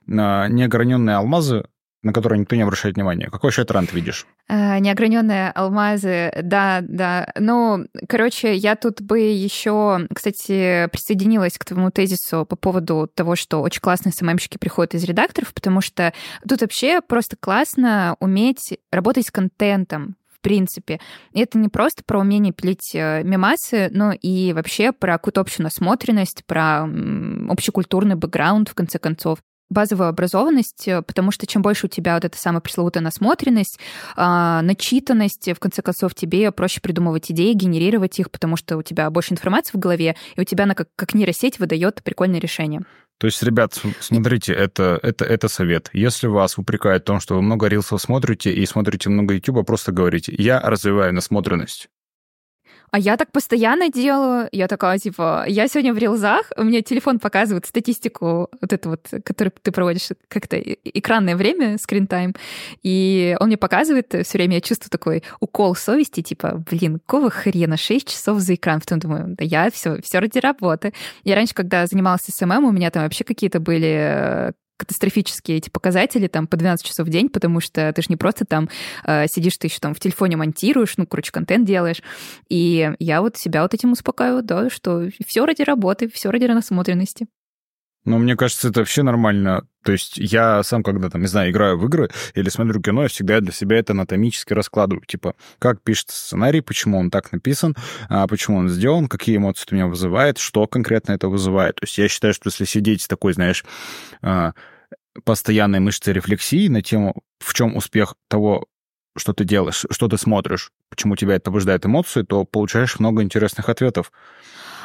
а, 0.07 0.47
неограненные 0.47 1.15
алмазы, 1.17 1.65
на 2.07 2.13
которые 2.13 2.39
никто 2.39 2.55
не 2.55 2.63
обращает 2.63 2.95
внимания. 2.95 3.29
Какой 3.29 3.51
еще 3.51 3.65
тренд 3.65 3.93
видишь? 3.93 4.25
А, 4.47 4.79
неограненные 4.79 5.51
алмазы, 5.51 6.31
да, 6.41 6.79
да. 6.81 7.31
Ну, 7.37 7.85
короче, 8.07 8.55
я 8.55 8.75
тут 8.75 9.01
бы 9.01 9.19
еще, 9.19 10.07
кстати, 10.13 10.87
присоединилась 10.91 11.57
к 11.57 11.65
твоему 11.65 11.91
тезису 11.91 12.45
по 12.45 12.55
поводу 12.55 13.09
того, 13.13 13.35
что 13.35 13.61
очень 13.61 13.81
классные 13.81 14.13
СММщики 14.13 14.57
приходят 14.57 14.95
из 14.95 15.03
редакторов, 15.03 15.53
потому 15.53 15.81
что 15.81 16.13
тут 16.47 16.61
вообще 16.61 17.01
просто 17.01 17.35
классно 17.37 18.15
уметь 18.21 18.79
работать 18.89 19.27
с 19.27 19.31
контентом, 19.31 20.15
в 20.31 20.39
принципе. 20.39 21.01
И 21.33 21.41
это 21.41 21.57
не 21.57 21.67
просто 21.67 22.03
про 22.05 22.19
умение 22.19 22.53
пилить 22.53 22.91
э, 22.93 23.23
мемасы, 23.23 23.89
но 23.91 24.13
и 24.13 24.53
вообще 24.53 24.93
про 24.93 25.13
какую-то 25.13 25.41
общую 25.41 25.65
насмотренность, 25.65 26.45
про 26.45 26.83
общекультурный 27.49 28.15
бэкграунд, 28.15 28.69
в 28.69 28.75
конце 28.75 28.97
концов 28.97 29.39
базовую 29.69 30.09
образованность, 30.09 30.87
э, 30.87 31.01
потому 31.01 31.31
что 31.31 31.45
чем 31.47 31.61
больше 31.61 31.87
у 31.87 31.89
тебя 31.89 32.15
вот 32.15 32.25
эта 32.25 32.37
самая 32.37 32.61
пресловутая 32.61 33.03
насмотренность, 33.03 33.79
а, 34.15 34.61
начитанность, 34.61 35.49
в 35.49 35.59
конце 35.59 35.81
концов, 35.81 36.15
тебе 36.15 36.51
проще 36.51 36.81
придумывать 36.81 37.31
идеи, 37.31 37.53
генерировать 37.53 38.19
их, 38.19 38.31
потому 38.31 38.55
что 38.55 38.77
у 38.77 38.83
тебя 38.83 39.09
больше 39.09 39.33
информации 39.33 39.73
в 39.73 39.79
голове, 39.79 40.15
и 40.35 40.41
у 40.41 40.43
тебя 40.43 40.63
она 40.63 40.73
как, 40.73 40.89
как 40.95 41.13
нейросеть 41.13 41.59
выдает 41.59 42.01
прикольное 42.03 42.39
решение. 42.39 42.81
То 43.19 43.25
есть, 43.25 43.41
ребят, 43.41 43.73
смотрите, 43.99 44.53
это, 44.53 44.99
это, 45.01 45.25
это 45.25 45.47
совет. 45.47 45.89
Если 45.91 46.27
вас 46.27 46.57
упрекают 46.59 47.03
в 47.03 47.07
том, 47.07 47.19
что 47.19 47.35
вы 47.35 47.41
много 47.41 47.67
рилсов 47.67 47.99
смотрите 47.99 48.53
и 48.53 48.65
смотрите 48.67 49.09
много 49.09 49.33
YouTube, 49.33 49.65
просто 49.65 49.91
говорите, 49.91 50.35
я 50.37 50.59
развиваю 50.59 51.13
насмотренность. 51.15 51.89
А 52.91 52.99
я 52.99 53.17
так 53.17 53.31
постоянно 53.31 53.89
делаю. 53.89 54.47
Я 54.51 54.67
такая, 54.67 54.97
типа, 54.97 55.45
я 55.47 55.67
сегодня 55.67 55.93
в 55.93 55.97
рилзах, 55.97 56.51
у 56.55 56.63
меня 56.63 56.81
телефон 56.81 57.19
показывает 57.19 57.65
статистику 57.65 58.49
вот 58.61 58.73
эту 58.73 58.91
вот, 58.91 59.07
которую 59.25 59.51
ты 59.61 59.71
проводишь 59.71 60.09
как-то 60.29 60.57
экранное 60.57 61.35
время, 61.35 61.77
screen 61.77 62.08
time, 62.08 62.33
и 62.83 63.35
он 63.39 63.47
мне 63.47 63.57
показывает 63.57 64.13
все 64.23 64.37
время, 64.37 64.55
я 64.55 64.61
чувствую 64.61 64.89
такой 64.89 65.23
укол 65.39 65.75
совести, 65.75 66.21
типа, 66.21 66.63
блин, 66.69 66.99
какого 66.99 67.29
хрена, 67.29 67.75
6 67.77 68.07
часов 68.07 68.39
за 68.39 68.55
экран. 68.55 68.79
Потом 68.79 68.99
думаю, 68.99 69.35
да 69.37 69.43
я 69.43 69.69
все, 69.69 70.01
все 70.01 70.19
ради 70.19 70.39
работы. 70.39 70.93
Я 71.23 71.35
раньше, 71.35 71.53
когда 71.53 71.87
занималась 71.87 72.21
СММ, 72.21 72.63
у 72.63 72.71
меня 72.71 72.89
там 72.89 73.03
вообще 73.03 73.23
какие-то 73.23 73.59
были 73.59 74.53
катастрофические 74.77 75.57
эти 75.57 75.69
показатели 75.69 76.27
там 76.27 76.47
по 76.47 76.57
12 76.57 76.85
часов 76.85 77.07
в 77.07 77.09
день, 77.09 77.29
потому 77.29 77.59
что 77.59 77.91
ты 77.91 78.01
же 78.01 78.07
не 78.09 78.15
просто 78.15 78.45
там 78.45 78.69
э, 79.03 79.27
сидишь, 79.27 79.57
ты 79.57 79.67
еще 79.67 79.79
там 79.79 79.93
в 79.93 79.99
телефоне 79.99 80.37
монтируешь, 80.37 80.97
ну, 80.97 81.05
короче, 81.05 81.31
контент 81.31 81.65
делаешь. 81.65 82.01
И 82.49 82.91
я 82.99 83.21
вот 83.21 83.37
себя 83.37 83.63
вот 83.63 83.73
этим 83.73 83.91
успокаиваю, 83.91 84.43
да, 84.43 84.69
что 84.69 85.09
все 85.25 85.45
ради 85.45 85.63
работы, 85.63 86.09
все 86.09 86.29
ради 86.29 86.45
насмотренности. 86.45 87.27
Ну, 88.07 88.19
мне 88.19 88.37
кажется, 88.37 88.69
это 88.69 88.79
вообще 88.79 89.03
нормально. 89.03 89.67
То 89.83 89.91
есть 89.91 90.17
я 90.17 90.63
сам, 90.63 90.81
когда 90.81 91.09
там, 91.09 91.19
не 91.19 91.27
знаю, 91.27 91.51
играю 91.51 91.77
в 91.77 91.83
игры 91.83 92.09
или 92.35 92.47
смотрю 92.47 92.81
кино, 92.81 93.03
я 93.03 93.09
всегда 93.09 93.41
для 93.41 93.51
себя 93.51 93.79
это 93.79 93.91
анатомически 93.91 94.53
раскладываю. 94.53 95.03
Типа, 95.05 95.35
как 95.59 95.81
пишется 95.81 96.15
сценарий, 96.15 96.61
почему 96.61 96.99
он 96.99 97.11
так 97.11 97.33
написан, 97.33 97.75
а 98.07 98.25
почему 98.27 98.59
он 98.59 98.69
сделан, 98.69 99.09
какие 99.09 99.35
эмоции 99.35 99.63
это 99.65 99.75
меня 99.75 99.87
вызывает, 99.87 100.37
что 100.37 100.67
конкретно 100.67 101.11
это 101.11 101.27
вызывает. 101.27 101.75
То 101.75 101.83
есть 101.83 101.97
я 101.97 102.07
считаю, 102.07 102.33
что 102.33 102.47
если 102.47 102.63
сидеть 102.63 103.01
с 103.01 103.07
такой, 103.09 103.33
знаешь, 103.33 103.65
а, 104.21 104.53
постоянной 105.25 105.81
мышцей 105.81 106.13
рефлексии 106.13 106.69
на 106.69 106.81
тему, 106.81 107.13
в 107.39 107.53
чем 107.53 107.75
успех 107.75 108.15
того, 108.29 108.67
что 109.17 109.33
ты 109.33 109.43
делаешь, 109.43 109.85
что 109.91 110.07
ты 110.07 110.17
смотришь, 110.17 110.71
почему 110.89 111.17
тебя 111.17 111.35
это 111.35 111.45
побуждает 111.45 111.85
эмоции, 111.85 112.21
то 112.21 112.45
получаешь 112.45 112.99
много 112.99 113.21
интересных 113.21 113.67
ответов. 113.67 114.13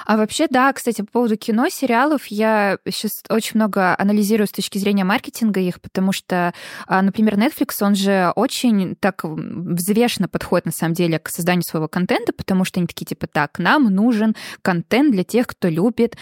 А 0.06 0.16
вообще, 0.16 0.46
да, 0.48 0.72
кстати, 0.72 1.02
по 1.02 1.12
поводу 1.12 1.36
кино, 1.36 1.68
сериалов, 1.68 2.26
я 2.26 2.78
сейчас 2.88 3.22
очень 3.28 3.52
много 3.54 3.94
анализирую 3.98 4.46
с 4.46 4.52
точки 4.52 4.78
зрения 4.78 5.04
маркетинга 5.04 5.60
их, 5.60 5.80
потому 5.80 6.12
что, 6.12 6.52
а, 6.86 7.02
например, 7.02 7.36
Netflix, 7.36 7.76
он 7.80 7.94
же 7.94 8.32
очень 8.36 8.96
так 8.96 9.24
взвешенно 9.24 10.28
подходит, 10.28 10.66
на 10.66 10.72
самом 10.72 10.94
деле, 10.94 11.18
к 11.18 11.28
созданию 11.28 11.62
своего 11.62 11.88
контента, 11.88 12.32
потому 12.32 12.64
что 12.64 12.80
они 12.80 12.86
такие, 12.86 13.06
типа, 13.06 13.26
так, 13.26 13.58
нам 13.58 13.84
нужен 13.84 14.34
контент 14.62 15.12
для 15.12 15.24
тех, 15.24 15.46
кто 15.46 15.68
любит 15.68 16.16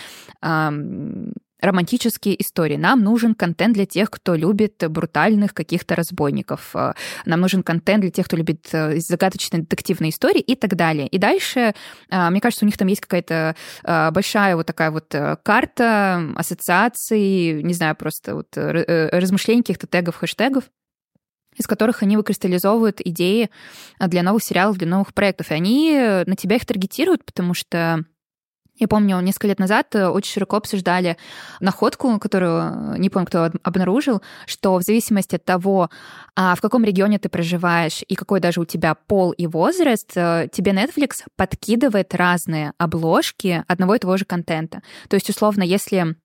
романтические 1.60 2.40
истории. 2.40 2.76
Нам 2.76 3.02
нужен 3.02 3.34
контент 3.34 3.74
для 3.74 3.86
тех, 3.86 4.10
кто 4.10 4.34
любит 4.34 4.82
брутальных 4.88 5.54
каких-то 5.54 5.94
разбойников. 5.94 6.70
Э, 6.74 6.94
нам 7.24 7.40
нужен 7.40 7.62
контент 7.62 8.02
для 8.02 8.10
тех, 8.10 8.26
кто 8.26 8.36
любит 8.36 8.68
э, 8.72 8.98
загадочные 9.00 9.62
детективные 9.62 10.10
истории 10.10 10.40
и 10.40 10.54
так 10.54 10.76
далее. 10.76 11.06
И 11.06 11.18
дальше, 11.18 11.74
э, 12.10 12.30
мне 12.30 12.40
кажется, 12.40 12.64
у 12.64 12.66
них 12.66 12.76
там 12.76 12.88
есть 12.88 13.00
какая-то 13.00 13.54
большая 14.12 14.56
вот 14.56 14.66
такая 14.66 14.90
вот 14.90 15.14
карта 15.42 16.32
ассоциаций, 16.36 17.62
не 17.62 17.74
знаю, 17.74 17.94
просто 17.96 18.34
вот 18.34 18.48
размышлений 18.56 19.62
каких-то 19.62 19.86
тегов, 19.86 20.16
хэштегов 20.16 20.64
из 21.56 21.66
которых 21.66 22.02
они 22.02 22.16
выкристаллизовывают 22.16 23.00
идеи 23.04 23.50
для 23.98 24.22
новых 24.22 24.42
сериалов, 24.42 24.78
для 24.78 24.86
новых 24.86 25.12
проектов. 25.12 25.50
И 25.50 25.54
они 25.54 25.92
на 26.26 26.36
тебя 26.36 26.56
их 26.56 26.64
таргетируют, 26.64 27.24
потому 27.24 27.54
что 27.54 28.04
я 28.80 28.88
помню, 28.88 29.20
несколько 29.20 29.46
лет 29.46 29.58
назад 29.58 29.94
э, 29.94 30.08
очень 30.08 30.32
широко 30.32 30.56
обсуждали 30.56 31.18
находку, 31.60 32.18
которую 32.18 32.94
э, 32.94 32.98
не 32.98 33.10
помню, 33.10 33.26
кто 33.26 33.50
обнаружил, 33.62 34.22
что 34.46 34.78
в 34.78 34.82
зависимости 34.82 35.36
от 35.36 35.44
того, 35.44 35.90
а, 36.34 36.54
в 36.54 36.62
каком 36.62 36.82
регионе 36.82 37.18
ты 37.18 37.28
проживаешь 37.28 38.02
и 38.08 38.14
какой 38.14 38.40
даже 38.40 38.60
у 38.60 38.64
тебя 38.64 38.94
пол 38.94 39.32
и 39.32 39.46
возраст, 39.46 40.10
э, 40.16 40.48
тебе 40.50 40.72
Netflix 40.72 41.24
подкидывает 41.36 42.14
разные 42.14 42.72
обложки 42.78 43.64
одного 43.68 43.96
и 43.96 43.98
того 43.98 44.16
же 44.16 44.24
контента. 44.24 44.80
То 45.08 45.14
есть, 45.14 45.28
условно, 45.28 45.62
если 45.62 46.16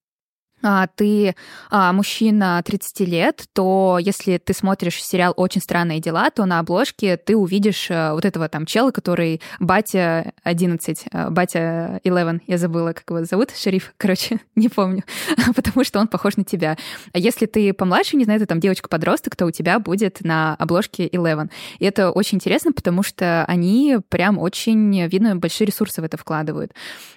ты 0.96 1.36
а, 1.70 1.94
мужчина 1.94 2.62
30 2.66 3.00
лет, 3.02 3.46
то 3.54 3.98
если 4.02 4.38
ты 4.38 4.54
смотришь 4.54 5.04
сериал 5.04 5.34
«Очень 5.38 5.62
странные 5.62 6.00
дела», 6.00 6.30
то 6.30 6.46
на 6.46 6.60
обложке 6.60 7.18
ты 7.18 7.36
увидишь 7.36 7.88
а, 7.90 8.14
вот 8.14 8.26
этого 8.26 8.50
там 8.50 8.66
чела, 8.66 8.92
который 8.92 9.42
батя 9.60 10.34
11, 10.44 11.06
а, 11.12 11.30
батя 11.30 12.00
11, 12.04 12.48
я 12.48 12.58
забыла, 12.58 12.94
как 12.94 13.04
его 13.10 13.26
зовут, 13.26 13.52
шериф, 13.56 13.94
короче, 13.98 14.40
не 14.56 14.70
помню, 14.70 15.04
потому 15.56 15.84
что 15.84 16.00
он 16.00 16.08
похож 16.08 16.38
на 16.38 16.44
тебя. 16.44 16.78
А 17.14 17.20
если 17.20 17.46
ты 17.46 17.74
помладше, 17.74 18.18
не 18.18 18.24
знаю, 18.26 18.40
ты 18.40 18.46
там 18.46 18.60
девочка-подросток, 18.60 19.36
то 19.36 19.46
у 19.46 19.52
тебя 19.52 19.80
будет 19.80 20.22
на 20.22 20.56
обложке 20.56 21.06
11. 21.06 21.52
И 21.80 21.86
это 21.86 22.12
очень 22.12 22.38
интересно, 22.38 22.72
потому 22.72 23.04
что 23.04 23.46
они 23.46 23.98
прям 24.10 24.38
очень, 24.40 25.08
видно, 25.08 25.36
большие 25.36 25.68
ресурсы 25.68 26.02
в 26.02 26.06
это 26.06 26.18
вкладывают. 26.18 26.74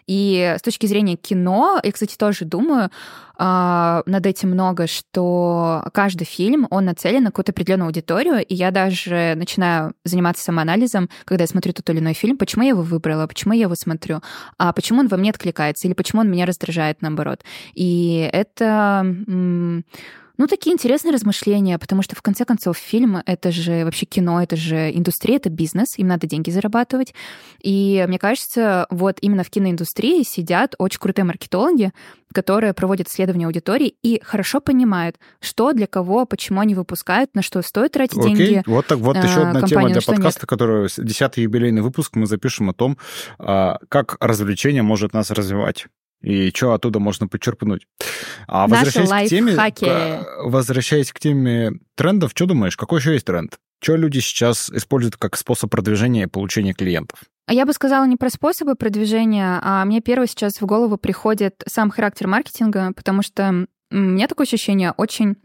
И 0.06 0.54
с 0.58 0.62
точки 0.62 0.86
зрения 0.86 1.16
кино, 1.16 1.80
я, 1.82 1.92
кстати, 1.92 2.16
тоже 2.16 2.44
думаю, 2.44 2.90
а, 3.37 3.37
над 3.38 4.26
этим 4.26 4.50
много, 4.50 4.86
что 4.86 5.84
каждый 5.94 6.24
фильм, 6.24 6.66
он 6.70 6.86
нацелен 6.86 7.22
на 7.22 7.30
какую-то 7.30 7.52
определенную 7.52 7.86
аудиторию, 7.86 8.44
и 8.44 8.54
я 8.54 8.70
даже 8.70 9.34
начинаю 9.36 9.94
заниматься 10.04 10.42
самоанализом, 10.42 11.08
когда 11.24 11.44
я 11.44 11.48
смотрю 11.48 11.72
тот 11.72 11.88
или 11.90 12.00
иной 12.00 12.14
фильм, 12.14 12.36
почему 12.36 12.64
я 12.64 12.70
его 12.70 12.82
выбрала, 12.82 13.26
почему 13.26 13.54
я 13.54 13.62
его 13.62 13.74
смотрю, 13.76 14.20
а 14.58 14.72
почему 14.72 15.00
он 15.00 15.08
во 15.08 15.16
мне 15.16 15.30
откликается, 15.30 15.86
или 15.86 15.94
почему 15.94 16.22
он 16.22 16.30
меня 16.30 16.46
раздражает, 16.46 17.00
наоборот. 17.00 17.44
И 17.74 18.28
это 18.32 19.14
Ну, 20.38 20.46
такие 20.46 20.72
интересные 20.72 21.12
размышления, 21.12 21.78
потому 21.78 22.02
что, 22.02 22.14
в 22.14 22.22
конце 22.22 22.44
концов, 22.44 22.78
фильм— 22.78 23.20
это 23.26 23.50
же 23.50 23.84
вообще 23.84 24.06
кино, 24.06 24.40
это 24.40 24.54
же 24.54 24.90
индустрия, 24.94 25.36
это 25.36 25.50
бизнес, 25.50 25.98
им 25.98 26.06
надо 26.06 26.28
деньги 26.28 26.50
зарабатывать. 26.50 27.12
И 27.60 28.04
мне 28.06 28.20
кажется, 28.20 28.86
вот 28.88 29.18
именно 29.20 29.42
в 29.42 29.50
киноиндустрии 29.50 30.22
сидят 30.22 30.76
очень 30.78 31.00
крутые 31.00 31.24
маркетологи, 31.24 31.92
которые 32.32 32.72
проводят 32.72 33.08
исследования 33.08 33.46
аудитории 33.46 33.96
и 34.02 34.20
хорошо 34.22 34.60
понимают, 34.60 35.16
что 35.40 35.72
для 35.72 35.88
кого, 35.88 36.24
почему 36.24 36.60
они 36.60 36.76
выпускают, 36.76 37.34
на 37.34 37.42
что 37.42 37.60
стоит 37.62 37.92
тратить 37.92 38.18
Окей. 38.18 38.36
деньги. 38.36 38.62
Вот 38.66 38.86
так 38.86 38.98
вот 38.98 39.16
еще 39.16 39.42
одна 39.42 39.62
тема 39.62 39.90
для 39.90 40.02
подкаста, 40.02 40.46
которую 40.46 40.88
десятый 40.98 41.42
юбилейный 41.42 41.82
выпуск 41.82 42.14
мы 42.14 42.26
запишем 42.26 42.70
о 42.70 42.74
том, 42.74 42.96
а, 43.40 43.78
как 43.88 44.16
развлечение 44.20 44.82
может 44.82 45.14
нас 45.14 45.32
развивать 45.32 45.86
и 46.20 46.50
что 46.50 46.72
оттуда 46.72 46.98
можно 46.98 47.28
почерпнуть. 47.28 47.86
А 48.46 48.66
возвращаясь 48.66 49.10
к 49.10 49.30
теме, 49.30 50.24
возвращаясь 50.42 51.12
к 51.12 51.20
теме 51.20 51.72
трендов, 51.94 52.32
что 52.34 52.46
думаешь, 52.46 52.76
какой 52.76 53.00
еще 53.00 53.12
есть 53.12 53.26
тренд? 53.26 53.58
Что 53.80 53.96
люди 53.96 54.18
сейчас 54.18 54.70
используют 54.70 55.16
как 55.16 55.36
способ 55.36 55.70
продвижения 55.70 56.24
и 56.24 56.26
получения 56.26 56.74
клиентов? 56.74 57.20
А 57.46 57.54
я 57.54 57.64
бы 57.64 57.72
сказала 57.72 58.04
не 58.06 58.16
про 58.16 58.28
способы 58.28 58.74
продвижения, 58.74 59.58
а 59.62 59.84
мне 59.84 60.00
первое 60.00 60.26
сейчас 60.26 60.60
в 60.60 60.66
голову 60.66 60.98
приходит 60.98 61.62
сам 61.66 61.90
характер 61.90 62.26
маркетинга, 62.26 62.92
потому 62.94 63.22
что 63.22 63.66
у 63.90 63.96
меня 63.96 64.26
такое 64.26 64.46
ощущение 64.46 64.92
очень 64.92 65.36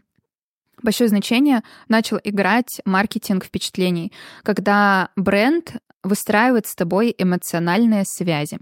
большое 0.82 1.08
значение 1.08 1.62
начал 1.88 2.18
играть 2.22 2.80
маркетинг 2.84 3.44
впечатлений, 3.44 4.12
когда 4.42 5.08
бренд 5.16 5.76
выстраивает 6.04 6.66
с 6.66 6.74
тобой 6.74 7.14
эмоциональные 7.16 8.04
связи. 8.04 8.58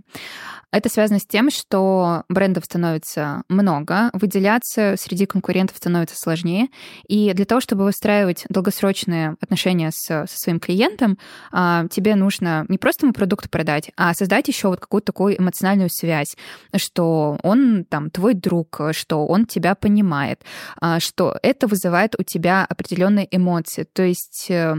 Это 0.73 0.89
связано 0.89 1.19
с 1.19 1.27
тем, 1.27 1.51
что 1.51 2.25
брендов 2.31 2.65
становится 2.65 3.43
много, 3.51 4.09
выделяться 4.15 4.95
среди 4.99 5.27
конкурентов 5.27 5.77
становится 5.77 6.17
сложнее. 6.17 6.69
И 7.07 7.33
для 7.35 7.45
того, 7.45 7.61
чтобы 7.61 7.85
выстраивать 7.85 8.47
долгосрочные 8.49 9.37
отношения 9.41 9.91
с, 9.93 10.01
со 10.07 10.27
своим 10.27 10.61
клиентом, 10.61 11.19
а, 11.53 11.87
тебе 11.89 12.15
нужно 12.15 12.65
не 12.69 12.79
просто 12.79 13.05
ему 13.05 13.13
продукт 13.13 13.51
продать, 13.51 13.91
а 13.97 14.15
создать 14.15 14.49
еще 14.49 14.69
вот 14.69 14.81
какую-то 14.81 15.07
такую 15.07 15.39
эмоциональную 15.39 15.91
связь, 15.91 16.37
что 16.77 17.39
он 17.43 17.85
там 17.85 18.11
твой 18.11 18.33
друг, 18.33 18.81
что 18.93 19.27
он 19.27 19.45
тебя 19.45 19.75
понимает, 19.75 20.41
а, 20.81 21.01
что 21.01 21.39
это 21.43 21.67
вызывает 21.67 22.19
у 22.19 22.23
тебя 22.23 22.65
определенные 22.65 23.29
эмоции. 23.31 23.87
То 23.93 24.05
есть 24.05 24.47
э, 24.49 24.75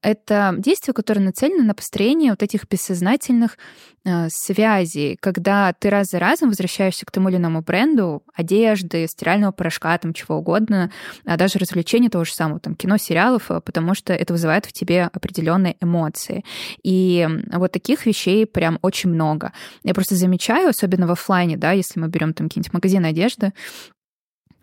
это 0.00 0.54
действие, 0.56 0.94
которое 0.94 1.20
нацелено 1.20 1.64
на 1.64 1.74
построение 1.74 2.03
вот 2.12 2.42
этих 2.42 2.68
бессознательных 2.68 3.58
э, 4.04 4.28
связей, 4.28 5.16
когда 5.20 5.72
ты 5.72 5.90
раз 5.90 6.08
за 6.10 6.18
разом 6.18 6.48
возвращаешься 6.48 7.06
к 7.06 7.10
тому 7.10 7.28
или 7.28 7.36
иному 7.36 7.62
бренду 7.62 8.22
одежды, 8.34 9.06
стирального 9.06 9.52
порошка, 9.52 9.96
там 9.98 10.12
чего 10.12 10.36
угодно, 10.36 10.90
а 11.24 11.36
даже 11.36 11.58
развлечений 11.58 12.08
того 12.08 12.24
же 12.24 12.32
самого, 12.32 12.60
там 12.60 12.74
кино, 12.74 12.96
сериалов, 12.96 13.50
э, 13.50 13.60
потому 13.60 13.94
что 13.94 14.12
это 14.12 14.32
вызывает 14.32 14.66
в 14.66 14.72
тебе 14.72 15.04
определенные 15.12 15.76
эмоции. 15.80 16.44
И 16.82 17.28
вот 17.52 17.72
таких 17.72 18.06
вещей 18.06 18.46
прям 18.46 18.78
очень 18.82 19.10
много. 19.10 19.52
Я 19.82 19.94
просто 19.94 20.14
замечаю, 20.14 20.68
особенно 20.68 21.06
в 21.06 21.10
офлайне, 21.10 21.56
да, 21.56 21.72
если 21.72 22.00
мы 22.00 22.08
берем 22.08 22.34
там 22.34 22.48
какие-нибудь 22.48 22.72
магазины 22.72 23.06
одежды, 23.06 23.52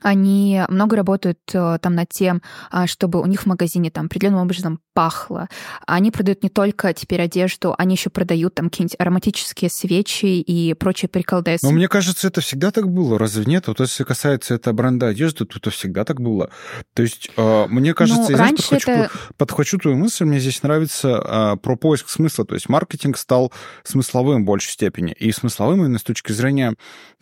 они 0.02 0.62
много 0.70 0.96
работают 0.96 1.40
э, 1.54 1.78
там 1.82 1.96
над 1.96 2.10
тем, 2.10 2.42
а, 2.70 2.88
чтобы 2.88 3.22
у 3.22 3.26
них 3.26 3.44
в 3.44 3.46
магазине 3.46 3.92
там 3.92 4.08
определенным 4.08 4.42
образом 4.42 4.80
пахло. 4.94 5.48
Они 5.86 6.12
продают 6.12 6.44
не 6.44 6.50
только 6.50 6.94
теперь 6.94 7.22
одежду, 7.22 7.76
они 7.78 7.96
еще 7.96 8.10
продают 8.10 8.56
там 8.56 8.70
какие-нибудь 8.70 8.96
ароматические 9.00 9.70
свечи 9.70 10.40
и 10.40 10.74
прочие 10.74 11.10
приколдесы. 11.10 11.66
Но 11.66 11.72
мне 11.72 11.88
кажется, 11.88 12.28
это 12.28 12.42
всегда 12.42 12.72
так 12.72 12.90
было, 12.90 13.18
разве 13.18 13.46
нет? 13.46 13.68
Вот 13.68 13.80
если 13.80 14.04
касается 14.04 14.56
это 14.56 14.74
бренда 14.74 15.08
одежды, 15.08 15.46
то 15.46 15.58
это 15.58 15.70
всегда 15.70 16.04
так 16.04 16.20
было. 16.20 16.50
То 16.94 17.04
есть, 17.04 17.30
э, 17.38 17.66
мне 17.68 17.94
кажется, 17.94 18.24
ну, 18.24 18.30
я 18.30 18.36
знаешь, 18.38 18.56
подхвачу, 18.58 18.92
это... 18.92 19.12
подхвачу 19.38 19.78
твою 19.78 19.98
мысль, 19.98 20.26
мне 20.26 20.40
здесь 20.40 20.64
нравится 20.64 21.54
э, 21.56 21.58
про 21.58 21.76
поиск 21.76 22.10
смысла. 22.10 22.46
То 22.46 22.56
есть 22.56 22.70
маркетинг 22.70 23.18
стал 23.18 23.52
смысловым 23.84 24.44
в 24.44 24.46
большей 24.46 24.72
степени. 24.72 25.14
И 25.14 25.32
смысловым 25.32 25.82
именно 25.82 26.00
с 26.00 26.04
точки 26.04 26.32
зрения, 26.32 26.76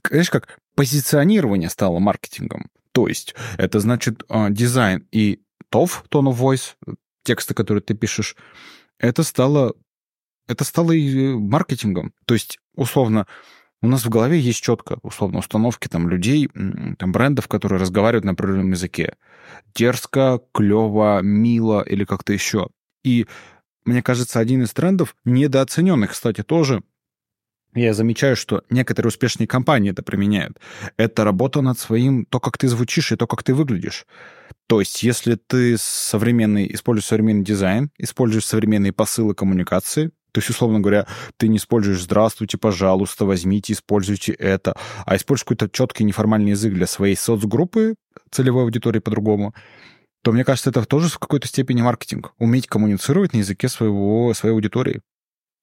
знаешь, 0.10 0.30
как 0.30 0.60
позиционирование 0.80 1.68
стало 1.68 2.00
маркетингом. 2.00 2.70
То 2.94 3.10
есть 3.10 3.36
это 3.58 3.82
значит 3.82 4.24
а, 4.30 4.50
дизайн 4.50 5.06
и 5.12 5.42
TOF, 5.74 6.06
tone 6.10 6.32
of 6.32 6.40
voice, 6.40 6.76
тексты, 7.24 7.54
которые 7.54 7.82
ты 7.82 7.96
пишешь, 7.96 8.38
это 8.98 9.24
стало, 9.24 9.74
это 10.48 10.64
стало 10.64 10.94
и 10.94 11.34
маркетингом. 11.34 12.14
То 12.24 12.34
есть, 12.34 12.60
условно, 12.76 13.28
у 13.82 13.88
нас 13.88 14.06
в 14.06 14.10
голове 14.10 14.40
есть 14.40 14.64
четко, 14.64 15.00
условно, 15.02 15.40
установки 15.40 15.90
там 15.90 16.08
людей, 16.08 16.50
там 16.98 17.12
брендов, 17.12 17.50
которые 17.50 17.82
разговаривают 17.82 18.24
на 18.24 18.32
определенном 18.32 18.72
языке. 18.72 19.18
Дерзко, 19.76 20.40
клево, 20.54 21.20
мило 21.22 21.82
или 21.82 22.06
как-то 22.06 22.32
еще. 22.32 22.70
И 23.04 23.28
мне 23.84 24.02
кажется, 24.02 24.40
один 24.40 24.64
из 24.64 24.72
трендов, 24.72 25.18
недооцененных, 25.26 26.12
кстати, 26.12 26.42
тоже, 26.42 26.84
я 27.74 27.94
замечаю, 27.94 28.36
что 28.36 28.64
некоторые 28.70 29.10
успешные 29.10 29.48
компании 29.48 29.92
это 29.92 30.04
применяют. 30.04 30.60
Это 30.98 31.24
работа 31.24 31.62
над 31.62 31.78
своим, 31.78 32.26
то, 32.26 32.40
как 32.40 32.58
ты 32.58 32.68
звучишь 32.68 33.12
и 33.12 33.16
то, 33.16 33.28
как 33.28 33.44
ты 33.44 33.54
выглядишь. 33.54 34.06
То 34.68 34.80
есть, 34.80 35.04
если 35.04 35.36
ты 35.36 35.78
современный, 35.78 36.74
используешь 36.74 37.08
современный 37.08 37.44
дизайн, 37.44 37.92
используешь 37.98 38.46
современные 38.46 38.94
посылы 38.94 39.34
коммуникации, 39.34 40.12
то 40.32 40.40
есть, 40.40 40.50
условно 40.52 40.80
говоря, 40.80 41.08
ты 41.38 41.48
не 41.48 41.58
используешь 41.58 42.04
«здравствуйте, 42.04 42.58
пожалуйста, 42.58 43.26
возьмите, 43.26 43.74
используйте 43.74 44.32
это», 44.34 44.76
а 45.06 45.16
используешь 45.16 45.44
какой-то 45.44 45.70
четкий 45.70 46.04
неформальный 46.04 46.52
язык 46.52 46.74
для 46.74 46.86
своей 46.86 47.16
соцгруппы, 47.16 47.96
целевой 48.30 48.64
аудитории 48.64 49.00
по-другому, 49.00 49.56
то, 50.22 50.32
мне 50.32 50.44
кажется, 50.44 50.70
это 50.70 50.86
тоже 50.86 51.10
в 51.10 51.18
какой-то 51.18 51.48
степени 51.48 51.82
маркетинг. 51.82 52.34
Уметь 52.38 52.68
коммуницировать 52.68 53.34
на 53.34 53.38
языке 53.38 53.70
своего, 53.70 54.34
своей 54.34 54.54
аудитории. 54.54 55.02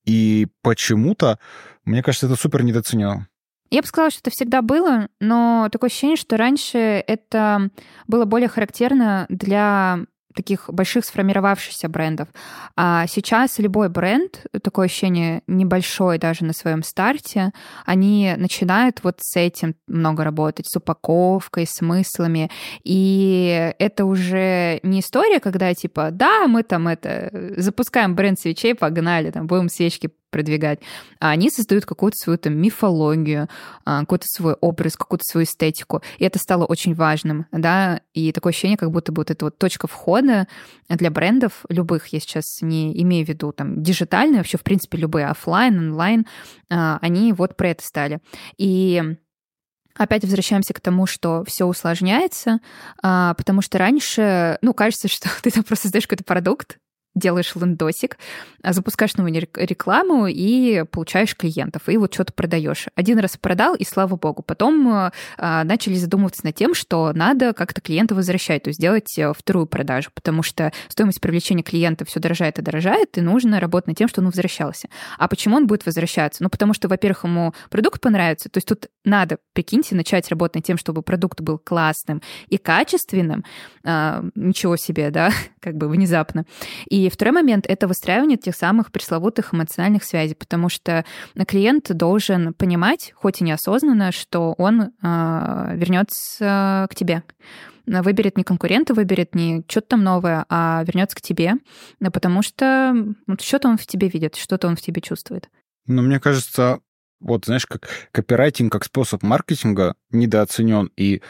И 0.07 0.47
почему-то, 0.63 1.39
мне 1.85 2.03
кажется, 2.03 2.27
это 2.27 2.37
супер 2.37 2.63
недооценено. 2.63 3.29
Я 3.71 3.83
бы 3.83 3.89
сказала, 3.89 4.11
что 4.11 4.21
это 4.21 4.31
всегда 4.31 4.63
было, 4.63 5.09
но 5.21 5.69
такое 5.73 5.91
ощущение, 5.91 6.17
что 6.17 6.37
раньше 6.37 6.79
это 6.79 7.71
было 8.07 8.25
более 8.25 8.49
характерно 8.49 9.27
для 9.29 9.99
таких 10.37 10.69
больших 10.69 11.05
сформировавшихся 11.05 11.89
брендов. 11.89 12.29
А 12.77 13.07
сейчас 13.09 13.59
любой 13.59 13.89
бренд, 13.89 14.47
такое 14.63 14.87
ощущение 14.87 15.43
небольшой 15.47 16.19
даже 16.19 16.45
на 16.45 16.53
своем 16.53 16.83
старте, 16.83 17.53
они 17.85 18.35
начинают 18.37 19.01
вот 19.03 19.17
с 19.21 19.37
этим 19.37 19.75
много 19.89 20.23
работать, 20.23 20.69
с 20.69 20.77
упаковкой, 20.77 21.67
смыслами. 21.67 22.51
И 22.85 23.73
это 23.79 24.05
уже 24.05 24.79
не 24.83 25.01
история, 25.01 25.41
когда 25.41 25.75
типа, 25.75 26.11
да, 26.13 26.47
мы 26.47 26.63
там 26.63 26.87
это 26.87 27.31
запускаем 27.57 28.15
бренд 28.15 28.39
свечей, 28.39 28.75
погнали, 28.75 29.31
там 29.31 29.47
будем 29.47 29.69
свечки 29.69 30.11
продвигать, 30.31 30.81
а 31.21 31.31
они 31.31 31.51
создают 31.51 31.87
какую-то 31.87 32.19
свою 32.19 32.39
там 32.39 32.57
мифологию, 32.57 33.49
а, 33.85 34.01
какой-то 34.01 34.27
свой 34.27 34.55
образ, 34.55 34.97
какую-то 34.97 35.25
свою 35.25 35.45
эстетику. 35.45 36.03
И 36.19 36.25
это 36.25 36.39
стало 36.39 36.65
очень 36.65 36.95
важным, 36.95 37.47
да, 37.53 38.01
и 38.13 38.33
такое 38.33 38.53
ощущение, 38.53 38.77
как 38.77 38.91
будто 38.91 39.13
бы 39.13 39.21
вот 39.21 39.31
эта 39.31 39.47
вот 39.47 39.59
точка 39.59 39.87
входа 39.87 40.47
для 40.89 41.11
брендов 41.11 41.65
любых, 41.69 42.09
я 42.09 42.21
сейчас 42.21 42.63
не 42.63 43.01
имею 43.03 43.25
в 43.25 43.29
виду 43.29 43.53
там 43.53 43.83
диджитальные, 43.83 44.39
вообще 44.39 44.59
в 44.59 44.63
принципе 44.63 44.99
любые 44.99 45.27
офлайн, 45.27 45.79
онлайн, 45.79 46.27
а, 46.71 46.99
они 47.01 47.33
вот 47.33 47.57
про 47.57 47.69
это 47.71 47.85
стали. 47.85 48.21
И 48.59 49.03
Опять 49.97 50.25
возвращаемся 50.25 50.75
к 50.75 50.81
тому, 50.81 51.07
что 51.07 51.43
все 51.47 51.65
усложняется, 51.65 52.59
а, 53.03 53.35
потому 53.35 53.63
что 53.63 53.79
раньше, 53.79 54.59
ну, 54.61 54.75
кажется, 54.75 55.09
что 55.09 55.29
ты 55.43 55.51
там 55.51 55.65
просто 55.65 55.85
создаешь 55.85 56.07
какой-то 56.07 56.25
продукт, 56.25 56.79
делаешь 57.17 57.53
лендосик, 57.57 58.19
а, 58.63 58.73
запускаешь 58.73 59.17
новую 59.17 59.35
рекламу 59.35 60.27
и 60.29 60.85
получаешь 60.91 61.35
клиентов, 61.35 61.89
и 61.89 61.97
вот 61.97 62.15
что-то 62.15 62.33
продаешь. 62.33 62.87
Один 62.95 63.19
раз 63.19 63.37
продал, 63.37 63.75
и 63.75 63.85
слава 63.85 64.17
богу. 64.17 64.43
Потом 64.43 64.89
а, 64.89 65.13
а, 65.39 65.65
начали 65.65 65.95
задумываться 65.95 66.45
над 66.45 66.55
тем, 66.55 66.75
что 66.75 67.13
надо 67.15 67.55
как-то 67.55 67.81
клиента 67.81 68.15
возвращать, 68.15 68.65
то 68.65 68.69
есть 68.69 68.79
сделать 68.79 69.19
э, 69.19 69.33
вторую 69.37 69.67
продажу, 69.67 70.11
потому 70.15 70.43
что 70.43 70.73
стоимость 70.89 71.21
привлечения 71.21 71.63
клиента 71.63 72.05
все 72.05 72.21
дорожает 72.21 72.59
и 72.59 72.63
дорожает, 72.63 73.17
и 73.17 73.23
нужно 73.23 73.59
работать 73.59 73.89
над 73.89 73.99
тем, 73.99 74.09
что 74.09 74.21
он 74.21 74.27
возвращался. 74.27 74.89
А 75.19 75.27
почему 75.27 75.57
он 75.57 75.67
будет 75.67 75.87
возвращаться? 75.87 76.43
Ну, 76.43 76.51
потому 76.51 76.75
что, 76.75 76.89
во-первых, 76.89 77.25
ему 77.25 77.55
продукт 77.71 78.01
понравится, 78.01 78.51
то 78.51 78.59
есть 78.59 78.69
тут 78.69 78.89
надо, 79.05 79.39
прикиньте, 79.55 79.95
начать 79.95 80.29
работать 80.29 80.57
над 80.57 80.65
тем, 80.65 80.77
чтобы 80.77 81.03
продукт 81.03 81.41
был 81.41 81.59
классным 81.59 82.21
и 82.49 82.59
качественным. 82.59 83.45
А, 83.85 84.23
ничего 84.35 84.77
себе, 84.77 85.11
да, 85.11 85.31
как 85.61 85.77
бы 85.77 85.89
внезапно. 85.89 86.45
И 86.91 87.06
и 87.07 87.11
второй 87.11 87.33
момент— 87.33 87.67
это 87.69 87.87
выстраивание 87.89 88.37
тех 88.37 88.55
самых 88.55 88.93
пресловутых 88.93 89.55
эмоциональных 89.55 90.05
связей, 90.05 90.35
потому 90.35 90.69
что 90.69 91.05
клиент 91.47 91.91
должен 91.95 92.55
понимать, 92.55 93.13
хоть 93.15 93.41
и 93.41 93.45
неосознанно, 93.45 94.13
что 94.13 94.55
он 94.59 94.83
э, 94.83 94.87
вернется 95.03 96.87
к 96.91 96.95
тебе 96.95 97.23
выберет 97.87 98.37
не 98.37 98.43
конкурента, 98.43 98.95
выберет 98.95 99.35
не 99.35 99.65
что-то 99.69 99.91
там 99.91 100.03
новое, 100.03 100.45
а 100.49 100.83
вернется 100.85 101.17
к 101.17 101.21
тебе, 101.21 101.55
потому 102.13 102.43
что 102.43 102.95
вот 103.27 103.41
что-то 103.41 103.69
он 103.69 103.79
в 103.79 103.87
тебе 103.87 104.09
видит, 104.09 104.35
что-то 104.35 104.67
он 104.67 104.75
в 104.75 104.81
тебе 104.81 105.01
чувствует. 105.01 105.49
Ну, 105.87 106.03
мне 106.03 106.19
кажется, 106.19 106.81
вот 107.21 107.47
знаешь, 107.47 107.67
как 107.67 107.89
копирайтинг 108.13 108.73
как 108.73 108.85
способ 108.85 109.23
маркетинга 109.23 109.95
недооценен, 110.11 110.91
и 110.97 111.23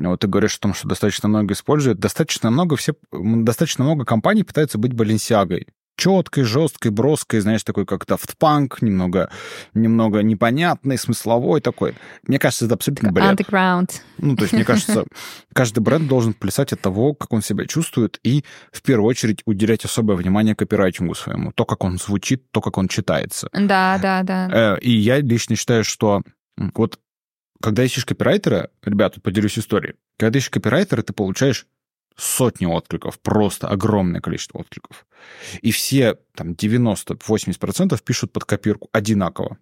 Вот 0.00 0.20
ты 0.20 0.26
говоришь 0.26 0.56
о 0.56 0.60
том, 0.60 0.74
что 0.74 0.88
достаточно 0.88 1.28
много 1.28 1.54
используют. 1.54 1.98
Достаточно 1.98 2.50
много, 2.50 2.76
все, 2.76 2.94
достаточно 3.12 3.84
много 3.84 4.04
компаний 4.04 4.44
пытаются 4.44 4.78
быть 4.78 4.92
баленсиагой 4.92 5.66
четкой, 5.98 6.44
жесткой, 6.44 6.92
броской, 6.92 7.40
знаешь, 7.40 7.64
такой 7.64 7.84
как 7.84 8.04
Daft 8.04 8.34
Punk, 8.40 8.76
немного, 8.80 9.30
немного 9.74 10.20
непонятный, 10.20 10.96
смысловой 10.96 11.60
такой. 11.60 11.94
Мне 12.26 12.38
кажется, 12.38 12.64
это 12.64 12.74
абсолютно 12.74 13.12
бред. 13.12 13.40
Underground. 13.40 13.90
Ну, 14.18 14.36
то 14.36 14.44
есть, 14.44 14.54
мне 14.54 14.64
кажется, 14.64 15.04
каждый 15.52 15.80
бренд 15.80 16.08
должен 16.08 16.32
плясать 16.32 16.72
от 16.72 16.80
того, 16.80 17.14
как 17.14 17.32
он 17.32 17.42
себя 17.42 17.66
чувствует, 17.66 18.18
и 18.22 18.44
в 18.72 18.80
первую 18.82 19.08
очередь 19.08 19.42
уделять 19.44 19.84
особое 19.84 20.16
внимание 20.16 20.54
копирайтингу 20.54 21.14
своему. 21.14 21.52
То, 21.52 21.64
как 21.64 21.84
он 21.84 21.98
звучит, 21.98 22.50
то, 22.52 22.60
как 22.60 22.78
он 22.78 22.86
читается. 22.88 23.48
Да, 23.52 23.98
да, 24.00 24.22
да. 24.22 24.76
Э, 24.76 24.80
и 24.80 24.92
я 24.92 25.20
лично 25.20 25.56
считаю, 25.56 25.82
что 25.82 26.22
вот 26.74 26.98
когда 27.60 27.84
ищешь 27.84 28.04
копирайтера, 28.04 28.70
ребята, 28.82 29.20
поделюсь 29.20 29.58
историей, 29.58 29.94
когда 30.16 30.38
ищешь 30.38 30.50
копирайтера, 30.50 31.02
ты 31.02 31.12
получаешь 31.12 31.66
сотни 32.16 32.66
откликов, 32.66 33.20
просто 33.20 33.68
огромное 33.68 34.20
количество 34.20 34.58
откликов. 34.58 35.06
И 35.62 35.70
все 35.70 36.18
там 36.34 36.52
90-80% 36.52 38.02
пишут 38.02 38.32
под 38.32 38.44
копирку 38.44 38.88
одинаково. 38.92 39.58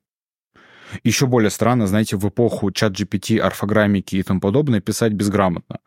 Еще 1.05 1.27
более 1.27 1.51
странно, 1.51 1.87
знаете, 1.87 2.17
в 2.17 2.29
эпоху 2.29 2.71
чат 2.71 2.93
GPT, 2.93 3.39
орфограммики 3.39 4.17
и 4.17 4.23
тому 4.23 4.41
подобное 4.41 4.81
писать 4.81 5.13
безграмотно. 5.13 5.81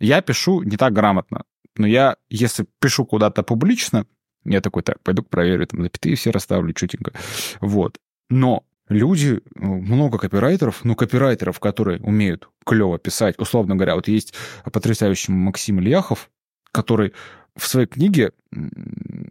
Я 0.00 0.20
пишу 0.22 0.62
не 0.62 0.76
так 0.76 0.92
грамотно, 0.92 1.44
но 1.76 1.86
я, 1.86 2.16
если 2.28 2.66
пишу 2.80 3.06
куда-то 3.06 3.42
публично, 3.42 4.06
я 4.44 4.60
такой, 4.60 4.82
так, 4.82 5.02
пойду 5.02 5.22
проверю, 5.22 5.66
там 5.66 5.82
запятые 5.82 6.16
все 6.16 6.30
расставлю 6.30 6.72
чутенько. 6.72 7.12
Вот. 7.60 7.98
Но 8.28 8.64
люди, 8.88 9.40
ну, 9.54 9.80
много 9.80 10.18
копирайтеров, 10.18 10.84
но 10.84 10.94
копирайтеров, 10.94 11.60
которые 11.60 12.00
умеют 12.00 12.48
клево 12.64 12.98
писать, 12.98 13.38
условно 13.38 13.76
говоря, 13.76 13.94
вот 13.94 14.08
есть 14.08 14.34
потрясающий 14.64 15.32
Максим 15.32 15.80
Ильяхов, 15.80 16.30
который 16.72 17.14
в 17.56 17.66
своей 17.66 17.86
книге 17.86 18.32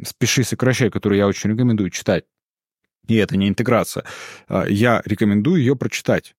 «Спеши, 0.05 0.43
сокращай», 0.43 0.89
которую 0.89 1.19
я 1.19 1.27
очень 1.27 1.51
рекомендую 1.51 1.89
читать, 1.89 2.25
и 3.07 3.15
это 3.15 3.35
не 3.37 3.49
интеграция, 3.49 4.05
а, 4.47 4.65
я 4.65 5.01
рекомендую 5.05 5.59
ее 5.59 5.75
прочитать. 5.75 6.35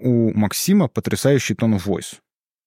У 0.00 0.32
Максима 0.34 0.88
потрясающий 0.88 1.54
тон 1.54 1.74
of 1.74 1.86
voice. 1.86 2.18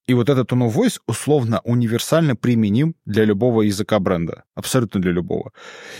И 0.07 0.13
вот 0.13 0.29
этот 0.29 0.51
of 0.51 0.73
voice 0.73 0.99
условно 1.07 1.61
универсально 1.63 2.35
применим 2.35 2.95
для 3.05 3.25
любого 3.25 3.63
языка 3.63 3.99
бренда. 3.99 4.43
Абсолютно 4.53 5.01
для 5.01 5.11
любого. 5.11 5.51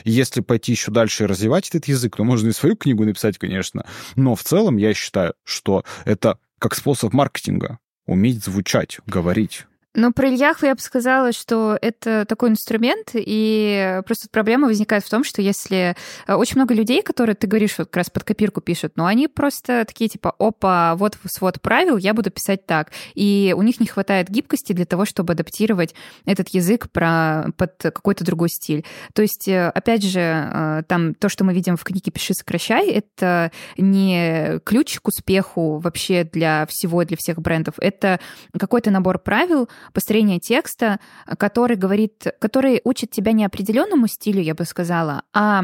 Если 0.03 0.41
пойти 0.41 0.73
еще 0.73 0.91
дальше 0.91 1.23
и 1.23 1.27
развивать 1.27 1.69
этот 1.69 1.85
язык, 1.87 2.15
то 2.15 2.23
можно 2.23 2.49
и 2.49 2.53
свою 2.53 2.75
книгу 2.75 3.03
написать, 3.03 3.37
конечно. 3.37 3.85
Но 4.15 4.35
в 4.35 4.43
целом 4.43 4.77
я 4.77 4.93
считаю, 4.93 5.33
что 5.43 5.83
это 6.05 6.37
как 6.59 6.75
способ 6.75 7.13
маркетинга. 7.13 7.79
Уметь 8.05 8.43
звучать, 8.43 8.99
говорить. 9.07 9.65
Ну, 9.97 10.11
про 10.11 10.27
Ильяху 10.27 10.65
я 10.65 10.75
бы 10.75 10.81
сказала, 10.81 11.31
что 11.31 11.77
это 11.81 12.25
такой 12.25 12.49
инструмент, 12.49 13.11
и 13.13 14.01
просто 14.05 14.27
проблема 14.29 14.67
возникает 14.67 15.05
в 15.05 15.09
том, 15.09 15.23
что 15.23 15.41
если 15.41 15.95
э, 16.27 16.33
очень 16.33 16.57
много 16.57 16.73
людей, 16.73 17.01
которые, 17.01 17.35
ты 17.35 17.47
говоришь, 17.47 17.77
вот 17.77 17.87
как 17.87 17.97
раз 17.97 18.09
под 18.09 18.25
копирку 18.25 18.59
пишут, 18.59 18.93
но 18.97 19.05
они 19.05 19.29
просто 19.29 19.85
такие 19.85 20.09
типа, 20.09 20.35
опа, 20.37 20.95
вот 20.95 21.17
свод 21.25 21.61
правил, 21.61 21.95
я 21.95 22.13
буду 22.13 22.29
писать 22.29 22.65
так. 22.65 22.91
И 23.13 23.55
у 23.57 23.61
них 23.61 23.79
не 23.79 23.87
хватает 23.87 24.29
гибкости 24.29 24.73
для 24.73 24.85
того, 24.85 25.05
чтобы 25.05 25.31
адаптировать 25.31 25.95
этот 26.25 26.49
язык 26.49 26.89
про, 26.91 27.45
под 27.55 27.75
какой-то 27.77 28.25
другой 28.25 28.49
стиль. 28.49 28.83
То 29.13 29.21
есть, 29.21 29.47
э, 29.47 29.69
опять 29.69 30.03
же, 30.03 30.19
э, 30.19 30.83
там 30.89 31.13
то, 31.13 31.29
что 31.29 31.45
мы 31.45 31.53
видим 31.53 31.77
в 31.77 31.85
книге 31.85 32.11
«Пиши, 32.11 32.33
сокращай», 32.33 32.89
это 32.89 33.49
не 33.77 34.59
ключ 34.65 34.99
к 34.99 35.07
успеху 35.07 35.77
вообще 35.77 36.25
для 36.25 36.65
всего, 36.65 37.05
для 37.05 37.15
всех 37.15 37.41
брендов. 37.41 37.75
Это 37.77 38.19
какой-то 38.59 38.91
набор 38.91 39.19
правил, 39.19 39.69
построение 39.93 40.39
текста, 40.39 40.99
который 41.37 41.75
говорит, 41.75 42.25
который 42.39 42.81
учит 42.83 43.11
тебя 43.11 43.31
не 43.31 43.45
определенному 43.45 44.07
стилю, 44.07 44.41
я 44.41 44.55
бы 44.55 44.65
сказала, 44.65 45.23
а 45.33 45.63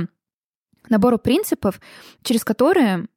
набору 0.90 1.18
принципов, 1.18 1.80
через 2.24 2.44
которые 2.44 3.08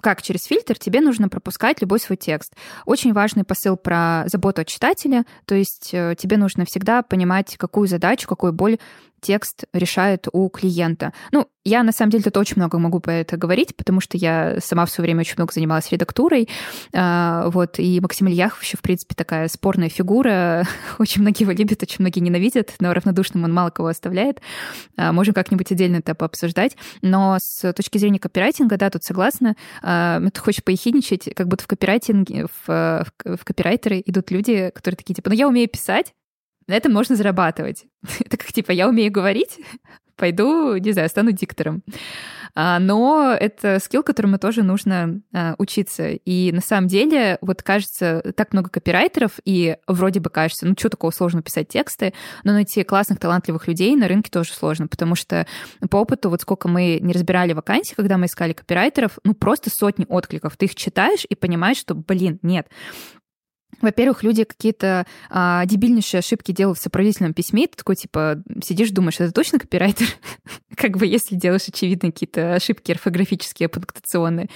как 0.00 0.20
через 0.20 0.44
фильтр 0.44 0.78
тебе 0.78 1.00
нужно 1.00 1.30
пропускать 1.30 1.80
любой 1.80 1.98
свой 1.98 2.18
текст. 2.18 2.52
Очень 2.84 3.14
важный 3.14 3.42
посыл 3.42 3.78
про 3.78 4.24
заботу 4.26 4.60
от 4.60 4.68
читателя, 4.68 5.24
то 5.46 5.54
есть 5.54 5.94
э, 5.94 6.14
тебе 6.18 6.36
нужно 6.36 6.66
всегда 6.66 7.02
понимать, 7.02 7.56
какую 7.56 7.88
задачу, 7.88 8.28
какую 8.28 8.52
боль 8.52 8.78
текст 9.24 9.64
решает 9.72 10.28
у 10.32 10.48
клиента. 10.50 11.12
Ну, 11.32 11.48
я, 11.64 11.82
на 11.82 11.92
самом 11.92 12.10
деле, 12.10 12.24
тут 12.24 12.36
очень 12.36 12.56
много 12.56 12.78
могу 12.78 13.00
про 13.00 13.14
это 13.14 13.38
говорить, 13.38 13.74
потому 13.74 14.00
что 14.00 14.18
я 14.18 14.58
сама 14.60 14.84
в 14.84 14.90
свое 14.90 15.06
время 15.06 15.20
очень 15.20 15.36
много 15.38 15.52
занималась 15.52 15.90
редактурой. 15.90 16.48
А, 16.92 17.48
вот, 17.48 17.78
и 17.78 18.00
Максим 18.00 18.28
Ильяхов 18.28 18.62
еще, 18.62 18.76
в 18.76 18.82
принципе, 18.82 19.14
такая 19.14 19.48
спорная 19.48 19.88
фигура. 19.88 20.66
Очень 20.98 21.22
многие 21.22 21.44
его 21.44 21.52
любят, 21.52 21.82
очень 21.82 21.96
многие 22.00 22.20
ненавидят, 22.20 22.74
но 22.80 22.92
равнодушным 22.92 23.44
он 23.44 23.52
мало 23.52 23.70
кого 23.70 23.88
оставляет. 23.88 24.42
А, 24.96 25.12
можем 25.12 25.32
как-нибудь 25.32 25.72
отдельно 25.72 25.96
это 25.96 26.14
пообсуждать. 26.14 26.76
Но 27.00 27.38
с 27.40 27.72
точки 27.72 27.96
зрения 27.96 28.18
копирайтинга, 28.18 28.76
да, 28.76 28.90
тут 28.90 29.02
согласна. 29.02 29.56
А, 29.82 30.20
ты 30.20 30.38
хочешь 30.38 30.62
поехидничать, 30.62 31.30
как 31.34 31.48
будто 31.48 31.64
в 31.64 31.66
копирайтинге, 31.66 32.46
в, 32.46 32.68
в, 32.68 33.36
в 33.36 33.44
копирайтеры 33.44 34.02
идут 34.04 34.30
люди, 34.30 34.70
которые 34.74 34.98
такие, 34.98 35.14
типа, 35.14 35.30
ну, 35.30 35.36
я 35.36 35.48
умею 35.48 35.68
писать, 35.68 36.12
на 36.66 36.74
этом 36.74 36.92
можно 36.92 37.16
зарабатывать. 37.16 37.86
Это 38.20 38.36
как, 38.36 38.52
типа, 38.52 38.72
я 38.72 38.88
умею 38.88 39.12
говорить, 39.12 39.58
пойду, 40.16 40.76
не 40.76 40.92
знаю, 40.92 41.08
стану 41.08 41.32
диктором. 41.32 41.82
А, 42.56 42.78
но 42.78 43.36
это 43.38 43.80
скилл, 43.80 44.04
которому 44.04 44.38
тоже 44.38 44.62
нужно 44.62 45.20
а, 45.32 45.56
учиться. 45.58 46.10
И 46.10 46.52
на 46.52 46.60
самом 46.60 46.86
деле, 46.86 47.38
вот 47.40 47.62
кажется, 47.62 48.22
так 48.36 48.52
много 48.52 48.70
копирайтеров, 48.70 49.40
и 49.44 49.76
вроде 49.88 50.20
бы 50.20 50.30
кажется, 50.30 50.66
ну 50.66 50.74
что 50.78 50.88
такого 50.88 51.10
сложно 51.10 51.42
писать 51.42 51.68
тексты, 51.68 52.14
но 52.44 52.52
найти 52.52 52.84
классных, 52.84 53.18
талантливых 53.18 53.66
людей 53.66 53.96
на 53.96 54.06
рынке 54.06 54.30
тоже 54.30 54.52
сложно, 54.52 54.86
потому 54.86 55.16
что 55.16 55.46
по 55.90 55.96
опыту, 55.96 56.30
вот 56.30 56.42
сколько 56.42 56.68
мы 56.68 57.00
не 57.00 57.12
разбирали 57.12 57.54
вакансии, 57.54 57.94
когда 57.94 58.18
мы 58.18 58.26
искали 58.26 58.52
копирайтеров, 58.52 59.18
ну 59.24 59.34
просто 59.34 59.70
сотни 59.70 60.06
откликов. 60.08 60.56
Ты 60.56 60.66
их 60.66 60.76
читаешь 60.76 61.26
и 61.28 61.34
понимаешь, 61.34 61.78
что, 61.78 61.96
блин, 61.96 62.38
нет, 62.42 62.68
во-первых, 63.80 64.22
люди 64.22 64.44
какие-то 64.44 65.06
а, 65.30 65.64
дебильнейшие 65.66 66.18
ошибки 66.18 66.52
делают 66.52 66.78
в 66.78 66.82
сопроводительном 66.82 67.34
письме, 67.34 67.66
ты 67.66 67.76
такой, 67.76 67.96
типа, 67.96 68.42
сидишь, 68.62 68.90
думаешь, 68.90 69.20
это 69.20 69.32
точно 69.32 69.58
копирайтер? 69.58 70.06
как 70.76 70.96
бы 70.96 71.06
если 71.06 71.34
делаешь 71.36 71.68
очевидно 71.68 72.10
какие-то 72.10 72.54
ошибки 72.54 72.92
орфографические, 72.92 73.68
пунктуационные. 73.68 74.48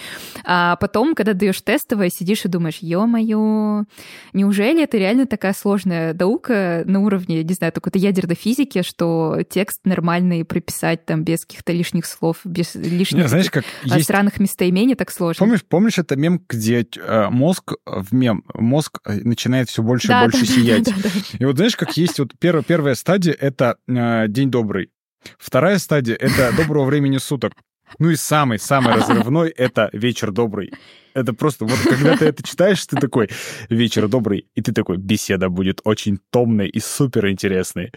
А 0.45 0.77
потом, 0.77 1.15
когда 1.15 1.33
даешь 1.33 1.61
тестовое, 1.61 2.11
сидишь 2.11 2.45
и 2.45 2.49
думаешь, 2.49 2.79
ё-моё, 2.81 3.85
неужели 4.33 4.83
это 4.83 4.99
реально 4.99 5.27
такая 5.27 5.53
сложная 5.53 6.15
наука 6.15 6.83
на 6.87 7.01
уровне, 7.01 7.43
не 7.43 7.55
знаю, 7.55 7.73
какой-то 7.73 7.99
ядерной 7.99 8.37
физики, 8.37 8.83
что 8.83 9.39
текст 9.49 9.81
нормальный 9.85 10.45
прописать 10.45 11.05
там 11.05 11.25
без 11.25 11.45
каких-то 11.45 11.73
лишних 11.73 12.07
слов, 12.07 12.41
без 12.45 12.75
лишних 12.75 13.23
не, 13.23 13.29
знаешь, 13.29 13.51
как 13.51 13.65
а, 13.85 13.95
есть... 13.95 14.05
странных 14.05 14.41
местоимений 14.41 14.95
так 14.95 15.11
сложно. 15.11 15.39
Помнишь, 15.39 15.65
помнишь 15.65 15.99
это 15.99 16.17
мем, 16.17 16.43
где 16.49 16.87
э, 16.97 17.29
мозг 17.31 17.75
в 17.87 18.15
мем, 18.15 18.45
мозг 18.55 19.01
э, 19.05 19.08
начинает 19.09 19.69
все 19.69 19.83
больше 19.83 20.09
да, 20.09 20.21
и 20.21 20.25
больше 20.31 20.47
да, 20.47 20.53
сиять. 20.53 20.85
Да, 20.85 20.93
да, 21.03 21.11
да. 21.15 21.39
И 21.39 21.45
вот 21.45 21.57
знаешь, 21.57 21.77
как 21.77 21.97
есть 21.97 22.19
вот 22.19 22.33
первая, 22.39 22.63
первая 22.63 22.95
стадия— 22.95 23.37
это 23.41 23.77
э, 23.87 24.29
день 24.29 24.51
добрый. 24.51 24.91
Вторая 25.39 25.79
стадия— 25.79 26.15
это 26.21 26.53
доброго 26.57 26.85
времени 26.85 27.19
суток. 27.19 27.53
Ну 27.99 28.11
и 28.11 28.17
самый-самый 28.17 28.95
разрывной— 28.95 29.49
это 29.57 29.89
вечер 29.93 30.31
добрый. 30.31 30.73
Это 31.15 31.33
просто 31.33 31.65
вот 31.65 31.79
когда 31.81 32.17
ты 32.17 32.27
это 32.27 32.43
читаешь, 32.43 32.85
ты 32.87 32.97
такой 32.97 33.29
вечер 33.71 34.09
добрый, 34.09 34.47
и 34.55 34.63
ты 34.63 34.73
такой 34.73 34.99
беседа 34.99 35.49
будет 35.49 35.81
очень 35.85 36.19
томной 36.31 36.69
и 36.69 36.81
супер 36.81 37.29
интересной. 37.29 37.93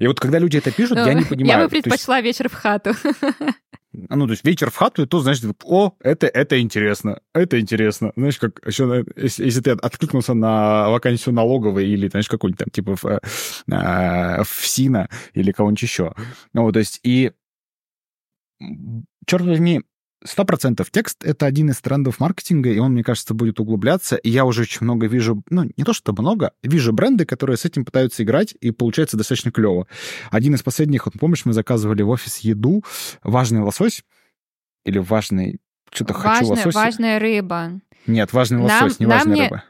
И 0.00 0.06
вот 0.06 0.18
когда 0.18 0.38
люди 0.38 0.56
это 0.56 0.72
пишут, 0.72 0.96
я 0.96 1.14
не 1.14 1.24
понимаю. 1.24 1.60
Я 1.60 1.64
бы 1.64 1.70
предпочла 1.70 2.18
есть... 2.18 2.26
вечер 2.26 2.48
в 2.48 2.54
хату. 2.54 2.94
Ну, 3.92 4.26
то 4.26 4.32
есть 4.32 4.44
вечер 4.44 4.70
в 4.70 4.76
хату, 4.76 5.06
то, 5.06 5.18
знаешь, 5.20 5.42
о, 5.64 5.94
это, 6.00 6.28
это 6.28 6.60
интересно, 6.60 7.20
это 7.34 7.58
интересно. 7.58 8.12
Знаешь, 8.16 8.38
как 8.38 8.60
еще, 8.64 9.04
если, 9.16 9.44
если 9.44 9.60
ты 9.60 9.70
откликнулся 9.72 10.32
на 10.32 10.90
вакансию 10.90 11.34
налоговой 11.34 11.88
или, 11.88 12.08
знаешь, 12.08 12.28
какой-нибудь 12.28 12.58
там, 12.58 12.70
типа, 12.70 12.96
в, 12.96 13.04
э, 13.04 14.42
в 14.44 14.66
СИНа 14.66 15.08
или 15.34 15.50
кого-нибудь 15.50 15.82
еще. 15.82 16.14
Ну, 16.52 16.70
то 16.70 16.78
есть, 16.78 17.00
и 17.02 17.32
черт 19.26 19.44
возьми, 19.44 19.82
Сто 20.22 20.44
процентов 20.44 20.90
текст— 20.90 21.24
это 21.24 21.46
один 21.46 21.70
из 21.70 21.80
трендов 21.80 22.20
маркетинга, 22.20 22.70
и 22.70 22.78
он, 22.78 22.92
мне 22.92 23.02
кажется, 23.02 23.32
будет 23.32 23.58
углубляться. 23.58 24.16
И 24.16 24.28
я 24.28 24.44
уже 24.44 24.62
очень 24.62 24.84
много 24.84 25.06
вижу, 25.06 25.42
ну, 25.48 25.70
не 25.76 25.84
то 25.84 25.94
что 25.94 26.12
много, 26.12 26.52
вижу 26.62 26.92
бренды, 26.92 27.24
которые 27.24 27.56
с 27.56 27.64
этим 27.64 27.86
пытаются 27.86 28.22
играть, 28.22 28.54
и 28.60 28.70
получается 28.70 29.16
достаточно 29.16 29.50
клево. 29.50 29.86
Один 30.30 30.54
из 30.54 30.62
последних, 30.62 31.06
вот 31.06 31.14
помнишь, 31.18 31.46
мы 31.46 31.54
заказывали 31.54 32.02
в 32.02 32.10
офис 32.10 32.38
еду, 32.38 32.84
важный 33.22 33.60
лосось, 33.60 34.04
или 34.84 34.98
важный, 34.98 35.58
что-то 35.90 36.12
хочу 36.12 36.48
лосось. 36.48 36.74
Важная 36.74 37.18
рыба. 37.18 37.80
Нет, 38.06 38.34
важный 38.34 38.58
лосось, 38.58 38.98
нам, 38.98 39.06
не 39.06 39.06
важная 39.06 39.34
не... 39.34 39.42
рыба. 39.44 39.64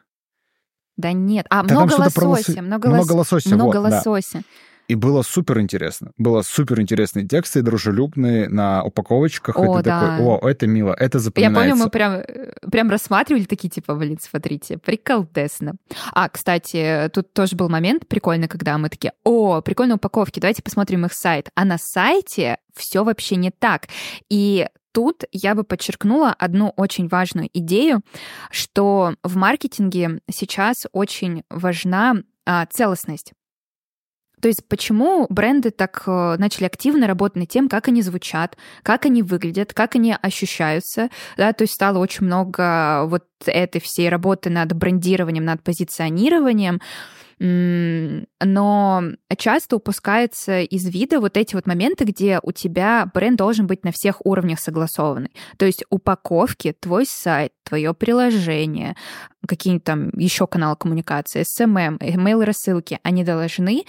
Да 0.97 1.13
нет, 1.13 1.47
а 1.49 1.63
да 1.63 1.75
много 1.75 1.95
лосося, 1.95 2.61
много, 2.61 2.89
много 2.89 3.13
лосося. 3.13 3.55
Много 3.55 3.81
вот, 3.81 3.93
лосося. 3.93 4.39
Да. 4.39 4.45
И 4.91 4.97
было 4.97 5.23
супер 5.23 5.61
интересно. 5.61 6.11
Было 6.19 6.43
супер 6.43 6.81
интересные 6.81 7.25
тексты, 7.25 7.63
дружелюбные 7.63 8.49
на 8.49 8.83
упаковочках. 8.83 9.57
О, 9.57 9.77
ты 9.77 9.85
да. 9.85 10.01
такой, 10.01 10.27
о, 10.27 10.49
это 10.49 10.67
мило, 10.67 10.93
это 10.93 11.21
запоминается. 11.21 11.61
Я 11.61 11.71
помню, 11.71 11.85
мы 11.85 11.91
прям, 11.91 12.71
прям 12.73 12.91
рассматривали 12.91 13.45
такие, 13.45 13.69
типа, 13.69 13.95
блин, 13.95 14.19
смотрите, 14.21 14.79
приколдесно. 14.79 15.75
А, 16.13 16.29
кстати, 16.29 17.09
тут 17.15 17.33
тоже 17.33 17.55
был 17.55 17.69
момент 17.69 18.09
прикольный, 18.09 18.49
когда 18.49 18.79
мы 18.79 18.89
такие, 18.89 19.13
о, 19.23 19.61
прикольные 19.61 19.95
упаковки, 19.95 20.41
давайте 20.41 20.61
посмотрим 20.61 21.07
их 21.07 21.13
сайт. 21.13 21.51
А 21.55 21.65
на 21.65 21.79
сайте 21.79 22.59
все 22.75 23.05
вообще 23.05 23.37
не 23.37 23.53
так. 23.53 23.87
И 24.29 24.67
тут 24.91 25.23
я 25.31 25.55
бы 25.55 25.63
подчеркнула 25.63 26.35
одну 26.37 26.73
очень 26.77 27.07
важную 27.07 27.49
идею, 27.53 28.01
что 28.51 29.15
в 29.23 29.37
маркетинге 29.37 30.19
сейчас 30.29 30.89
очень 30.91 31.45
важна 31.49 32.17
а, 32.45 32.67
целостность. 32.67 33.35
То 34.41 34.49
есть 34.49 34.67
почему 34.69 35.27
бренды 35.29 35.71
так 35.71 36.03
э, 36.07 36.37
начали 36.39 36.65
активно 36.65 37.07
работать 37.07 37.37
над 37.37 37.49
тем, 37.49 37.69
как 37.69 37.89
они 37.89 38.03
звучат, 38.03 38.57
как 38.83 39.07
они 39.07 39.23
выглядят, 39.23 39.75
как 39.75 39.95
они 39.97 40.17
ощущаются, 40.21 41.11
да, 41.37 41.53
то 41.53 41.63
есть 41.63 41.75
стало 41.75 41.99
очень 41.99 42.27
много 42.27 43.05
вот 43.07 43.25
этой 43.47 43.81
всей 43.81 44.09
работы 44.09 44.51
над 44.51 44.73
брендированием, 44.73 45.45
над 45.45 45.63
позиционированием, 45.63 46.81
но 47.43 49.03
часто 49.39 49.77
упускается 49.77 50.61
из 50.61 50.87
вида 50.87 51.21
вот 51.21 51.39
эти 51.39 51.55
вот 51.55 51.67
моменты, 51.67 52.05
где 52.05 52.39
у 52.43 52.53
тебя 52.53 53.11
бренд 53.15 53.39
должен 53.39 53.67
быть 53.67 53.83
на 53.83 53.93
всех 53.93 54.25
уровнях 54.27 54.61
согласованный. 54.61 55.33
То 55.57 55.65
есть 55.65 55.85
упаковки, 55.89 56.75
твой 56.79 57.07
сайт, 57.07 57.53
твое 57.65 57.95
приложение, 57.95 58.95
какие-нибудь 59.47 59.85
там 59.85 60.11
еще 60.11 60.47
каналы 60.47 60.77
коммуникации, 60.77 61.41
SMM, 61.41 61.99
email 62.01 62.45
рассылки, 62.45 62.99
они 63.03 63.25
должны 63.25 63.85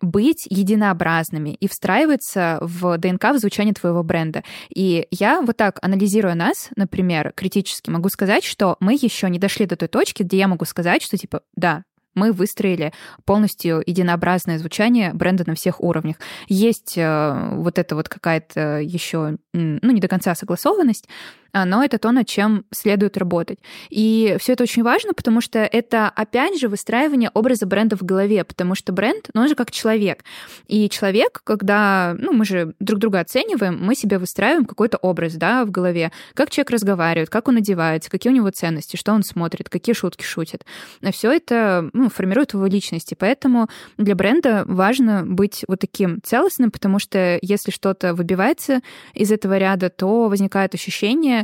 быть 0.00 0.46
единообразными 0.48 1.50
и 1.50 1.68
встраиваться 1.68 2.58
в 2.62 2.96
ДНК 2.96 3.32
в 3.32 3.38
звучание 3.38 3.74
твоего 3.74 4.02
бренда. 4.02 4.44
И 4.74 5.06
я 5.10 5.42
вот 5.42 5.58
так, 5.58 5.78
анализируя 5.82 6.34
нас, 6.34 6.70
например, 6.76 7.32
критически, 7.36 7.90
могу 7.90 8.08
сказать, 8.08 8.44
что 8.44 8.76
мы 8.80 8.94
еще 8.94 9.28
не 9.28 9.38
дошли 9.38 9.66
до 9.66 9.76
той 9.76 9.88
точки, 9.88 10.22
где 10.22 10.38
я 10.38 10.48
могу 10.48 10.64
сказать, 10.64 11.02
что 11.02 11.18
типа, 11.18 11.42
да, 11.54 11.84
мы 12.14 12.32
выстроили 12.32 12.92
полностью 13.24 13.82
единообразное 13.86 14.58
звучание 14.58 15.12
бренда 15.12 15.44
на 15.46 15.54
всех 15.54 15.80
уровнях. 15.80 16.16
Есть 16.48 16.94
э, 16.96 17.50
вот 17.52 17.78
это 17.78 17.94
вот 17.94 18.08
какая-то 18.08 18.78
еще, 18.80 19.36
ну, 19.52 19.90
не 19.90 20.00
до 20.00 20.08
конца 20.08 20.34
согласованность, 20.34 21.08
но 21.54 21.84
это 21.84 21.98
то, 21.98 22.10
над 22.10 22.26
чем 22.26 22.64
следует 22.72 23.16
работать. 23.16 23.58
И 23.88 24.36
все 24.40 24.54
это 24.54 24.64
очень 24.64 24.82
важно, 24.82 25.14
потому 25.14 25.40
что 25.40 25.60
это, 25.60 26.08
опять 26.08 26.58
же, 26.58 26.68
выстраивание 26.68 27.30
образа 27.32 27.66
бренда 27.66 27.96
в 27.96 28.02
голове, 28.02 28.42
потому 28.44 28.74
что 28.74 28.92
бренд, 28.92 29.28
ну, 29.34 29.42
он 29.42 29.48
же 29.48 29.54
как 29.54 29.70
человек. 29.70 30.24
И 30.66 30.88
человек, 30.90 31.40
когда, 31.44 32.16
ну, 32.18 32.32
мы 32.32 32.44
же 32.44 32.74
друг 32.80 32.98
друга 32.98 33.20
оцениваем, 33.20 33.78
мы 33.80 33.94
себе 33.94 34.18
выстраиваем 34.18 34.64
какой-то 34.64 34.96
образ, 34.98 35.34
да, 35.34 35.64
в 35.64 35.70
голове. 35.70 36.10
Как 36.34 36.50
человек 36.50 36.70
разговаривает, 36.70 37.30
как 37.30 37.48
он 37.48 37.58
одевается, 37.58 38.10
какие 38.10 38.32
у 38.32 38.36
него 38.36 38.50
ценности, 38.50 38.96
что 38.96 39.12
он 39.12 39.22
смотрит, 39.22 39.68
какие 39.68 39.94
шутки 39.94 40.24
шутит. 40.24 40.64
Все 41.12 41.30
это 41.30 41.88
ну, 41.92 42.10
формирует 42.10 42.54
его 42.54 42.66
личность. 42.66 43.12
И 43.12 43.14
поэтому 43.14 43.68
для 43.96 44.14
бренда 44.14 44.64
важно 44.66 45.24
быть 45.24 45.64
вот 45.68 45.80
таким 45.80 46.20
целостным, 46.22 46.70
потому 46.70 46.98
что 46.98 47.38
если 47.42 47.70
что-то 47.70 48.14
выбивается 48.14 48.80
из 49.12 49.30
этого 49.30 49.58
ряда, 49.58 49.90
то 49.90 50.28
возникает 50.28 50.74
ощущение, 50.74 51.43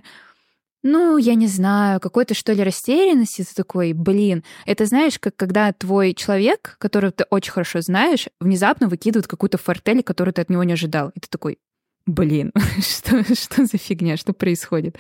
ну, 0.83 1.19
я 1.19 1.35
не 1.35 1.47
знаю, 1.47 2.01
какой-то, 2.01 2.35
что 2.35 2.53
ли, 2.53 2.63
растерянности, 2.63 3.43
ты 3.43 3.55
такой, 3.55 3.93
блин, 3.93 4.45
это 4.65 4.87
знаешь, 4.87 5.19
как 5.19 5.37
когда 5.37 5.73
твой 5.73 6.15
человек, 6.15 6.77
которого 6.79 7.13
ты 7.13 7.25
очень 7.29 7.53
хорошо 7.53 7.83
знаешь, 7.83 8.29
внезапно 8.41 8.89
выкидывает 8.89 9.27
какую-то 9.27 9.59
фортель, 9.59 10.03
которую 10.03 10.33
ты 10.33 10.41
от 10.41 10.49
него 10.49 10.65
не 10.65 10.73
ожидал. 10.73 11.11
И 11.11 11.21
ты 11.21 11.29
такой, 11.29 11.59
блин, 12.07 12.53
что, 12.81 13.23
что 13.35 13.67
за 13.67 13.77
фигня, 13.77 14.17
что 14.17 14.33
происходит? 14.33 14.97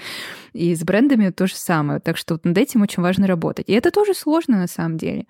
И 0.52 0.74
с 0.74 0.82
брендами 0.82 1.30
то 1.30 1.46
же 1.46 1.54
самое. 1.54 2.00
Так 2.00 2.18
что 2.18 2.34
вот 2.34 2.44
над 2.44 2.58
этим 2.58 2.82
очень 2.82 3.02
важно 3.02 3.26
работать. 3.26 3.68
И 3.68 3.72
это 3.72 3.90
тоже 3.90 4.12
сложно 4.12 4.58
на 4.58 4.66
самом 4.66 4.98
деле. 4.98 5.26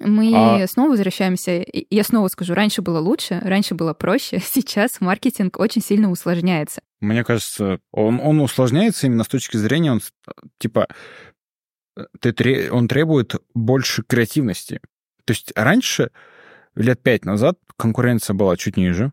Мы 0.00 0.32
а... 0.34 0.66
снова 0.66 0.90
возвращаемся. 0.90 1.64
Я 1.90 2.04
снова 2.04 2.28
скажу, 2.28 2.54
раньше 2.54 2.80
было 2.80 2.98
лучше, 3.00 3.38
раньше 3.42 3.74
было 3.74 3.92
проще. 3.92 4.40
Сейчас 4.44 5.00
маркетинг 5.00 5.58
очень 5.58 5.82
сильно 5.82 6.10
усложняется. 6.10 6.80
Мне 7.00 7.22
кажется, 7.22 7.80
он, 7.92 8.18
он 8.20 8.40
усложняется 8.40 9.06
именно 9.06 9.24
с 9.24 9.28
точки 9.28 9.56
зрения, 9.56 9.92
он, 9.92 10.00
типа, 10.58 10.88
ты, 12.20 12.70
он 12.72 12.88
требует 12.88 13.34
больше 13.54 14.02
креативности. 14.02 14.80
То 15.24 15.32
есть 15.32 15.52
раньше, 15.54 16.10
лет 16.74 17.02
пять 17.02 17.24
назад, 17.24 17.58
конкуренция 17.76 18.34
была 18.34 18.56
чуть 18.56 18.76
ниже, 18.76 19.12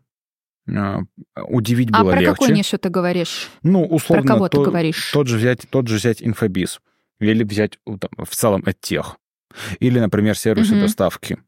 а, 0.68 1.00
удивить 1.46 1.90
было 1.90 2.10
а 2.10 2.12
про 2.12 2.20
легче. 2.20 2.32
какую 2.32 2.54
нишу 2.54 2.78
ты 2.78 2.88
говоришь? 2.88 3.48
Ну, 3.62 3.84
условно, 3.84 4.22
про 4.22 4.34
кого 4.34 4.48
то, 4.48 4.58
ты 4.58 4.70
говоришь? 4.70 5.10
Тот 5.12 5.26
же 5.26 5.36
взять, 5.36 5.66
тот 5.70 5.88
же 5.88 5.96
взять 5.96 6.22
инфобиз. 6.22 6.80
Или 7.20 7.42
взять 7.42 7.78
там, 7.84 8.10
в 8.24 8.34
целом 8.34 8.62
от 8.64 8.80
тех. 8.80 9.16
Или, 9.80 9.98
например, 9.98 10.36
сервисы 10.36 10.74
угу. 10.74 10.82
доставки. 10.82 11.38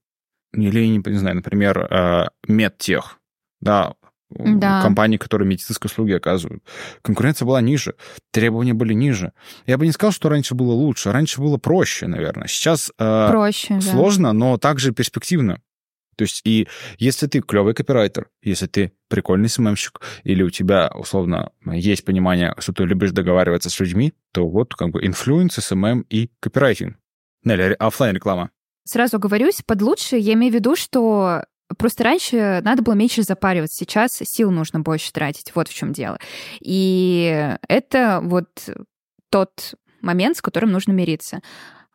Или, 0.52 0.86
не, 0.86 1.02
не 1.04 1.18
знаю, 1.18 1.36
например, 1.36 1.86
э, 1.90 2.28
медтех. 2.48 3.18
Да, 3.60 3.94
да. 4.30 4.82
компании, 4.82 5.16
которые 5.16 5.48
медицинские 5.48 5.88
услуги 5.88 6.12
оказывают. 6.12 6.62
Конкуренция 7.02 7.46
была 7.46 7.60
ниже, 7.60 7.94
требования 8.30 8.74
были 8.74 8.94
ниже. 8.94 9.32
Я 9.66 9.76
бы 9.76 9.86
не 9.86 9.92
сказал, 9.92 10.12
что 10.12 10.28
раньше 10.28 10.54
было 10.54 10.72
лучше, 10.72 11.12
раньше 11.12 11.40
было 11.40 11.56
проще, 11.56 12.06
наверное. 12.06 12.46
Сейчас 12.46 12.92
э, 12.98 13.28
проще, 13.28 13.80
сложно, 13.80 14.28
да. 14.28 14.32
но 14.32 14.58
также 14.58 14.92
перспективно. 14.92 15.60
То 16.16 16.24
есть 16.24 16.42
и 16.44 16.68
если 16.98 17.26
ты 17.28 17.40
клевый 17.40 17.72
копирайтер, 17.72 18.28
если 18.42 18.66
ты 18.66 18.92
прикольный 19.08 19.48
СММщик, 19.48 20.00
или 20.22 20.42
у 20.42 20.50
тебя, 20.50 20.90
условно, 20.94 21.50
есть 21.64 22.04
понимание, 22.04 22.54
что 22.58 22.74
ты 22.74 22.84
любишь 22.84 23.12
договариваться 23.12 23.70
с 23.70 23.80
людьми, 23.80 24.12
то 24.32 24.46
вот 24.46 24.74
как 24.74 24.90
бы 24.90 25.04
influence, 25.04 25.54
СММ 25.54 26.02
и 26.10 26.30
копирайтинг. 26.40 26.98
Или 27.44 27.76
офлайн 27.78 28.14
реклама. 28.14 28.50
Сразу 28.84 29.18
оговорюсь, 29.18 29.62
под 29.64 29.82
лучше 29.82 30.16
я 30.16 30.34
имею 30.34 30.52
в 30.52 30.54
виду, 30.54 30.76
что 30.76 31.44
Просто 31.78 32.02
раньше 32.04 32.60
надо 32.64 32.82
было 32.82 32.94
меньше 32.94 33.22
запариваться, 33.22 33.76
сейчас 33.76 34.12
сил 34.12 34.50
нужно 34.50 34.80
больше 34.80 35.12
тратить. 35.12 35.52
Вот 35.54 35.68
в 35.68 35.74
чем 35.74 35.92
дело. 35.92 36.18
И 36.60 37.56
это 37.68 38.20
вот 38.22 38.48
тот 39.30 39.74
момент, 40.00 40.36
с 40.36 40.42
которым 40.42 40.72
нужно 40.72 40.92
мириться. 40.92 41.40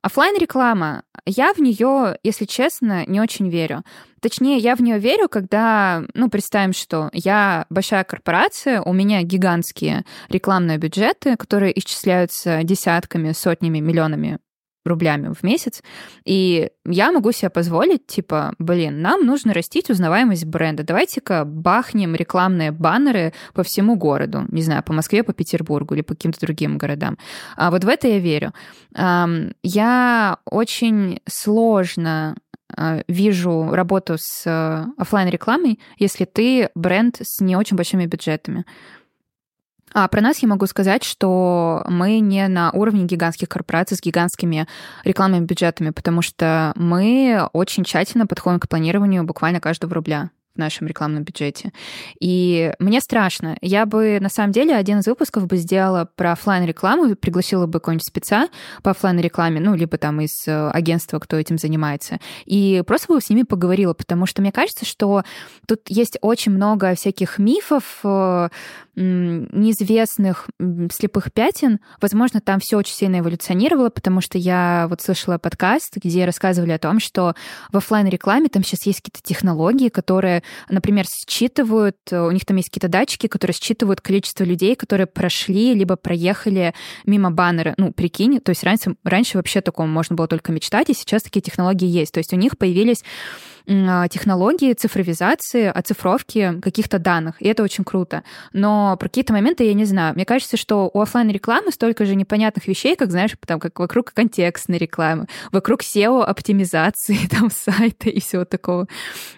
Оффлайн 0.02 0.38
реклама 0.38 1.04
я 1.26 1.52
в 1.54 1.60
нее, 1.60 2.18
если 2.24 2.46
честно, 2.46 3.06
не 3.08 3.20
очень 3.20 3.50
верю. 3.50 3.84
Точнее, 4.22 4.58
я 4.60 4.76
в 4.76 4.80
нее 4.80 5.00
верю, 5.00 5.28
когда, 5.28 6.04
ну, 6.14 6.30
представим, 6.30 6.74
что 6.74 7.10
я 7.12 7.66
большая 7.72 8.04
корпорация, 8.04 8.82
у 8.82 8.94
меня 8.94 9.24
гигантские 9.24 10.06
рекламные 10.30 10.78
бюджеты, 10.78 11.36
которые 11.38 11.78
исчисляются 11.80 12.62
десятками, 12.64 13.32
сотнями, 13.32 13.80
миллионами 13.80 14.40
рублями 14.86 15.34
в 15.34 15.44
месяц. 15.44 15.84
И 16.24 16.70
я 16.86 17.12
могу 17.12 17.32
себе 17.32 17.50
позволить, 17.50 18.08
типа, 18.08 18.54
блин, 18.60 19.02
нам 19.02 19.26
нужно 19.26 19.54
растить 19.54 19.90
узнаваемость 19.90 20.46
бренда. 20.46 20.84
Давайте-ка 20.84 21.44
бахнем 21.46 22.16
рекламные 22.16 22.72
баннеры 22.72 23.34
по 23.54 23.64
всему 23.64 23.96
городу. 23.96 24.46
Не 24.50 24.62
знаю, 24.62 24.84
по 24.84 24.94
Москве, 24.94 25.24
по 25.24 25.34
Петербургу 25.34 25.96
или 25.96 26.02
по 26.02 26.14
каким-то 26.14 26.40
другим 26.40 26.78
городам. 26.78 27.18
А 27.58 27.72
вот 27.72 27.84
в 27.84 27.88
это 27.88 28.08
я 28.08 28.20
верю. 28.20 28.54
Я 29.64 30.38
очень 30.46 31.20
сложно 31.28 32.36
а, 32.78 33.04
вижу 33.08 33.70
работу 33.72 34.16
с 34.18 34.44
э, 34.46 34.86
офлайн 34.98 35.30
рекламой, 35.30 35.80
если 35.98 36.26
ты 36.26 36.70
бренд 36.76 37.18
с 37.22 37.40
не 37.40 37.56
очень 37.56 37.78
большими 37.78 38.06
бюджетами. 38.06 38.66
А 39.96 40.10
про 40.10 40.20
нас 40.20 40.40
я 40.40 40.50
могу 40.50 40.68
сказать, 40.68 41.06
что 41.06 41.86
мы 41.88 42.20
не 42.20 42.50
на 42.50 42.70
уровне 42.72 43.06
гигантских 43.06 43.48
корпораций 43.48 43.96
с 43.96 44.02
гигантскими 44.02 44.68
рекламными 45.06 45.46
бюджетами, 45.46 45.92
потому 45.92 46.22
что 46.22 46.74
мы 46.76 47.48
очень 47.54 47.86
тщательно 47.86 48.28
подходим 48.28 48.60
к 48.60 48.68
планированию 48.68 49.24
буквально 49.24 49.62
каждого 49.62 49.96
рубля 49.96 50.32
в 50.54 50.58
нашем 50.58 50.88
рекламном 50.88 51.24
бюджете. 51.24 51.72
И 52.20 52.74
мне 52.80 53.02
страшно. 53.02 53.58
Я 53.62 53.86
бы, 53.86 54.20
на 54.20 54.30
самом 54.30 54.52
деле, 54.52 54.76
один 54.76 55.00
из 55.00 55.08
выпусков 55.08 55.48
бы 55.48 55.58
сделала 55.58 56.10
про 56.16 56.34
офлайн 56.34 56.66
рекламу 56.66 57.16
пригласила 57.16 57.66
бы 57.66 57.80
какого-нибудь 57.80 58.08
спеца 58.08 58.50
по 58.82 58.92
офлайн 58.92 59.20
рекламе 59.20 59.60
ну, 59.60 59.76
либо 59.76 59.98
там 59.98 60.22
из 60.22 60.48
э, 60.48 60.70
агентства, 60.72 61.20
кто 61.20 61.38
этим 61.38 61.58
занимается, 61.58 62.20
и 62.46 62.84
просто 62.86 63.14
бы 63.14 63.22
с 63.22 63.30
ними 63.30 63.44
поговорила, 63.44 63.94
потому 63.94 64.26
что 64.26 64.42
мне 64.42 64.52
кажется, 64.52 64.86
что 64.86 65.24
тут 65.68 65.82
есть 65.88 66.18
очень 66.22 66.52
много 66.52 66.96
всяких 66.96 67.38
мифов, 67.38 68.00
э, 68.04 68.50
неизвестных 68.96 70.48
слепых 70.92 71.32
пятен. 71.34 71.80
Возможно, 72.02 72.42
там 72.42 72.60
все 72.60 72.78
очень 72.78 72.94
сильно 72.94 73.20
эволюционировало, 73.20 73.90
потому 73.90 74.22
что 74.22 74.38
я 74.38 74.88
вот 74.90 75.02
слышала 75.02 75.38
подкаст, 75.38 75.98
где 75.98 76.26
рассказывали 76.26 76.72
о 76.72 76.80
том, 76.80 77.00
что 77.00 77.36
в 77.72 77.78
офлайн 77.78 78.08
рекламе 78.08 78.48
там 78.50 78.64
сейчас 78.64 78.86
есть 78.86 79.02
какие-то 79.02 79.28
технологии, 79.28 79.90
которые 79.90 80.44
например, 80.70 81.06
считывают, 81.08 81.98
э, 82.12 82.20
у 82.20 82.32
них 82.32 82.46
там 82.46 82.58
есть 82.58 82.70
какие-то 82.70 82.88
датчики, 82.88 83.28
которые 83.28 83.56
считывают 83.56 84.02
количество 84.02 84.44
людей, 84.44 84.76
которые 84.76 85.08
прошли 85.08 85.74
либо 85.74 85.96
проехали 85.96 86.74
мимо 87.06 87.32
баннера. 87.32 87.74
Ну, 87.78 87.92
прикинь, 87.92 88.40
то 88.40 88.52
есть 88.52 88.64
раньше, 88.64 88.96
раньше 89.04 89.38
вообще 89.38 89.62
такому 89.62 89.92
можно 89.92 90.16
было 90.16 90.28
только 90.28 90.52
мечтать, 90.52 90.90
и 90.90 90.94
сейчас 90.94 91.24
такие 91.24 91.42
технологии 91.42 91.88
есть. 91.88 92.14
То 92.14 92.20
есть 92.20 92.34
у 92.34 92.38
них 92.38 92.58
появились 92.58 93.04
технологии 93.66 94.74
цифровизации, 94.74 95.66
оцифровки 95.66 96.60
каких-то 96.62 97.00
данных, 97.00 97.42
и 97.42 97.48
это 97.48 97.64
очень 97.64 97.84
круто. 97.84 98.24
Но 98.54 98.96
про 98.98 99.08
какие-то 99.08 99.34
моменты 99.34 99.64
я 99.64 99.74
не 99.74 99.86
знаю. 99.86 100.16
Мне 100.16 100.26
кажется, 100.26 100.58
что 100.58 100.90
у 100.94 101.02
офлайн 101.02 101.30
рекламы 101.30 101.72
столько 101.72 102.06
же 102.06 102.16
непонятных 102.16 102.68
вещей, 102.68 102.96
как, 102.96 103.12
знаешь, 103.12 103.32
там, 103.46 103.60
как 103.60 103.80
вокруг 103.80 104.14
контекстной 104.14 104.78
рекламы, 104.78 105.28
вокруг 105.52 105.82
SEO-оптимизации 105.82 107.18
там 107.30 107.50
сайта 107.50 108.10
и 108.10 108.20
всего 108.20 108.46
такого. 108.46 108.88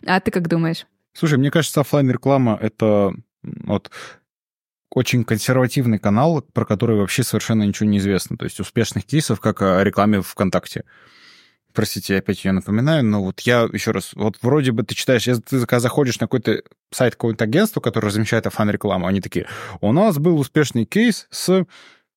А 0.06 0.20
ты 0.20 0.32
как 0.32 0.48
думаешь? 0.48 0.86
Слушай, 1.14 1.40
мне 1.40 1.50
кажется, 1.50 1.82
офлайн 1.82 2.12
реклама 2.12 2.58
это 2.62 3.14
вот 3.44 3.92
очень 4.92 5.24
консервативный 5.24 6.00
канал, 6.00 6.42
про 6.42 6.66
который 6.66 6.98
вообще 6.98 7.24
совершенно 7.24 7.64
ничего 7.64 7.90
не 7.90 7.98
известно. 7.98 8.38
То 8.38 8.46
есть 8.46 8.60
успешных 8.60 9.06
кейсов, 9.06 9.40
как 9.40 9.62
о 9.62 9.84
рекламе 9.84 10.22
ВКонтакте. 10.22 10.84
Простите, 11.78 12.14
я 12.14 12.20
опять 12.22 12.44
ее 12.44 12.54
напоминаю, 12.54 13.06
но 13.06 13.22
вот 13.22 13.42
я 13.42 13.70
еще 13.72 13.92
раз, 13.92 14.14
вот 14.16 14.40
вроде 14.42 14.72
бы 14.72 14.82
ты 14.82 14.96
читаешь, 14.96 15.28
если 15.28 15.44
ты 15.44 15.60
заходишь 15.60 16.20
на 16.20 16.26
какой-то 16.26 16.64
сайт 16.90 17.14
какого-то 17.14 17.44
агентства, 17.44 17.82
которое 17.82 18.08
размещает 18.08 18.48
офлайн-рекламу, 18.48 19.06
они 19.06 19.22
такие, 19.22 19.46
у 19.80 19.92
нас 19.92 20.18
был 20.18 20.40
успешный 20.40 20.86
кейс 20.86 21.28
с 21.30 21.68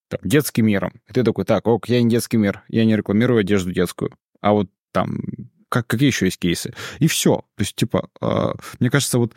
там, 0.09 0.21
детским 0.23 0.65
миром. 0.65 0.95
И 1.07 1.13
ты 1.13 1.23
такой, 1.23 1.45
так, 1.45 1.67
ок, 1.67 1.91
я 1.91 2.01
не 2.01 2.09
детский 2.09 2.39
мир, 2.39 2.63
я 2.69 2.87
не 2.87 2.97
рекламирую 2.97 3.41
одежду 3.41 3.71
детскую. 3.71 4.17
А 4.41 4.53
вот 4.53 4.71
там, 4.93 5.21
как, 5.69 5.87
какие 5.87 6.09
еще 6.09 6.25
есть 6.25 6.39
кейсы? 6.39 6.73
И 6.99 7.07
все. 7.07 7.45
То 7.57 7.61
есть, 7.61 7.77
типа, 7.77 8.09
э, 8.23 8.53
мне 8.79 8.89
кажется, 8.89 9.19
вот 9.19 9.35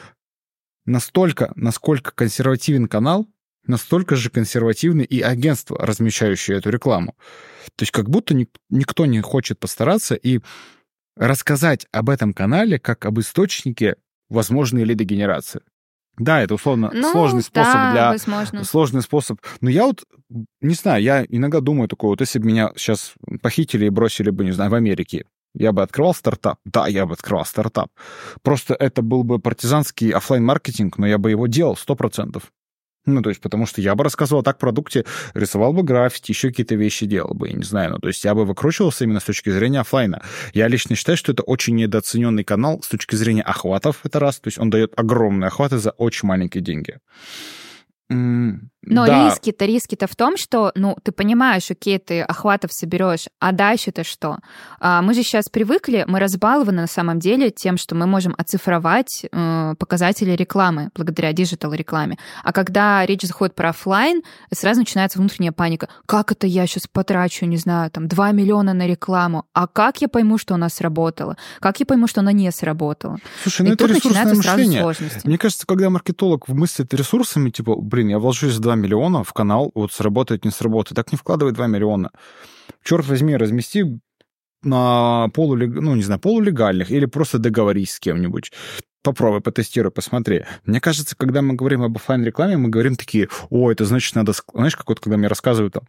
настолько, 0.86 1.51
насколько 1.57 2.13
консервативен 2.13 2.88
канал, 2.88 3.28
настолько 3.66 4.16
же 4.16 4.30
консервативны 4.30 5.01
и 5.03 5.22
агентства, 5.22 5.78
размещающие 5.80 6.57
эту 6.57 6.70
рекламу. 6.70 7.16
То 7.76 7.84
есть 7.84 7.91
как 7.91 8.09
будто 8.09 8.34
ник- 8.34 8.57
никто 8.70 9.05
не 9.05 9.22
хочет 9.22 9.59
постараться 9.59 10.16
и 10.16 10.39
рассказать 11.16 11.88
об 11.91 12.09
этом 12.09 12.34
канале 12.34 12.80
как 12.80 13.05
об 13.05 13.20
источнике 13.20 13.95
возможной 14.30 14.84
лидогенерации. 14.84 15.61
Да, 16.18 16.41
это 16.41 16.53
условно 16.53 16.91
Ну, 16.93 17.11
сложный 17.11 17.41
способ 17.41 17.74
да, 17.74 17.91
для 17.91 18.09
возможно. 18.11 18.64
сложный 18.64 19.01
способ. 19.01 19.39
Но 19.61 19.70
я 19.70 19.86
вот 19.86 20.03
не 20.61 20.76
знаю, 20.76 21.01
я 21.01 21.26
иногда 21.28 21.59
думаю 21.59 21.88
такое, 21.88 22.09
вот 22.11 22.22
если 22.22 22.38
бы 22.39 22.45
меня 22.47 22.72
сейчас 22.76 23.14
похитили 23.41 23.86
и 23.86 23.89
бросили 23.89 24.30
бы, 24.30 24.43
не 24.45 24.51
знаю, 24.51 24.70
в 24.70 24.76
Америке, 24.76 25.26
я 25.55 25.72
бы 25.72 25.82
открывал 25.82 26.14
стартап? 26.14 26.59
Да, 26.66 26.88
я 26.88 27.05
бы 27.07 27.14
открывал 27.14 27.45
стартап. 27.45 27.89
Просто 28.43 28.76
это 28.76 29.01
был 29.01 29.24
бы 29.24 29.39
партизанский 29.39 30.11
оффлайн 30.11 30.43
маркетинг 30.43 30.97
но 30.97 31.07
я 31.07 31.18
бы 31.18 31.32
его 31.32 31.47
делал 31.47 31.76
сто 31.76 31.95
процентов. 31.95 32.51
Ну, 33.06 33.22
то 33.22 33.30
есть, 33.30 33.41
потому 33.41 33.66
что 33.66 33.82
я 33.82 33.95
бы 33.95 34.04
рассказывал 34.04 34.43
так 34.43 34.54
о 34.54 34.58
продукте, 34.58 35.06
рисовал 35.34 35.74
бы 35.74 35.84
граффити, 35.84 36.32
еще 36.32 36.49
какие-то 36.49 36.76
вещи 36.76 37.06
делал 37.06 37.34
бы, 37.34 37.49
я 37.49 37.54
не 37.54 37.64
знаю. 37.64 37.91
Ну, 37.91 37.99
то 37.99 38.08
есть 38.08 38.24
я 38.24 38.34
бы 38.34 38.45
выкручивался 38.45 39.04
именно 39.04 39.20
с 39.20 39.26
точки 39.26 39.49
зрения 39.49 39.82
оффлайна. 39.82 40.22
Я 40.54 40.68
лично 40.68 40.95
считаю, 40.95 41.18
что 41.18 41.34
это 41.34 41.43
очень 41.43 41.76
недооцененный 41.76 42.43
канал 42.43 42.82
с 42.82 42.88
точки 42.88 43.16
зрения 43.16 43.41
охватов, 43.41 43.99
это 44.04 44.20
раз. 44.20 44.39
То 44.39 44.47
есть 44.47 44.58
он 44.58 44.70
дает 44.70 44.93
огромные 44.97 45.47
охваты 45.47 45.78
за 45.78 45.91
очень 45.91 46.28
маленькие 46.28 46.64
деньги. 46.64 46.99
Но 48.86 49.06
да, 49.06 49.26
риски-то, 49.26 49.66
риски-то 49.66 50.08
в 50.08 50.16
том, 50.16 50.38
что, 50.38 50.72
ну, 50.76 50.98
ты 51.04 51.12
понимаешь, 51.12 51.72
окей, 51.72 52.00
ты 52.00 52.22
охватов 52.22 52.74
соберешь, 52.74 53.28
а 53.40 53.52
дальше-то 53.52 54.04
что? 54.04 54.40
А, 54.80 55.02
мы 55.02 55.14
же 55.14 55.24
сейчас 55.24 55.50
привыкли, 55.50 56.04
мы 56.08 56.20
разбалованы 56.20 56.82
на 56.82 56.88
самом 56.88 57.20
деле 57.20 57.50
тем, 57.50 57.78
что 57.78 57.96
мы 57.96 58.08
можем 58.08 58.36
оцифровать 58.38 59.26
э, 59.32 59.76
показатели 59.80 60.32
рекламы 60.32 60.90
благодаря 60.96 61.32
digital- 61.34 61.76
рекламе. 61.76 62.18
А 62.44 62.52
когда 62.52 63.06
речь 63.06 63.22
заходит 63.22 63.56
про 63.56 63.70
офлайн, 63.70 64.22
сразу 64.54 64.82
начинается 64.82 65.20
внутренняя 65.20 65.54
паника. 65.54 65.88
Как 66.06 66.32
это 66.32 66.46
я 66.48 66.68
сейчас 66.68 66.88
потрачу, 66.88 67.46
не 67.46 67.58
знаю, 67.58 67.90
там, 67.90 68.08
2 68.08 68.32
миллиона 68.32 68.74
на 68.74 68.86
рекламу? 68.88 69.46
А 69.54 69.68
как 69.68 70.02
я 70.02 70.10
пойму, 70.10 70.38
что 70.38 70.56
она 70.56 70.70
сработала? 70.70 71.38
Как 71.60 71.80
я 71.80 71.86
пойму, 71.86 72.08
что 72.08 72.22
она 72.22 72.34
не 72.34 72.52
сработала? 72.52 73.18
Слушай, 73.44 73.68
ну 73.68 73.74
это 73.74 73.86
ресурсное 73.86 74.34
мышление. 74.34 74.82
сложности. 74.82 75.22
Мне 75.26 75.38
кажется, 75.38 75.66
когда 75.66 75.90
маркетолог 75.90 76.48
мыслит 76.50 76.94
ресурсами, 76.94 77.50
типа, 77.50 77.76
блин, 77.76 78.10
я 78.10 78.20
вложусь 78.20 78.58
2 78.58 78.72
миллиона 78.76 79.24
в 79.24 79.34
канал, 79.34 79.71
вот 79.76 79.91
сработает, 79.91 80.45
не 80.45 80.51
сработает, 80.51 80.95
так 80.95 81.11
не 81.11 81.17
вкладывай 81.17 81.53
2 81.53 81.67
миллиона. 81.67 82.11
Черт 82.84 83.07
возьми, 83.07 83.36
размести 83.36 83.99
на 84.63 85.30
полулег... 85.34 85.69
ну, 85.74 85.95
не 85.95 86.03
знаю, 86.03 86.19
полулегальных 86.19 86.91
или 86.91 87.05
просто 87.05 87.39
договорись 87.39 87.93
с 87.93 87.99
кем-нибудь. 87.99 88.51
Попробуй, 89.04 89.41
потестируй, 89.41 89.91
посмотри. 89.91 90.45
Мне 90.66 90.80
кажется, 90.80 91.16
когда 91.18 91.41
мы 91.41 91.56
говорим 91.56 91.84
об 91.84 91.97
оффлайн 91.97 92.24
рекламе 92.24 92.56
мы 92.56 92.70
говорим 92.70 92.95
такие, 92.95 93.28
о, 93.49 93.70
это 93.70 93.84
значит 93.84 94.16
надо... 94.16 94.32
ск-» 94.32 94.54
Знаешь, 94.54 94.78
как 94.78 94.88
вот 94.88 95.01
когда 95.01 95.18
мне 95.18 95.28
рассказывают, 95.28 95.74
там, 95.74 95.84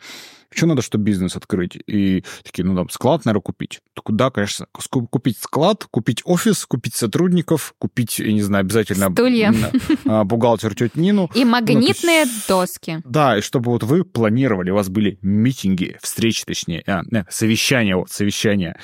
что 0.50 0.66
надо, 0.66 0.82
чтобы 0.82 1.04
бизнес 1.04 1.36
открыть? 1.36 1.78
И 1.86 2.24
такие, 2.42 2.64
ну, 2.64 2.74
там, 2.74 2.90
склад, 2.90 3.24
наверное, 3.24 3.42
купить. 3.42 3.80
Так 3.94 4.04
да, 4.16 4.30
конечно, 4.30 4.66
купить 5.10 5.38
склад, 5.38 5.86
купить 5.88 6.22
офис, 6.24 6.66
купить 6.66 6.96
сотрудников, 6.96 7.74
купить, 7.78 8.18
я 8.18 8.32
не 8.32 8.42
знаю, 8.42 8.62
обязательно... 8.62 9.10
Стулья. 9.12 9.48
м, 9.52 9.98
а, 10.06 10.24
Бухгалтер 10.24 10.74
тетю 10.74 11.00
Нину. 11.00 11.30
И 11.36 11.44
магнитные 11.44 12.22
есть- 12.22 12.48
доски. 12.48 13.00
Да, 13.04 13.38
и 13.38 13.42
чтобы 13.42 13.70
вот 13.70 13.84
вы 13.84 14.04
планировали, 14.04 14.70
у 14.70 14.74
вас 14.74 14.88
были 14.88 15.18
митинги, 15.22 15.98
встречи, 16.02 16.44
точнее, 16.44 16.82
а, 16.88 17.02
совещания, 17.30 17.94
вот, 17.94 18.10
совещания. 18.10 18.76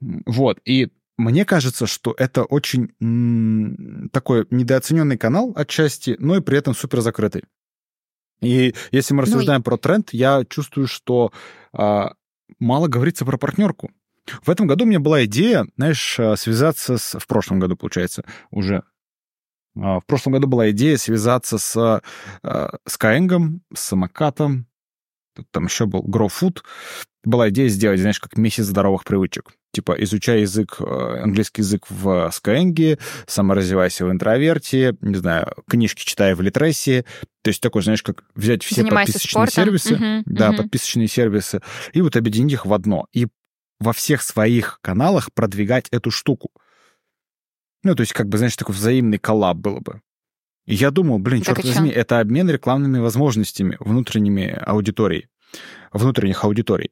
Вот, 0.00 0.58
и 0.64 0.88
мне 1.20 1.44
кажется, 1.44 1.86
что 1.86 2.14
это 2.18 2.44
очень 2.44 2.92
м, 3.00 4.08
такой 4.12 4.46
недооцененный 4.50 5.16
канал 5.18 5.52
отчасти, 5.56 6.16
но 6.18 6.36
и 6.36 6.40
при 6.40 6.58
этом 6.58 6.74
супер 6.74 7.00
закрытый. 7.00 7.44
И 8.40 8.74
если 8.90 9.14
мы 9.14 9.18
Ну 9.22 9.22
и- 9.22 9.26
рассуждаем 9.30 9.62
про 9.62 9.76
тренд, 9.76 10.10
я 10.12 10.44
чувствую, 10.48 10.86
что 10.86 11.32
а, 11.72 12.14
мало 12.58 12.88
говорится 12.88 13.24
про 13.24 13.36
партнерку. 13.36 13.90
В 14.42 14.50
этом 14.50 14.66
году 14.66 14.84
у 14.84 14.88
меня 14.88 15.00
была 15.00 15.24
идея, 15.24 15.66
знаешь, 15.76 16.18
а, 16.18 16.36
связаться 16.36 16.98
с... 16.98 17.18
В 17.18 17.26
прошлом 17.26 17.58
году, 17.60 17.76
получается, 17.76 18.24
уже. 18.50 18.82
А, 19.76 20.00
В 20.00 20.06
прошлом 20.06 20.32
году 20.34 20.46
была 20.48 20.70
идея 20.70 20.96
связаться 20.96 21.58
с 21.58 21.76
а, 22.42 22.78
Skyeng, 22.88 23.60
с 23.74 23.80
самокатом, 23.80 24.66
Тут 25.36 25.48
там 25.52 25.66
еще 25.66 25.86
был 25.86 26.02
GrowFood. 26.02 26.58
Была 27.22 27.50
идея 27.50 27.68
сделать, 27.68 28.00
знаешь, 28.00 28.18
как 28.18 28.36
месяц 28.38 28.64
здоровых 28.64 29.04
привычек. 29.04 29.52
Типа, 29.72 29.92
изучай 30.02 30.40
язык, 30.40 30.76
э, 30.80 31.20
английский 31.22 31.60
язык 31.62 31.86
в 31.90 32.30
Skyeng, 32.32 32.98
саморазвивайся 33.26 34.06
в 34.06 34.10
интроверте, 34.10 34.96
не 35.02 35.16
знаю, 35.16 35.52
книжки 35.68 36.02
читай 36.04 36.34
в 36.34 36.40
Литресе. 36.40 37.04
То 37.42 37.48
есть 37.48 37.60
такой, 37.60 37.82
знаешь, 37.82 38.02
как 38.02 38.24
взять 38.34 38.64
все 38.64 38.76
Занимайся 38.76 39.12
подписочные 39.12 39.46
спортом. 39.46 39.64
сервисы, 39.64 39.94
Мгм, 39.96 40.22
да, 40.26 40.48
мгм. 40.48 40.56
подписочные 40.56 41.08
сервисы, 41.08 41.60
и 41.92 42.00
вот 42.00 42.16
объединить 42.16 42.54
их 42.54 42.66
в 42.66 42.72
одно. 42.72 43.06
И 43.12 43.28
во 43.78 43.92
всех 43.92 44.22
своих 44.22 44.78
каналах 44.82 45.32
продвигать 45.32 45.88
эту 45.90 46.10
штуку. 46.10 46.50
Ну, 47.82 47.94
то 47.94 48.00
есть, 48.02 48.12
как 48.12 48.28
бы, 48.28 48.38
знаешь, 48.38 48.56
такой 48.56 48.74
взаимный 48.74 49.18
коллаб 49.18 49.56
было 49.58 49.80
бы. 49.80 50.00
И 50.66 50.74
я 50.74 50.90
думал, 50.90 51.18
блин, 51.18 51.42
черт 51.42 51.64
возьми, 51.64 51.90
это 51.90 52.20
обмен 52.20 52.48
рекламными 52.50 52.98
возможностями 52.98 53.76
внутренними 53.80 54.58
аудиторий, 54.66 55.28
внутренних 55.92 56.44
аудиторий. 56.44 56.90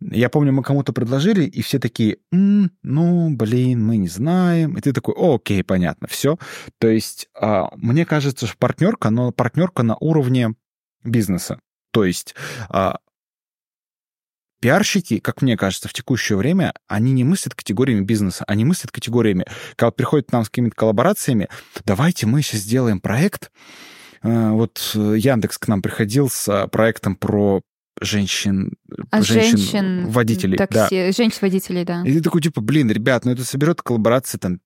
Я 0.00 0.30
помню, 0.30 0.52
мы 0.52 0.62
кому-то 0.62 0.92
предложили, 0.94 1.44
и 1.44 1.60
все 1.60 1.78
такие, 1.78 2.18
«М, 2.32 2.70
ну, 2.82 3.28
блин, 3.36 3.84
мы 3.84 3.98
не 3.98 4.08
знаем. 4.08 4.78
И 4.78 4.80
ты 4.80 4.92
такой, 4.94 5.14
«О, 5.14 5.36
окей, 5.36 5.62
понятно, 5.62 6.08
все. 6.08 6.38
То 6.78 6.88
есть, 6.88 7.28
а, 7.38 7.68
мне 7.76 8.06
кажется, 8.06 8.46
что 8.46 8.56
партнерка, 8.56 9.10
но 9.10 9.30
партнерка 9.30 9.82
на 9.82 9.96
уровне 9.96 10.54
бизнеса. 11.04 11.60
То 11.92 12.04
есть, 12.04 12.34
а, 12.70 12.98
пиарщики, 14.60 15.18
как 15.18 15.42
мне 15.42 15.56
кажется, 15.56 15.88
в 15.88 15.92
текущее 15.92 16.38
время, 16.38 16.72
они 16.86 17.12
не 17.12 17.24
мыслят 17.24 17.54
категориями 17.54 18.04
бизнеса, 18.04 18.44
они 18.46 18.64
мыслят 18.64 18.92
категориями, 18.92 19.46
когда 19.76 19.90
приходят 19.90 20.28
к 20.28 20.32
нам 20.32 20.44
с 20.44 20.48
какими-то 20.48 20.76
коллаборациями, 20.76 21.48
давайте 21.84 22.26
мы 22.26 22.42
сейчас 22.42 22.60
сделаем 22.60 23.00
проект. 23.00 23.50
Э, 24.22 24.50
Вот 24.50 24.92
э, 24.94 25.16
Яндекс 25.18 25.58
к 25.58 25.68
нам 25.68 25.82
приходил 25.82 26.28
с 26.30 26.46
э, 26.48 26.68
проектом 26.68 27.16
про 27.16 27.62
женщин, 28.00 28.72
А 29.10 29.22
женщин... 29.22 29.58
женщин-водителей. 29.58 30.58
да. 30.58 30.66
Такси... 30.66 31.12
Женщин-водителей, 31.12 31.84
да. 31.84 32.02
И 32.04 32.12
ты 32.12 32.22
такой, 32.22 32.40
типа, 32.40 32.60
блин, 32.60 32.90
ребят, 32.90 33.24
ну 33.24 33.32
это 33.32 33.44
соберет 33.44 33.82
коллаборации 33.82 34.38
там, 34.38 34.60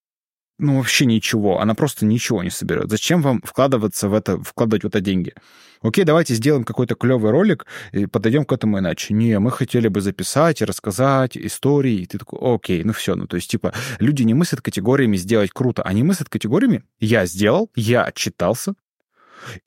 ну 0.59 0.77
вообще 0.77 1.05
ничего. 1.05 1.61
Она 1.61 1.75
просто 1.75 2.07
ничего 2.07 2.43
не 2.43 2.51
соберет. 2.51 2.89
Зачем 2.89 3.23
вам 3.23 3.43
вкладываться 3.43 4.09
в 4.09 4.15
это, 4.15 4.41
вкладывать 4.41 4.85
в 4.85 4.87
это 4.87 5.01
деньги? 5.01 5.35
Окей, 5.83 6.05
давайте 6.05 6.35
сделаем 6.35 6.65
какой-то 6.65 6.95
клевый 6.95 7.33
ролик 7.33 7.67
и 7.93 8.07
подойдем 8.07 8.45
к 8.45 8.53
этому 8.53 8.79
иначе. 8.79 9.15
Не, 9.15 9.39
мы 9.41 9.51
хотели 9.51 9.89
бы 9.89 10.01
записать 10.01 10.63
и 10.63 10.65
рассказать 10.65 11.37
истории. 11.37 12.03
И 12.03 12.07
ты 12.07 12.19
такой, 12.19 12.39
окей, 12.41 12.85
ну 12.85 12.93
все. 12.93 13.17
Ну 13.17 13.27
то 13.27 13.37
есть, 13.37 13.51
типа, 13.51 13.75
люди 13.99 14.23
не 14.23 14.35
мыслят 14.35 14.61
категориями 14.61 15.17
сделать 15.17 15.51
круто. 15.51 15.83
Они 15.83 16.05
мыслят 16.05 16.29
категориями 16.29 16.85
я 17.01 17.27
сделал, 17.27 17.71
я 17.75 18.05
отчитался, 18.05 18.75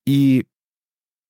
и 0.05 0.45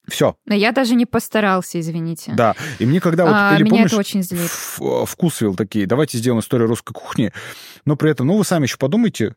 все. 0.07 0.35
Но 0.45 0.55
я 0.55 0.71
даже 0.71 0.95
не 0.95 1.05
постарался, 1.05 1.79
извините. 1.79 2.33
Да. 2.35 2.55
И 2.79 2.85
мне 2.85 2.99
когда 3.01 3.25
вот... 3.25 3.33
А, 3.35 3.55
или 3.55 3.63
меня 3.63 3.71
помнишь, 3.71 3.91
это 3.91 3.99
очень 3.99 4.23
злит. 4.23 4.49
в- 4.49 5.05
Вкусвилл 5.05 5.55
такие, 5.55 5.85
давайте 5.85 6.17
сделаем 6.17 6.39
историю 6.39 6.67
русской 6.67 6.93
кухни, 6.93 7.31
но 7.85 7.95
при 7.95 8.11
этом, 8.11 8.27
ну, 8.27 8.37
вы 8.37 8.43
сами 8.43 8.63
еще 8.63 8.77
подумайте, 8.77 9.35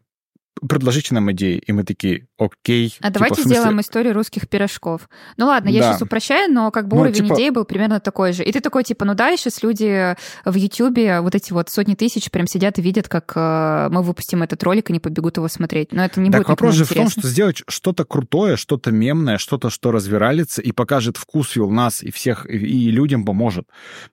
предложите 0.68 1.14
нам 1.14 1.30
идеи. 1.32 1.62
И 1.66 1.72
мы 1.72 1.84
такие, 1.84 2.26
окей. 2.38 2.94
А 3.00 3.06
типа, 3.06 3.10
давайте 3.10 3.42
смысле... 3.42 3.50
сделаем 3.50 3.80
историю 3.80 4.14
русских 4.14 4.48
пирожков. 4.48 5.08
Ну 5.36 5.46
ладно, 5.46 5.68
я 5.68 5.80
да. 5.80 5.92
сейчас 5.92 6.02
упрощаю, 6.02 6.52
но 6.52 6.70
как 6.70 6.88
бы 6.88 6.96
ну, 6.96 7.02
уровень 7.02 7.24
типа... 7.24 7.34
идей 7.34 7.50
был 7.50 7.64
примерно 7.64 8.00
такой 8.00 8.32
же. 8.32 8.44
И 8.44 8.52
ты 8.52 8.60
такой, 8.60 8.84
типа, 8.84 9.04
ну 9.04 9.14
да, 9.14 9.36
сейчас 9.36 9.62
люди 9.62 10.16
в 10.44 10.54
Ютьюбе, 10.54 11.20
вот 11.20 11.34
эти 11.34 11.52
вот 11.52 11.70
сотни 11.70 11.94
тысяч 11.94 12.30
прям 12.30 12.46
сидят 12.46 12.78
и 12.78 12.82
видят, 12.82 13.08
как 13.08 13.32
э, 13.34 13.88
мы 13.90 14.02
выпустим 14.02 14.42
этот 14.42 14.62
ролик, 14.62 14.90
и 14.90 14.92
не 14.92 15.00
побегут 15.00 15.36
его 15.36 15.48
смотреть. 15.48 15.92
Но 15.92 16.04
это 16.04 16.20
не 16.20 16.30
так 16.30 16.40
будет 16.40 16.48
вопрос 16.48 16.74
же 16.74 16.84
интересно. 16.84 17.10
в 17.10 17.14
том, 17.14 17.22
что 17.22 17.28
сделать 17.30 17.62
что-то 17.68 18.04
крутое, 18.04 18.56
что-то 18.56 18.90
мемное, 18.90 19.38
что-то, 19.38 19.70
что 19.70 19.92
развиралится 19.92 20.62
и 20.62 20.72
покажет 20.72 21.16
вкус 21.16 21.56
у 21.56 21.70
нас 21.70 22.02
и 22.02 22.10
всех, 22.10 22.48
и 22.48 22.90
людям 22.90 23.24
поможет. 23.24 23.66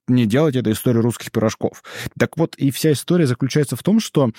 Не 0.08 0.26
делать 0.26 0.56
эту 0.56 0.72
историю 0.72 1.04
русских 1.04 1.32
пирожков. 1.32 1.84
Так 2.18 2.38
вот, 2.38 2.56
и 2.56 2.72
вся 2.72 2.92
история 2.92 3.28
заключается 3.28 3.76
в 3.76 3.84
том, 3.84 4.00
что 4.00 4.32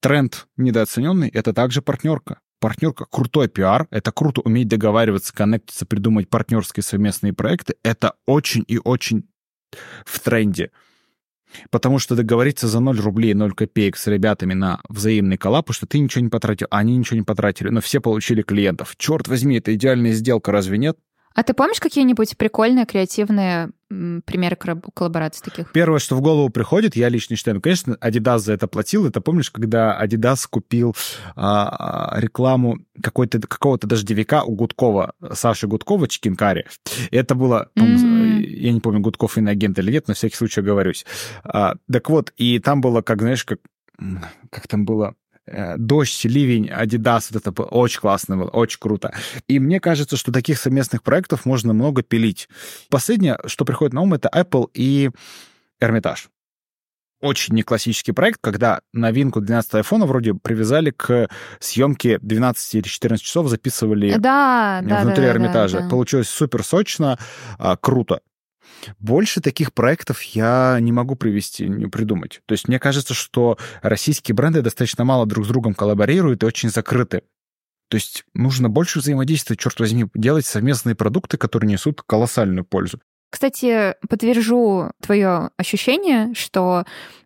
тренд 0.00 0.46
недооцененный— 0.56 1.28
это 1.32 1.52
также 1.52 1.82
партнерка. 1.82 2.40
Партнерка— 2.60 3.06
крутой 3.10 3.48
пиар, 3.48 3.88
это 3.90 4.12
круто 4.12 4.40
уметь 4.42 4.68
договариваться, 4.68 5.34
коннектиться, 5.34 5.84
придумать 5.84 6.28
партнерские 6.28 6.84
совместные 6.84 7.32
проекты. 7.32 7.74
Это 7.82 8.14
очень 8.26 8.64
и 8.68 8.78
очень 8.78 9.28
в 10.04 10.20
тренде. 10.20 10.70
Потому 11.70 11.98
что 11.98 12.14
договориться 12.16 12.68
за 12.68 12.80
0 12.80 13.00
рублей, 13.00 13.34
0 13.34 13.52
копеек 13.52 13.96
с 13.96 14.06
ребятами 14.06 14.54
на 14.54 14.80
взаимный 14.88 15.36
коллап, 15.36 15.72
что 15.72 15.86
ты 15.86 15.98
ничего 15.98 16.22
не 16.22 16.30
потратил, 16.30 16.66
а 16.70 16.78
они 16.78 16.96
ничего 16.96 17.18
не 17.18 17.24
потратили, 17.24 17.68
но 17.68 17.80
все 17.80 18.00
получили 18.00 18.42
клиентов. 18.42 18.94
Черт 18.96 19.28
возьми, 19.28 19.58
это 19.58 19.74
идеальная 19.74 20.12
сделка, 20.12 20.52
разве 20.52 20.78
нет? 20.78 20.98
А 21.34 21.42
ты 21.42 21.54
помнишь 21.54 21.80
какие-нибудь 21.80 22.36
прикольные, 22.36 22.86
креативные 22.86 23.70
примеры 24.24 24.56
коллабораций 24.94 25.44
таких? 25.44 25.72
Первое, 25.72 25.98
что 25.98 26.16
в 26.16 26.20
голову 26.20 26.48
приходит, 26.50 26.96
я 26.96 27.08
лично 27.08 27.36
считаю, 27.36 27.56
ну, 27.56 27.60
конечно, 27.60 27.96
Adidas 28.00 28.38
за 28.38 28.54
это 28.54 28.66
платил. 28.66 29.06
Это 29.06 29.20
помнишь, 29.20 29.50
когда 29.50 29.98
Adidas 30.02 30.46
купил 30.48 30.96
а, 31.36 32.14
а 32.14 32.20
рекламу 32.20 32.78
какой-то, 33.02 33.40
какого-то 33.40 33.86
дождевика 33.86 34.44
у 34.44 34.54
Гудкова, 34.54 35.14
Саши 35.32 35.66
Гудкова, 35.66 36.08
Чикинкари. 36.08 36.66
Это 37.10 37.34
было, 37.34 37.68
mm-hmm. 37.76 38.40
я 38.42 38.72
не 38.72 38.80
помню, 38.80 39.00
Гудков 39.00 39.38
иноагент 39.38 39.78
или 39.78 39.92
нет, 39.92 40.08
на 40.08 40.14
всякий 40.14 40.36
случай 40.36 40.62
говорюсь. 40.62 41.04
А, 41.44 41.74
так 41.90 42.08
вот, 42.10 42.32
и 42.36 42.58
там 42.58 42.80
было, 42.80 43.02
как, 43.02 43.20
знаешь, 43.20 43.44
как, 43.44 43.58
как 44.50 44.68
там 44.68 44.84
было, 44.84 45.14
дождь, 45.76 46.24
ливень, 46.24 46.70
Adidas, 46.70 47.28
вот 47.30 47.46
это 47.46 47.62
очень 47.62 48.00
классно 48.00 48.36
было, 48.36 48.48
очень 48.48 48.78
круто. 48.80 49.14
И 49.48 49.58
мне 49.58 49.80
кажется, 49.80 50.16
что 50.16 50.32
таких 50.32 50.58
совместных 50.58 51.02
проектов 51.02 51.44
можно 51.44 51.72
много 51.72 52.02
пилить. 52.02 52.48
Последнее, 52.88 53.38
что 53.46 53.64
приходит 53.64 53.92
на 53.92 54.02
ум, 54.02 54.14
это 54.14 54.28
Apple 54.32 54.68
и 54.74 55.10
Hermitage. 55.82 56.28
Очень 57.22 57.54
не 57.54 57.62
классический 57.62 58.10
проект, 58.10 58.40
когда 58.42 58.80
новинку 58.92 59.40
12 59.40 59.74
айфона 59.74 60.06
вроде 60.06 60.34
привязали 60.34 60.90
к 60.90 61.28
съемке 61.60 62.18
12 62.20 62.74
или 62.74 62.82
14 62.82 63.24
часов, 63.24 63.48
записывали 63.48 64.16
да, 64.18 64.82
внутри 64.82 65.26
да, 65.26 65.30
Эрмитажа. 65.30 65.78
Да, 65.78 65.84
да. 65.84 65.90
Получилось 65.90 66.28
супер 66.28 66.64
сочно, 66.64 67.20
а, 67.58 67.76
круто. 67.76 68.20
Больше 68.98 69.40
таких 69.40 69.72
проектов 69.72 70.22
я 70.22 70.78
не 70.80 70.92
могу 70.92 71.16
привести, 71.16 71.68
не 71.68 71.86
придумать. 71.86 72.40
То 72.46 72.52
есть 72.52 72.68
мне 72.68 72.78
кажется, 72.78 73.14
что 73.14 73.58
российские 73.82 74.34
бренды 74.34 74.62
достаточно 74.62 75.04
мало 75.04 75.26
друг 75.26 75.44
с 75.44 75.48
другом 75.48 75.74
коллаборируют 75.74 76.42
и 76.42 76.46
очень 76.46 76.70
закрыты. 76.70 77.22
То 77.88 77.96
есть 77.96 78.24
нужно 78.32 78.70
больше 78.70 79.00
взаимодействовать, 79.00 79.60
черт 79.60 79.78
возьми, 79.78 80.06
делать 80.14 80.46
совместные 80.46 80.94
продукты, 80.94 81.36
которые 81.36 81.70
несут 81.70 82.02
колоссальную 82.02 82.64
пользу. 82.64 83.00
Кстати, 83.30 83.94
подтвержу 84.08 84.90
твое 85.00 85.50
ощущение, 85.56 86.34
что 86.34 86.84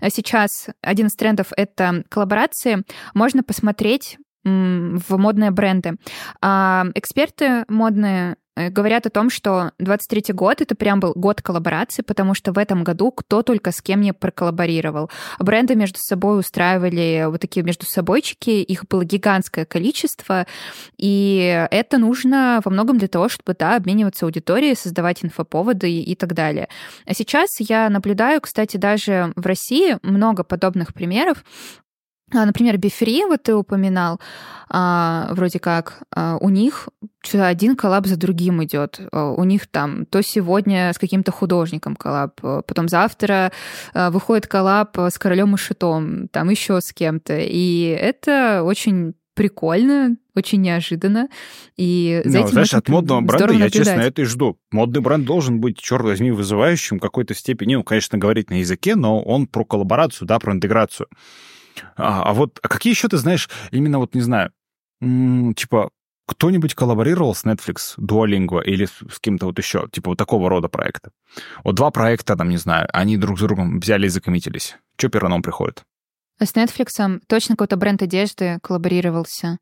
сейчас 0.08 0.68
один 0.80 1.06
из 1.06 1.16
трендов— 1.16 1.48
это 1.56 2.04
коллаборации. 2.08 2.84
Можно 3.12 3.42
посмотреть 3.42 4.18
в 4.44 5.16
модные 5.16 5.50
бренды. 5.50 5.96
А 6.40 6.86
эксперты 6.94 7.64
модные 7.66 8.36
говорят 8.56 9.06
о 9.06 9.10
том, 9.10 9.30
что 9.30 9.72
23 9.78 10.34
год 10.34 10.60
это 10.60 10.74
прям 10.74 11.00
был 11.00 11.12
год 11.14 11.42
коллаборации, 11.42 12.02
потому 12.02 12.34
что 12.34 12.52
в 12.52 12.58
этом 12.58 12.84
году 12.84 13.10
кто 13.10 13.42
только 13.42 13.72
с 13.72 13.82
кем 13.82 14.00
не 14.00 14.12
проколлаборировал. 14.12 15.10
Бренды 15.38 15.74
между 15.74 15.98
собой 15.98 16.40
устраивали 16.40 17.26
вот 17.28 17.40
такие 17.40 17.62
между 17.62 17.86
собойчики, 17.86 18.50
их 18.50 18.86
было 18.86 19.04
гигантское 19.04 19.64
количество, 19.64 20.46
и 20.96 21.66
это 21.70 21.98
нужно 21.98 22.60
во 22.64 22.70
многом 22.70 22.98
для 22.98 23.08
того, 23.08 23.28
чтобы, 23.28 23.54
да, 23.58 23.76
обмениваться 23.76 24.26
аудиторией, 24.26 24.76
создавать 24.76 25.24
инфоповоды 25.24 25.90
и, 25.90 26.14
так 26.14 26.34
далее. 26.34 26.68
А 27.04 27.14
сейчас 27.14 27.50
я 27.58 27.88
наблюдаю, 27.90 28.40
кстати, 28.40 28.76
даже 28.76 29.32
в 29.36 29.46
России 29.46 29.98
много 30.02 30.44
подобных 30.44 30.94
примеров, 30.94 31.44
Например, 32.32 32.76
Befree, 32.76 33.24
вот 33.24 33.44
ты 33.44 33.54
упоминал, 33.54 34.20
а, 34.68 35.28
вроде 35.30 35.60
как, 35.60 36.02
а, 36.14 36.38
у 36.40 36.48
них 36.48 36.88
один 37.32 37.76
коллаб 37.76 38.06
за 38.06 38.16
другим 38.16 38.64
идет. 38.64 39.00
У 39.12 39.44
них 39.44 39.66
там 39.66 40.06
то 40.06 40.22
сегодня 40.22 40.92
с 40.92 40.98
каким-то 40.98 41.32
художником 41.32 41.96
коллаб, 41.96 42.40
потом 42.40 42.88
завтра 42.88 43.50
выходит 43.94 44.46
коллаб 44.46 44.96
с 44.96 45.18
Королем 45.18 45.54
и 45.54 45.58
Шутом, 45.58 46.28
там 46.28 46.50
еще 46.50 46.80
с 46.80 46.92
кем-то. 46.92 47.36
И 47.38 47.96
это 48.00 48.62
очень 48.62 49.14
прикольно, 49.34 50.16
очень 50.34 50.62
неожиданно. 50.62 51.28
И 51.76 52.22
за 52.24 52.40
ну, 52.40 52.46
знаешь, 52.48 52.74
от 52.74 52.88
модного 52.88 53.20
бренда 53.20 53.52
я, 53.52 53.70
честно, 53.70 54.00
это 54.00 54.22
и 54.22 54.24
жду. 54.24 54.58
Модный 54.72 55.00
бренд 55.00 55.24
должен 55.26 55.60
быть, 55.60 55.78
черт 55.78 56.04
возьми, 56.04 56.30
вызывающим 56.30 56.98
в 56.98 57.00
какой-то 57.00 57.34
степени, 57.34 57.74
ну, 57.74 57.84
конечно, 57.84 58.18
говорить 58.18 58.50
на 58.50 58.54
языке, 58.54 58.96
но 58.96 59.20
он 59.20 59.46
про 59.46 59.64
коллаборацию, 59.64 60.26
да, 60.26 60.38
про 60.38 60.52
интеграцию. 60.52 61.06
А, 61.96 62.22
а 62.22 62.32
вот 62.32 62.58
а 62.62 62.68
какие 62.68 62.92
еще 62.92 63.08
ты 63.08 63.16
знаешь, 63.16 63.48
именно 63.70 63.98
вот, 63.98 64.14
не 64.14 64.20
знаю, 64.20 64.52
типа, 65.00 65.90
кто-нибудь 66.26 66.74
коллаборировал 66.74 67.34
с 67.34 67.44
Netflix, 67.44 67.96
Duolingo 67.98 68.62
или 68.62 68.86
с 68.86 69.20
кем-то 69.20 69.46
вот 69.46 69.58
еще, 69.58 69.88
типа 69.90 70.10
вот 70.10 70.18
такого 70.18 70.50
рода 70.50 70.68
проекта? 70.68 71.10
Вот 71.62 71.76
два 71.76 71.90
проекта, 71.90 72.36
там, 72.36 72.48
не 72.48 72.56
знаю, 72.56 72.88
они 72.92 73.16
друг 73.16 73.38
с 73.38 73.42
другом 73.42 73.78
взяли 73.78 74.06
и 74.06 74.10
закоммитились. 74.10 74.76
Что 74.96 75.08
первым 75.08 75.42
приходит? 75.42 75.82
С 76.40 76.54
Netflix 76.54 77.20
точно 77.28 77.54
какой-то 77.54 77.76
бренд 77.76 78.02
одежды 78.02 78.58
коллаборировался. 78.62 79.58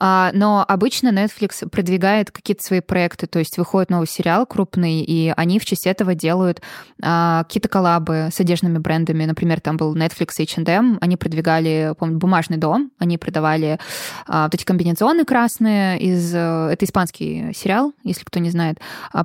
А, 0.00 0.30
но 0.32 0.64
обычно 0.66 1.08
Netflix 1.08 1.68
продвигает 1.68 2.30
какие-то 2.30 2.62
свои 2.62 2.80
проекты, 2.80 3.26
то 3.26 3.38
есть 3.38 3.58
выходит 3.58 3.90
новый 3.90 4.06
сериал 4.06 4.46
крупный, 4.46 5.02
и 5.02 5.32
они 5.36 5.58
в 5.58 5.64
честь 5.64 5.86
этого 5.86 6.14
делают 6.14 6.62
а, 7.02 7.44
какие-то 7.44 7.68
коллабы 7.68 8.28
с 8.32 8.38
одежными 8.40 8.78
брендами. 8.78 9.24
Например, 9.24 9.60
там 9.60 9.76
был 9.76 9.96
Netflix 9.96 10.34
H&M, 10.38 10.98
они 11.00 11.16
продвигали, 11.16 11.94
помню, 11.98 12.18
«Бумажный 12.18 12.58
дом», 12.58 12.92
они 12.98 13.18
продавали 13.18 13.78
а, 14.26 14.44
вот 14.44 14.54
эти 14.54 14.64
комбинезоны 14.64 15.24
красные 15.24 16.00
из... 16.00 16.34
Э, 16.34 16.68
это 16.72 16.84
испанский 16.84 17.52
сериал, 17.54 17.92
если 18.04 18.24
кто 18.24 18.38
не 18.38 18.50
знает, 18.50 18.78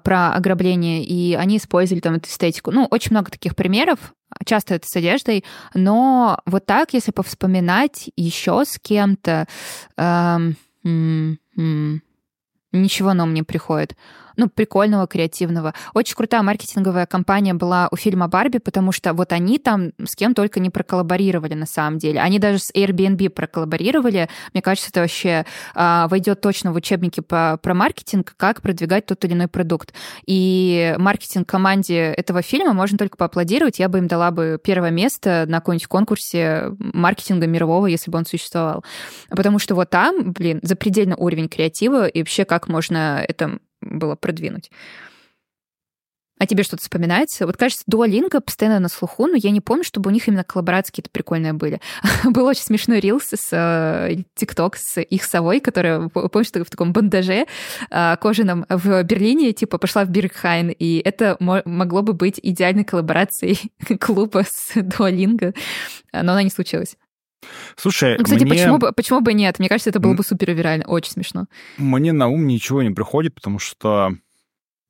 про 0.03 0.33
ограбление, 0.33 1.03
и 1.03 1.33
они 1.35 1.57
использовали 1.57 2.01
там 2.01 2.15
эту 2.15 2.27
эстетику. 2.27 2.71
Ну, 2.71 2.87
очень 2.89 3.11
много 3.11 3.31
таких 3.31 3.55
примеров, 3.55 4.13
часто 4.45 4.75
это 4.75 4.87
с 4.87 4.95
одеждой, 4.95 5.43
но 5.73 6.39
вот 6.45 6.65
так, 6.65 6.93
если 6.93 7.11
повспоминать 7.11 8.09
еще 8.15 8.63
с 8.65 8.79
кем-то, 8.79 9.47
эм, 9.97 10.55
ничего 12.71 13.13
на 13.13 13.23
ум 13.23 13.33
не 13.33 13.43
приходит 13.43 13.95
ну, 14.37 14.49
прикольного, 14.49 15.07
креативного. 15.07 15.73
Очень 15.93 16.15
крутая 16.15 16.41
маркетинговая 16.41 17.05
кампания 17.05 17.53
была 17.53 17.87
у 17.91 17.95
фильма 17.95 18.27
«Барби», 18.27 18.57
потому 18.57 18.91
что 18.91 19.13
вот 19.13 19.31
они 19.31 19.59
там 19.59 19.91
с 20.03 20.15
кем 20.15 20.33
только 20.33 20.59
не 20.59 20.69
проколлаборировали 20.69 21.53
на 21.53 21.65
самом 21.65 21.97
деле. 21.97 22.19
Они 22.19 22.39
даже 22.39 22.59
с 22.59 22.71
Airbnb 22.73 23.29
проколлаборировали. 23.29 24.29
Мне 24.53 24.61
кажется, 24.61 24.89
это 24.89 25.01
вообще 25.01 25.45
а, 25.75 26.07
войдет 26.07 26.41
точно 26.41 26.71
в 26.71 26.75
учебники 26.75 27.19
по, 27.19 27.59
про 27.61 27.73
маркетинг, 27.73 28.33
как 28.37 28.61
продвигать 28.61 29.05
тот 29.05 29.23
или 29.25 29.33
иной 29.33 29.47
продукт. 29.47 29.93
И 30.25 30.95
маркетинг 30.97 31.47
команде 31.47 31.97
этого 31.97 32.41
фильма 32.41 32.73
можно 32.73 32.97
только 32.97 33.17
поаплодировать. 33.17 33.79
Я 33.79 33.89
бы 33.89 33.99
им 33.99 34.07
дала 34.07 34.31
бы 34.31 34.59
первое 34.63 34.91
место 34.91 35.45
на 35.47 35.59
каком-нибудь 35.59 35.87
конкурсе 35.87 36.71
маркетинга 36.79 37.47
мирового, 37.47 37.87
если 37.87 38.11
бы 38.11 38.17
он 38.17 38.25
существовал. 38.25 38.83
Потому 39.29 39.59
что 39.59 39.75
вот 39.75 39.89
там, 39.89 40.31
блин, 40.33 40.59
запредельный 40.61 41.15
уровень 41.17 41.49
креатива 41.49 42.07
и 42.07 42.19
вообще 42.19 42.45
как 42.45 42.67
можно 42.67 43.23
это 43.27 43.59
было 43.85 44.15
продвинуть. 44.15 44.69
А 46.43 46.45
тебе 46.45 46.63
что-то 46.63 46.81
вспоминается? 46.81 47.45
Вот, 47.45 47.55
кажется, 47.55 47.85
Duolingo 47.89 48.41
постоянно 48.41 48.79
на 48.79 48.89
слуху, 48.89 49.27
но 49.27 49.35
я 49.37 49.51
не 49.51 49.61
помню, 49.61 49.85
чтобы 49.85 50.09
у 50.09 50.13
них 50.13 50.27
именно 50.27 50.43
коллаборации 50.43 50.91
какие-то 50.91 51.09
прикольные 51.09 51.53
были. 51.53 51.79
Был 52.25 52.45
очень 52.47 52.63
смешной 52.63 52.99
рилс 52.99 53.29
с 53.33 53.49
э, 53.53 54.23
TikTok 54.35 54.75
с 54.75 54.99
их 54.99 55.23
совой, 55.23 55.61
которая, 55.61 56.09
помнишь, 56.09 56.49
в 56.49 56.69
таком 56.69 56.91
бандаже 56.91 57.45
э, 57.89 58.17
кожаном 58.19 58.65
в 58.67 59.03
Берлине, 59.03 59.53
типа, 59.53 59.77
пошла 59.77 60.03
в 60.03 60.09
Berghain, 60.09 60.71
и 60.71 61.01
это 61.05 61.37
могло 61.39 62.01
бы 62.01 62.11
быть 62.11 62.39
идеальной 62.43 62.83
коллаборацией 62.83 63.71
клуба 63.99 64.43
с 64.45 64.75
Duolingo, 64.75 65.55
но 66.11 66.19
она 66.19 66.43
не 66.43 66.49
случилась. 66.49 66.97
Слушай, 67.75 68.17
ну, 68.17 68.23
кстати, 68.23 68.43
мне... 68.43 68.51
почему, 68.51 68.77
бы, 68.77 68.91
почему 68.91 69.21
бы 69.21 69.33
нет? 69.33 69.59
Мне 69.59 69.69
кажется, 69.69 69.89
это 69.89 69.99
было 69.99 70.13
бы 70.13 70.23
супер 70.23 70.51
вирально, 70.51 70.85
очень 70.85 71.11
смешно. 71.11 71.45
Мне 71.77 72.11
на 72.11 72.27
ум 72.27 72.47
ничего 72.47 72.83
не 72.83 72.91
приходит, 72.91 73.35
потому 73.35 73.59
что 73.59 74.13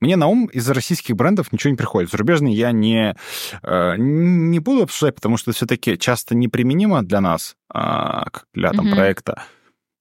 мне 0.04 0.18
на 0.18 0.28
ум 0.28 0.48
из 0.48 0.70
российских 0.70 1.16
брендов 1.16 1.54
ничего 1.54 1.72
не 1.72 1.78
приходит. 1.78 2.12
Зарубежные 2.12 2.54
я 2.54 2.74
не, 2.74 3.16
э, 3.62 3.94
не 3.98 4.60
буду 4.60 4.84
обсуждать, 4.84 5.16
потому 5.16 5.38
что 5.38 5.54
все-таки 5.54 5.98
часто 5.98 6.36
неприменимо 6.36 7.04
для 7.04 7.22
нас, 7.22 7.56
а, 7.70 8.28
для 8.54 8.72
там, 8.72 8.88
mm-hmm. 8.88 8.96
проекта. 8.96 9.44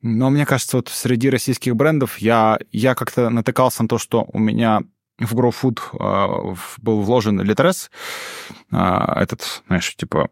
Но 0.00 0.30
мне 0.30 0.44
кажется, 0.44 0.78
вот 0.78 0.88
среди 0.88 1.30
российских 1.30 1.76
брендов 1.76 2.18
я, 2.18 2.58
я 2.72 2.96
как-то 2.96 3.30
натыкался 3.30 3.84
на 3.84 3.88
то, 3.88 3.98
что 3.98 4.26
у 4.32 4.40
меня 4.40 4.80
в 5.18 5.36
GrowFood 5.36 5.78
э, 5.92 6.56
был 6.78 7.02
вложен 7.02 7.40
Litres, 7.40 7.88
э, 8.72 8.76
этот, 8.76 9.62
знаешь, 9.68 9.94
типа 9.94 10.30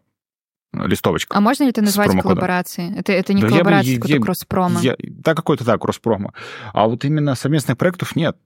листовочка. 0.73 1.35
А 1.35 1.41
можно 1.41 1.63
ли 1.63 1.69
это 1.69 1.81
назвать 1.81 2.17
коллаборацией? 2.19 2.97
Это, 2.97 3.11
это 3.11 3.33
не 3.33 3.41
да 3.41 3.49
коллаборация, 3.49 3.93
это 3.93 4.01
какой-то 4.01 4.21
кросс-промо. 4.21 4.79
Да, 4.99 5.35
какой-то, 5.35 5.65
да, 5.65 5.77
кросс-промо. 5.77 6.33
А 6.73 6.87
вот 6.87 7.05
именно 7.05 7.35
совместных 7.35 7.77
проектов 7.77 8.15
нет. 8.15 8.37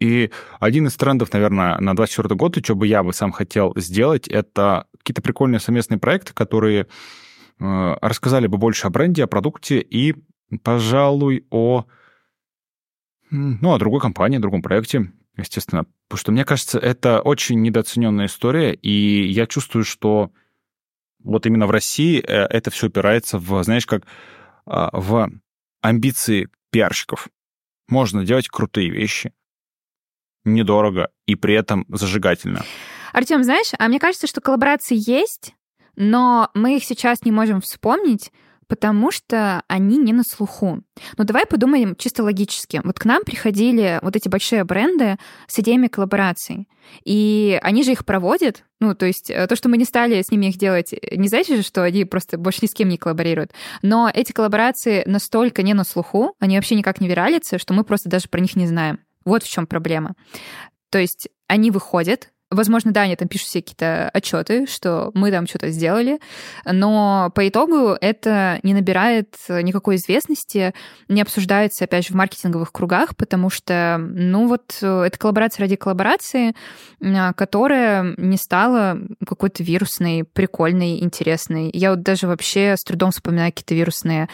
И 0.00 0.30
один 0.60 0.86
из 0.86 0.96
трендов, 0.96 1.32
наверное, 1.32 1.78
на 1.78 1.94
2024 1.94 2.36
год, 2.36 2.56
и 2.56 2.62
что 2.62 2.74
бы 2.74 2.86
я 2.86 3.02
бы 3.02 3.12
сам 3.12 3.32
хотел 3.32 3.72
сделать, 3.76 4.28
это 4.28 4.86
какие-то 4.98 5.22
прикольные 5.22 5.60
совместные 5.60 5.98
проекты, 5.98 6.32
которые 6.34 6.86
э, 7.60 7.96
рассказали 8.00 8.46
бы 8.46 8.58
больше 8.58 8.86
о 8.86 8.90
бренде, 8.90 9.24
о 9.24 9.28
продукте 9.28 9.80
и, 9.80 10.14
пожалуй, 10.62 11.46
о, 11.50 11.86
ну, 13.30 13.72
о 13.72 13.78
другой 13.78 14.00
компании, 14.00 14.38
о 14.38 14.40
другом 14.40 14.62
проекте, 14.62 15.12
естественно. 15.36 15.86
Потому 16.08 16.20
что, 16.20 16.32
мне 16.32 16.44
кажется, 16.44 16.78
это 16.78 17.20
очень 17.20 17.62
недооцененная 17.62 18.26
история, 18.26 18.74
и 18.74 19.28
я 19.28 19.46
чувствую, 19.46 19.84
что 19.84 20.32
вот 21.24 21.46
именно 21.46 21.66
в 21.66 21.70
России 21.70 22.20
э, 22.20 22.44
это 22.44 22.70
все 22.70 22.86
упирается 22.86 23.38
в, 23.38 23.62
знаешь, 23.64 23.86
как 23.86 24.04
а, 24.66 24.90
в 24.92 25.30
амбиции 25.82 26.48
пиарщиков. 26.70 27.28
Можно 27.88 28.24
делать 28.24 28.48
крутые 28.48 28.90
вещи, 28.90 29.32
недорого 30.44 31.10
и 31.26 31.34
при 31.34 31.54
этом 31.54 31.86
зажигательно. 31.88 32.64
Артем, 33.12 33.42
знаешь, 33.44 33.72
а 33.78 33.88
мне 33.88 33.98
кажется, 33.98 34.26
что 34.26 34.40
коллаборации 34.40 34.96
есть, 34.98 35.54
но 35.96 36.50
мы 36.54 36.76
их 36.76 36.84
сейчас 36.84 37.24
не 37.24 37.30
можем 37.30 37.60
вспомнить, 37.60 38.32
потому 38.66 39.10
что 39.10 39.62
они 39.68 39.98
не 39.98 40.12
на 40.12 40.22
слуху. 40.22 40.82
Но 41.16 41.24
давай 41.24 41.46
подумаем 41.46 41.96
чисто 41.96 42.22
логически. 42.22 42.80
Вот 42.84 42.98
к 42.98 43.04
нам 43.04 43.24
приходили 43.24 43.98
вот 44.02 44.16
эти 44.16 44.28
большие 44.28 44.64
бренды 44.64 45.16
с 45.46 45.58
идеями 45.58 45.88
коллабораций, 45.88 46.68
и 47.04 47.58
они 47.62 47.82
же 47.82 47.92
их 47.92 48.04
проводят. 48.04 48.64
Ну, 48.80 48.94
то 48.94 49.06
есть 49.06 49.30
э, 49.30 49.46
то, 49.46 49.56
что 49.56 49.68
мы 49.68 49.78
не 49.78 49.84
стали 49.84 50.20
с 50.20 50.30
ними 50.30 50.46
их 50.46 50.56
делать, 50.56 50.94
не 51.12 51.28
значит 51.28 51.64
что 51.64 51.82
они 51.82 52.04
просто 52.04 52.36
больше 52.36 52.60
ни 52.62 52.66
с 52.66 52.74
кем 52.74 52.88
не 52.88 52.98
коллаборируют. 52.98 53.52
Но 53.82 54.10
эти 54.12 54.32
коллаборации 54.32 55.02
настолько 55.06 55.62
не 55.62 55.74
на 55.74 55.84
слуху, 55.84 56.34
они 56.38 56.56
вообще 56.56 56.74
никак 56.74 57.00
не 57.00 57.08
виралятся, 57.08 57.58
что 57.58 57.74
мы 57.74 57.84
просто 57.84 58.08
даже 58.08 58.28
про 58.28 58.40
них 58.40 58.56
не 58.56 58.66
знаем. 58.66 59.00
Вот 59.24 59.42
в 59.42 59.50
чем 59.50 59.66
проблема. 59.66 60.14
То 60.90 60.98
есть 60.98 61.28
они 61.48 61.70
выходят, 61.70 62.30
Возможно, 62.54 62.92
да, 62.92 63.02
они 63.02 63.16
там 63.16 63.28
пишут 63.28 63.48
все 63.48 63.60
какие-то 63.60 64.08
отчеты, 64.10 64.66
что 64.66 65.10
мы 65.14 65.30
там 65.30 65.46
что-то 65.46 65.70
сделали, 65.70 66.20
но 66.64 67.30
по 67.34 67.46
итогу 67.48 67.96
это 68.00 68.60
не 68.62 68.74
набирает 68.74 69.34
никакой 69.48 69.96
известности, 69.96 70.74
не 71.08 71.22
обсуждается, 71.22 71.84
опять 71.84 72.06
же, 72.06 72.12
в 72.12 72.16
маркетинговых 72.16 72.72
кругах, 72.72 73.16
потому 73.16 73.50
что, 73.50 73.98
ну 73.98 74.46
вот, 74.46 74.78
это 74.80 75.18
коллаборация 75.18 75.64
ради 75.64 75.76
коллаборации, 75.76 76.54
а, 77.02 77.32
которая 77.32 78.14
не 78.16 78.36
стала 78.36 78.98
какой-то 79.26 79.62
вирусной, 79.62 80.24
прикольной, 80.24 81.00
интересной. 81.00 81.70
Я 81.72 81.90
вот 81.90 82.02
даже 82.02 82.26
вообще 82.26 82.76
с 82.76 82.84
трудом 82.84 83.10
вспоминаю 83.10 83.52
какие-то 83.52 83.74
вирусные 83.74 84.28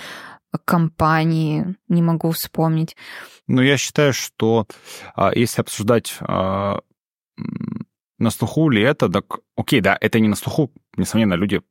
компании, 0.65 1.77
не 1.89 2.03
могу 2.03 2.31
вспомнить. 2.33 2.97
Ну, 3.47 3.63
я 3.63 3.77
считаю, 3.77 4.13
что 4.13 4.67
а, 5.15 5.33
если 5.35 5.61
обсуждать 5.61 6.17
а, 6.21 6.81
на 8.21 8.31
слуху 8.31 8.69
ли 8.69 8.83
это, 8.83 9.09
так 9.09 9.41
окей, 9.57 9.81
да, 9.81 9.99
это 10.01 10.21
не 10.21 10.29
на 10.29 10.37
слуху, 10.37 10.71
несомненно, 10.97 11.35
люди. 11.35 11.63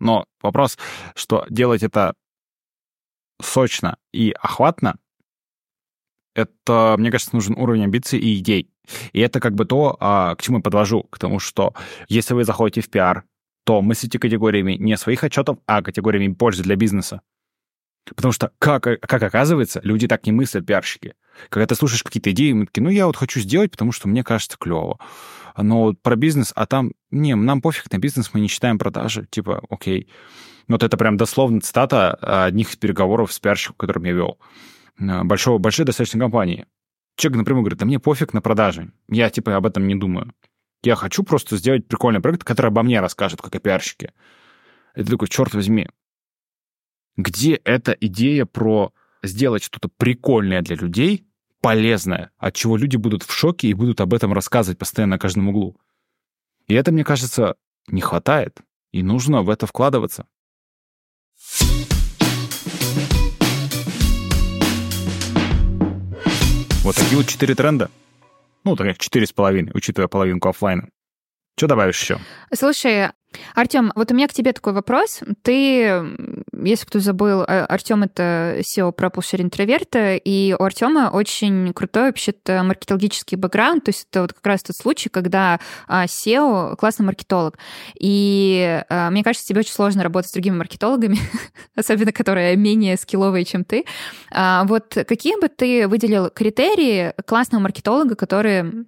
Но 0.00 0.26
вопрос, 0.42 0.78
что 1.14 1.46
делать 1.48 1.82
это 1.82 2.14
сочно 3.40 3.98
и 4.12 4.34
охватно, 4.40 4.96
это, 6.34 6.96
мне 6.98 7.10
кажется, 7.10 7.36
нужен 7.36 7.56
уровень 7.56 7.84
амбиций 7.84 8.18
и 8.18 8.38
идей. 8.38 8.70
И 9.12 9.20
это 9.20 9.38
как 9.38 9.54
бы 9.54 9.64
то, 9.64 9.96
а, 10.00 10.34
к 10.34 10.42
чему 10.42 10.58
я 10.58 10.62
подвожу, 10.62 11.04
к 11.04 11.18
тому, 11.18 11.38
что 11.38 11.74
если 12.08 12.34
вы 12.34 12.44
заходите 12.44 12.80
в 12.80 12.90
пиар, 12.90 13.24
то 13.64 13.80
мыслите 13.80 14.18
категориями 14.18 14.72
не 14.72 14.96
своих 14.96 15.22
отчетов, 15.22 15.58
а 15.66 15.82
категориями 15.82 16.34
пользы 16.34 16.62
для 16.62 16.74
бизнеса. 16.74 17.20
Потому 18.04 18.32
что, 18.32 18.50
как, 18.58 18.82
как 18.82 19.22
оказывается, 19.22 19.80
люди 19.84 20.08
так 20.08 20.26
не 20.26 20.32
мыслят, 20.32 20.66
пиарщики. 20.66 21.14
Когда 21.48 21.66
ты 21.66 21.74
слушаешь 21.74 22.02
какие-то 22.02 22.30
идеи, 22.32 22.52
мы 22.52 22.66
такие, 22.66 22.82
ну, 22.82 22.90
я 22.90 23.06
вот 23.06 23.16
хочу 23.16 23.40
сделать, 23.40 23.70
потому 23.70 23.92
что 23.92 24.08
мне 24.08 24.22
кажется 24.22 24.56
клево 24.58 24.98
но 25.56 25.92
про 25.94 26.16
бизнес, 26.16 26.52
а 26.54 26.66
там, 26.66 26.92
не, 27.10 27.34
нам 27.34 27.60
пофиг 27.60 27.90
на 27.92 27.98
бизнес, 27.98 28.30
мы 28.32 28.40
не 28.40 28.48
считаем 28.48 28.78
продажи, 28.78 29.26
типа, 29.30 29.62
окей. 29.68 30.08
Вот 30.68 30.82
это 30.82 30.96
прям 30.96 31.16
дословно 31.16 31.60
цитата 31.60 32.14
одних 32.46 32.70
из 32.70 32.76
переговоров 32.76 33.32
с 33.32 33.40
пиарщиком, 33.40 33.74
которым 33.76 34.04
я 34.04 34.12
вел. 34.12 34.38
Э, 34.98 35.24
большого, 35.24 35.58
большой 35.58 35.84
достаточно 35.84 36.20
компании. 36.20 36.66
Человек 37.16 37.38
напрямую 37.38 37.64
говорит, 37.64 37.78
да 37.80 37.84
мне 37.84 37.98
пофиг 37.98 38.32
на 38.32 38.40
продажи, 38.40 38.92
я 39.08 39.28
типа 39.28 39.56
об 39.56 39.66
этом 39.66 39.86
не 39.86 39.94
думаю. 39.94 40.32
Я 40.82 40.96
хочу 40.96 41.22
просто 41.22 41.56
сделать 41.56 41.86
прикольный 41.86 42.20
проект, 42.20 42.44
который 42.44 42.68
обо 42.68 42.82
мне 42.82 43.00
расскажет, 43.00 43.42
как 43.42 43.54
о 43.54 43.60
пиарщике. 43.60 44.12
Это 44.94 45.10
такой, 45.10 45.28
черт 45.28 45.54
возьми, 45.54 45.88
где 47.16 47.54
эта 47.64 47.92
идея 47.92 48.46
про 48.46 48.92
сделать 49.22 49.62
что-то 49.62 49.88
прикольное 49.88 50.62
для 50.62 50.76
людей, 50.76 51.26
полезное, 51.60 52.30
от 52.38 52.54
чего 52.54 52.76
люди 52.76 52.96
будут 52.96 53.22
в 53.22 53.32
шоке 53.32 53.68
и 53.68 53.74
будут 53.74 54.00
об 54.00 54.14
этом 54.14 54.32
рассказывать 54.32 54.78
постоянно 54.78 55.16
на 55.16 55.18
каждом 55.18 55.48
углу. 55.48 55.76
И 56.66 56.74
это, 56.74 56.92
мне 56.92 57.04
кажется, 57.04 57.56
не 57.88 58.00
хватает, 58.00 58.60
и 58.90 59.02
нужно 59.02 59.42
в 59.42 59.50
это 59.50 59.66
вкладываться. 59.66 60.26
Вот 66.82 66.96
такие 66.96 67.16
вот 67.16 67.28
четыре 67.28 67.54
тренда. 67.54 67.90
Ну, 68.64 68.76
так 68.76 68.98
четыре 68.98 69.26
с 69.26 69.32
половиной, 69.32 69.72
учитывая 69.74 70.08
половинку 70.08 70.48
офлайна. 70.48 70.88
Что 71.56 71.66
добавишь 71.66 72.00
еще? 72.00 72.18
Слушай, 72.54 73.10
Артем, 73.54 73.92
вот 73.94 74.10
у 74.10 74.14
меня 74.14 74.28
к 74.28 74.32
тебе 74.32 74.52
такой 74.52 74.72
вопрос. 74.72 75.20
Ты, 75.42 76.02
если 76.52 76.86
кто 76.86 76.98
забыл, 76.98 77.42
а, 77.42 77.66
Артем 77.66 78.02
это 78.02 78.56
SEO 78.60 78.92
пропулшер 78.92 79.42
интроверта, 79.42 80.16
и 80.16 80.54
у 80.58 80.62
Артема 80.62 81.10
очень 81.12 81.72
крутой 81.72 82.06
вообще-то 82.06 82.62
маркетологический 82.62 83.36
бэкграунд, 83.36 83.84
то 83.84 83.90
есть 83.90 84.06
это 84.10 84.22
вот 84.22 84.32
как 84.32 84.46
раз 84.46 84.62
тот 84.62 84.76
случай, 84.76 85.08
когда 85.08 85.60
а, 85.86 86.06
SEO 86.06 86.76
классный 86.76 87.06
маркетолог. 87.06 87.58
И 87.98 88.82
а, 88.88 89.10
мне 89.10 89.22
кажется, 89.22 89.46
тебе 89.46 89.60
очень 89.60 89.72
сложно 89.72 90.02
работать 90.02 90.30
с 90.30 90.34
другими 90.34 90.56
маркетологами, 90.56 91.18
особенно 91.76 92.12
которые 92.12 92.56
менее 92.56 92.96
скилловые, 92.96 93.44
чем 93.44 93.64
ты. 93.64 93.84
Вот 94.30 94.96
какие 95.06 95.40
бы 95.40 95.48
ты 95.48 95.86
выделил 95.88 96.30
критерии 96.30 97.12
классного 97.26 97.62
маркетолога, 97.62 98.14
которые 98.14 98.84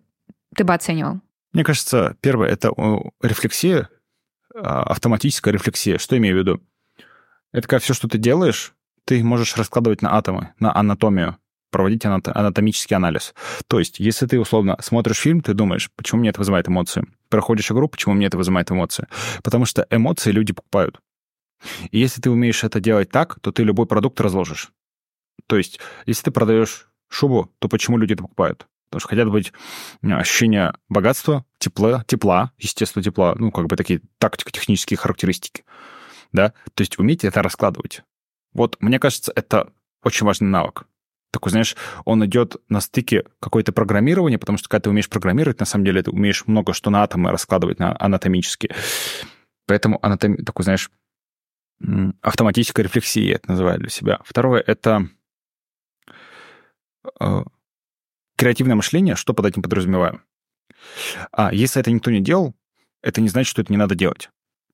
ты 0.55 0.65
бы 0.65 0.73
оценивал? 0.73 1.21
Мне 1.55 1.63
кажется, 1.63 2.17
первое— 2.21 2.49
это 2.51 2.73
рефлексия, 3.23 3.89
а, 4.55 4.83
автоматическая 4.83 5.55
рефлексия. 5.55 5.99
Что 5.99 6.19
имею 6.19 6.35
в 6.35 6.39
виду? 6.41 6.61
Это 7.53 7.69
когда 7.69 7.79
все, 7.79 7.95
что 7.95 8.09
ты 8.09 8.19
делаешь, 8.19 8.75
ты 9.05 9.23
можешь 9.23 9.57
раскладывать 9.57 10.03
на 10.03 10.17
атомы, 10.17 10.53
на 10.59 10.77
анатомию, 10.77 11.39
проводить 11.71 12.05
анатомический 12.05 12.97
анализ. 12.97 13.35
То 13.69 13.79
есть, 13.79 14.01
если 14.01 14.27
ты, 14.27 14.41
условно, 14.41 14.77
смотришь 14.81 15.19
фильм, 15.19 15.43
ты 15.43 15.55
думаешь, 15.55 15.91
почему 15.95 16.21
мне 16.21 16.31
это 16.31 16.41
вызывает 16.41 16.69
эмоции? 16.69 17.07
Проходишь 17.29 17.71
игру, 17.71 17.89
почему 17.89 18.15
мне 18.15 18.27
это 18.27 18.37
вызывает 18.37 18.73
эмоции? 18.73 19.07
Потому 19.45 19.65
что 19.65 19.87
эмоции 19.91 20.33
люди 20.33 20.53
покупают. 20.53 21.01
И 21.93 22.01
если 22.01 22.21
ты 22.21 22.31
умеешь 22.31 22.65
это 22.65 22.81
делать 22.81 23.11
так, 23.11 23.39
то 23.39 23.53
ты 23.53 23.63
любой 23.63 23.87
продукт 23.87 24.21
разложишь. 24.21 24.73
То 25.47 25.57
есть, 25.57 25.79
если 26.05 26.25
ты 26.25 26.31
продаешь 26.33 26.89
шубу, 27.09 27.53
то 27.61 27.69
почему 27.69 27.97
люди 27.97 28.15
это 28.15 28.23
покупают? 28.23 28.67
Потому 28.95 29.01
что 29.01 29.09
хотят 29.09 29.29
быть 29.29 29.53
ощущения 30.03 30.75
богатства, 30.89 31.45
тепла, 31.59 32.05
тепла, 32.07 32.53
естественно, 32.59 33.03
тепла, 33.03 33.35
ну, 33.37 33.51
как 33.51 33.67
бы 33.67 33.77
такие 33.77 34.01
тактико-технические 34.19 34.97
характеристики, 34.97 35.65
да, 36.33 36.53
то 36.75 36.81
есть 36.83 36.99
уметь 36.99 37.25
это 37.25 37.43
раскладывать. 37.43 38.03
Вот, 38.53 38.77
мне 38.81 39.01
кажется, 39.01 39.33
это 39.35 39.73
очень 40.05 40.27
важный 40.27 40.49
навык. 40.49 40.85
Такой, 41.33 41.51
знаешь, 41.51 41.75
он 42.05 42.25
идет 42.25 42.57
на 42.69 42.81
стыке 42.81 43.25
какое-то 43.41 43.73
программирование, 43.73 44.39
потому 44.39 44.59
что 44.59 44.69
когда 44.69 44.83
ты 44.83 44.91
умеешь 44.91 45.09
программировать, 45.09 45.59
на 45.59 45.67
самом 45.67 45.85
деле 45.85 46.01
ты 46.01 46.13
умеешь 46.13 46.47
много 46.47 46.73
что 46.73 46.91
на 46.91 47.03
атомы 47.03 47.33
раскладывать 47.33 47.81
на 47.81 47.97
анатомически. 47.99 48.73
Поэтому 49.67 49.99
анатом... 50.03 50.37
такой, 50.37 50.63
знаешь, 50.63 50.93
автоматическая 52.23 52.85
рефлексия 52.85 53.35
это 53.35 53.51
называю 53.51 53.81
для 53.81 53.89
себя. 53.89 54.21
Второе— 54.25 54.63
это 54.67 55.09
э, 57.19 57.43
Креативное 58.45 58.77
мышление, 58.77 59.15
что 59.15 59.33
под 59.33 59.47
этим 59.47 59.63
подразумеваю? 59.63 60.21
А 61.33 61.51
если 61.51 61.81
это 61.81 61.91
никто 61.91 62.11
не 62.11 62.21
делал, 62.21 62.55
это 63.01 63.23
не 63.23 63.31
значит, 63.31 63.49
что 63.49 63.63
это 63.63 63.73
не 63.73 63.79
надо 63.79 63.95
делать. 63.95 64.29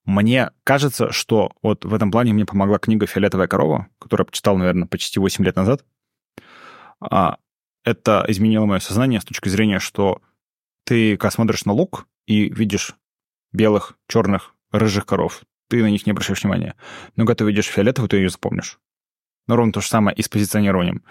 Мне 0.04 0.50
кажется, 0.64 1.12
что 1.12 1.52
вот 1.62 1.84
в 1.84 1.94
этом 1.94 2.10
плане 2.10 2.32
мне 2.32 2.44
помогла 2.44 2.80
книга 2.80 3.06
«Фиолетовая 3.06 3.46
корова», 3.46 3.86
которую 4.00 4.24
я 4.24 4.26
почитал, 4.26 4.56
наверное, 4.56 4.88
почти 4.88 5.20
8 5.20 5.44
лет 5.44 5.54
назад. 5.54 5.84
А, 7.00 7.36
это 7.84 8.24
изменило 8.26 8.66
мое 8.66 8.80
сознание 8.80 9.20
с 9.20 9.24
точки 9.24 9.48
зрения, 9.48 9.78
что 9.78 10.20
ты, 10.82 11.16
когда 11.16 11.30
смотришь 11.30 11.64
на 11.64 11.72
лук 11.72 12.08
и 12.26 12.52
видишь 12.52 12.96
белых, 13.52 13.96
черных, 14.08 14.52
рыжих 14.72 15.06
коров, 15.06 15.42
ты 15.68 15.80
на 15.80 15.90
них 15.90 16.06
не 16.06 16.10
обращаешь 16.10 16.42
внимания. 16.42 16.74
Но 17.14 17.24
когда 17.24 17.44
ты 17.44 17.44
видишь 17.44 17.66
фиолетовую, 17.66 18.08
ты 18.08 18.16
ее 18.16 18.30
запомнишь. 18.30 18.80
Но 19.46 19.54
ровно 19.54 19.72
то 19.72 19.80
же 19.80 19.86
самое 19.86 20.16
и 20.16 20.22
с 20.22 20.28
позиционированием, 20.28 21.04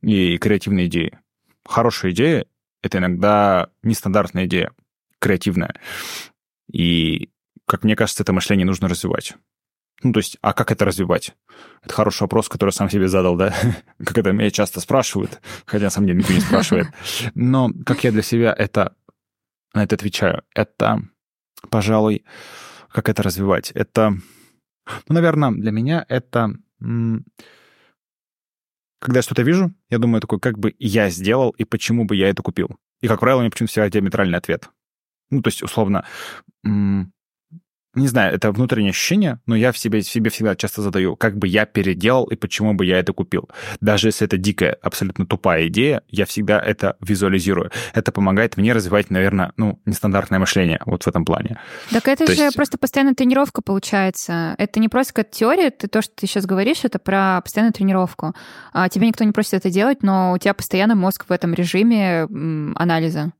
и 0.00 0.36
креативной 0.38 0.86
идеей. 0.86 1.12
Хорошая 1.64 2.12
идея— 2.12 2.46
это 2.82 2.98
иногда 2.98 3.70
нестандартная 3.82 4.46
идея, 4.46 4.72
креативная. 5.18 5.74
И, 6.72 7.30
как 7.66 7.84
мне 7.84 7.96
кажется, 7.96 8.22
это 8.22 8.32
мышление 8.32 8.66
нужно 8.66 8.88
развивать. 8.88 9.34
Ну, 10.02 10.12
то 10.12 10.18
есть, 10.18 10.36
а 10.42 10.52
как 10.52 10.72
это 10.72 10.84
развивать? 10.84 11.34
Это 11.82 11.94
хороший 11.94 12.22
вопрос, 12.22 12.48
который 12.48 12.70
сам 12.70 12.90
себе 12.90 13.06
задал, 13.08 13.36
да? 13.36 13.54
как 14.04 14.18
это 14.18 14.32
меня 14.32 14.50
часто 14.50 14.80
спрашивают, 14.80 15.40
хотя, 15.64 15.84
на 15.84 15.90
самом 15.90 16.08
деле, 16.08 16.18
никто 16.20 16.32
не 16.32 16.40
спрашивает. 16.40 16.88
Но 17.34 17.70
как 17.86 18.02
я 18.04 18.10
для 18.10 18.22
себя 18.22 18.52
это 18.56 18.96
на 19.74 19.84
это 19.84 19.94
отвечаю? 19.94 20.42
Это, 20.54 21.02
пожалуй, 21.70 22.24
как 22.90 23.08
это 23.08 23.22
развивать? 23.22 23.70
Это, 23.72 24.10
ну, 25.08 25.14
наверное, 25.14 25.52
для 25.52 25.70
меня 25.70 26.04
это... 26.08 26.54
Когда 29.02 29.18
я 29.18 29.22
что-то 29.22 29.42
вижу, 29.42 29.74
я 29.90 29.98
думаю 29.98 30.20
такой, 30.20 30.38
как 30.38 30.60
бы 30.60 30.76
я 30.78 31.10
сделал 31.10 31.50
и 31.50 31.64
почему 31.64 32.04
бы 32.04 32.14
я 32.14 32.28
это 32.28 32.40
купил. 32.40 32.76
И, 33.00 33.08
как 33.08 33.18
правило, 33.18 33.40
у 33.40 33.42
меня 33.42 33.50
почему-то 33.50 33.72
всегда 33.72 33.90
диаметральный 33.90 34.38
ответ. 34.38 34.70
Ну, 35.28 35.42
то 35.42 35.48
есть, 35.48 35.60
условно, 35.60 36.06
не 37.94 38.08
знаю, 38.08 38.34
это 38.34 38.50
внутреннее 38.52 38.90
ощущение, 38.90 39.38
но 39.46 39.54
я 39.54 39.70
в 39.70 39.78
себе, 39.78 40.02
себе 40.02 40.30
всегда 40.30 40.56
часто 40.56 40.80
задаю, 40.80 41.14
как 41.14 41.36
бы 41.36 41.46
я 41.46 41.66
переделал 41.66 42.24
и 42.24 42.36
почему 42.36 42.72
бы 42.72 42.86
я 42.86 42.98
это 42.98 43.12
купил. 43.12 43.50
Даже 43.80 44.08
если 44.08 44.26
это 44.26 44.38
дикая, 44.38 44.78
абсолютно 44.80 45.26
тупая 45.26 45.68
идея, 45.68 46.02
я 46.08 46.24
всегда 46.24 46.58
это 46.58 46.96
визуализирую. 47.00 47.70
Это 47.92 48.10
помогает 48.10 48.56
мне 48.56 48.72
развивать, 48.72 49.10
наверное, 49.10 49.52
ну, 49.58 49.78
нестандартное 49.84 50.38
мышление 50.38 50.80
вот 50.86 51.02
в 51.02 51.06
этом 51.06 51.24
плане. 51.24 51.58
Так 51.90 52.08
это 52.08 52.24
то 52.24 52.34
же 52.34 52.42
есть... 52.42 52.56
просто 52.56 52.78
постоянная 52.78 53.14
тренировка 53.14 53.60
получается. 53.60 54.54
Это 54.56 54.80
не 54.80 54.88
просто 54.88 55.12
как 55.12 55.30
теория, 55.30 55.70
ты 55.70 55.86
то, 55.86 56.00
что 56.00 56.14
ты 56.14 56.26
сейчас 56.26 56.46
говоришь, 56.46 56.84
это 56.84 56.98
про 56.98 57.42
постоянную 57.42 57.74
тренировку. 57.74 58.34
А, 58.72 58.88
тебе 58.88 59.08
никто 59.08 59.24
не 59.24 59.32
просит 59.32 59.54
это 59.54 59.70
делать, 59.70 60.02
но 60.02 60.32
у 60.32 60.38
тебя 60.38 60.54
постоянно 60.54 60.94
мозг 60.94 61.26
в 61.28 61.32
этом 61.32 61.52
режиме 61.52 62.26
анализа. 62.76 63.32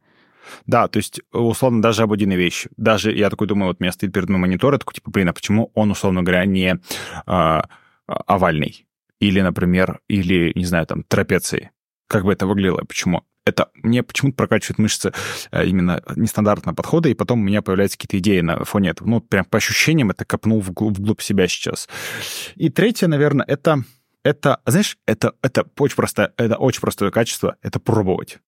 Да, 0.67 0.89
то 0.89 0.99
есть, 0.99 1.21
условно, 1.33 1.83
даже 1.83 2.03
обыденные 2.03 2.39
вещи. 2.39 2.69
Даже 2.77 3.13
я 3.13 3.31
такой 3.31 3.47
думаю, 3.47 3.69
вот 3.69 3.77
у 3.81 3.83
меня 3.83 3.93
стоит 3.93 4.13
перед 4.13 4.29
мной 4.29 4.41
монитор, 4.41 4.73
я 4.73 4.79
такой, 4.79 4.95
типа, 4.95 5.11
блин, 5.11 5.29
а 5.29 5.33
почему 5.33 5.71
он, 5.75 5.91
условно 5.91 6.23
говоря, 6.23 6.45
не 6.45 6.79
а, 7.27 7.69
овальный? 8.07 8.87
Или, 9.21 9.41
например, 9.41 10.01
или, 10.09 10.53
не 10.55 10.65
знаю, 10.65 10.87
там, 10.87 11.05
трапеции. 11.05 11.71
Как 12.09 12.25
бы 12.25 12.33
это 12.33 12.47
выглядело? 12.47 12.83
Почему? 12.87 13.23
Это 13.45 13.71
мне 13.75 14.03
почему-то 14.03 14.37
прокачивает 14.37 14.79
мышцы 14.79 15.13
э, 15.51 15.67
именно 15.67 16.03
нестандартного 16.15 16.77
подхода, 16.77 17.09
и 17.09 17.15
потом 17.15 17.41
у 17.41 17.43
меня 17.43 17.61
появляются 17.61 17.99
какие-то 17.99 18.19
идеи 18.19 18.41
на 18.41 18.65
фоне 18.65 18.91
этого. 18.91 19.09
Ну, 19.09 19.21
прям 19.21 19.45
по 19.45 19.59
ощущениям 19.59 20.11
это 20.11 20.25
копнул 20.25 20.61
вглубь, 20.61 20.99
вглубь 20.99 21.21
себя 21.21 21.49
сейчас. 21.49 21.89
И 22.55 22.69
третье, 22.69 23.09
наверное, 23.09 23.45
это 23.47 23.85
это, 24.25 24.61
знаешь, 24.67 24.99
это, 25.07 25.35
это 25.43 25.67
очень 25.79 25.97
простое, 25.97 26.33
это 26.37 26.57
очень 26.57 26.81
простое 26.81 27.11
качество, 27.11 27.57
это 27.63 27.81
пробовать 27.81 28.39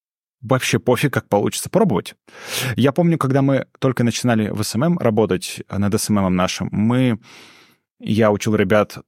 вообще 0.44 0.78
пофиг, 0.78 1.12
как 1.12 1.28
получится 1.28 1.70
пробовать. 1.70 2.14
Я 2.76 2.92
помню, 2.92 3.18
когда 3.18 3.42
мы 3.42 3.66
только 3.80 4.04
начинали 4.04 4.50
в 4.50 4.62
SMM 4.62 4.98
работать 4.98 5.62
над 5.70 6.00
SMM 6.00 6.22
ом 6.22 6.36
нашим, 6.36 6.68
мы, 6.70 7.18
я 7.98 8.30
учил 8.30 8.54
ребят 8.54 8.98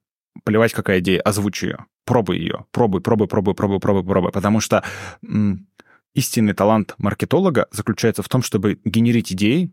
плевать, 0.43 0.73
какая 0.73 0.99
идея, 0.99 1.21
озвучи 1.21 1.65
ее, 1.65 1.85
пробуй 2.05 2.39
ее, 2.39 2.65
пробуй, 2.71 3.01
пробуй, 3.01 3.27
пробуй, 3.27 3.53
пробуй, 3.53 3.79
пробуй, 3.79 4.03
пробуй, 4.03 4.31
потому 4.31 4.59
что 4.59 4.83
м, 5.23 5.67
истинный 6.13 6.53
талант 6.53 6.95
маркетолога 6.97 7.67
заключается 7.71 8.23
в 8.23 8.29
том, 8.29 8.41
чтобы 8.41 8.79
генерить 8.83 9.31
идеи 9.31 9.71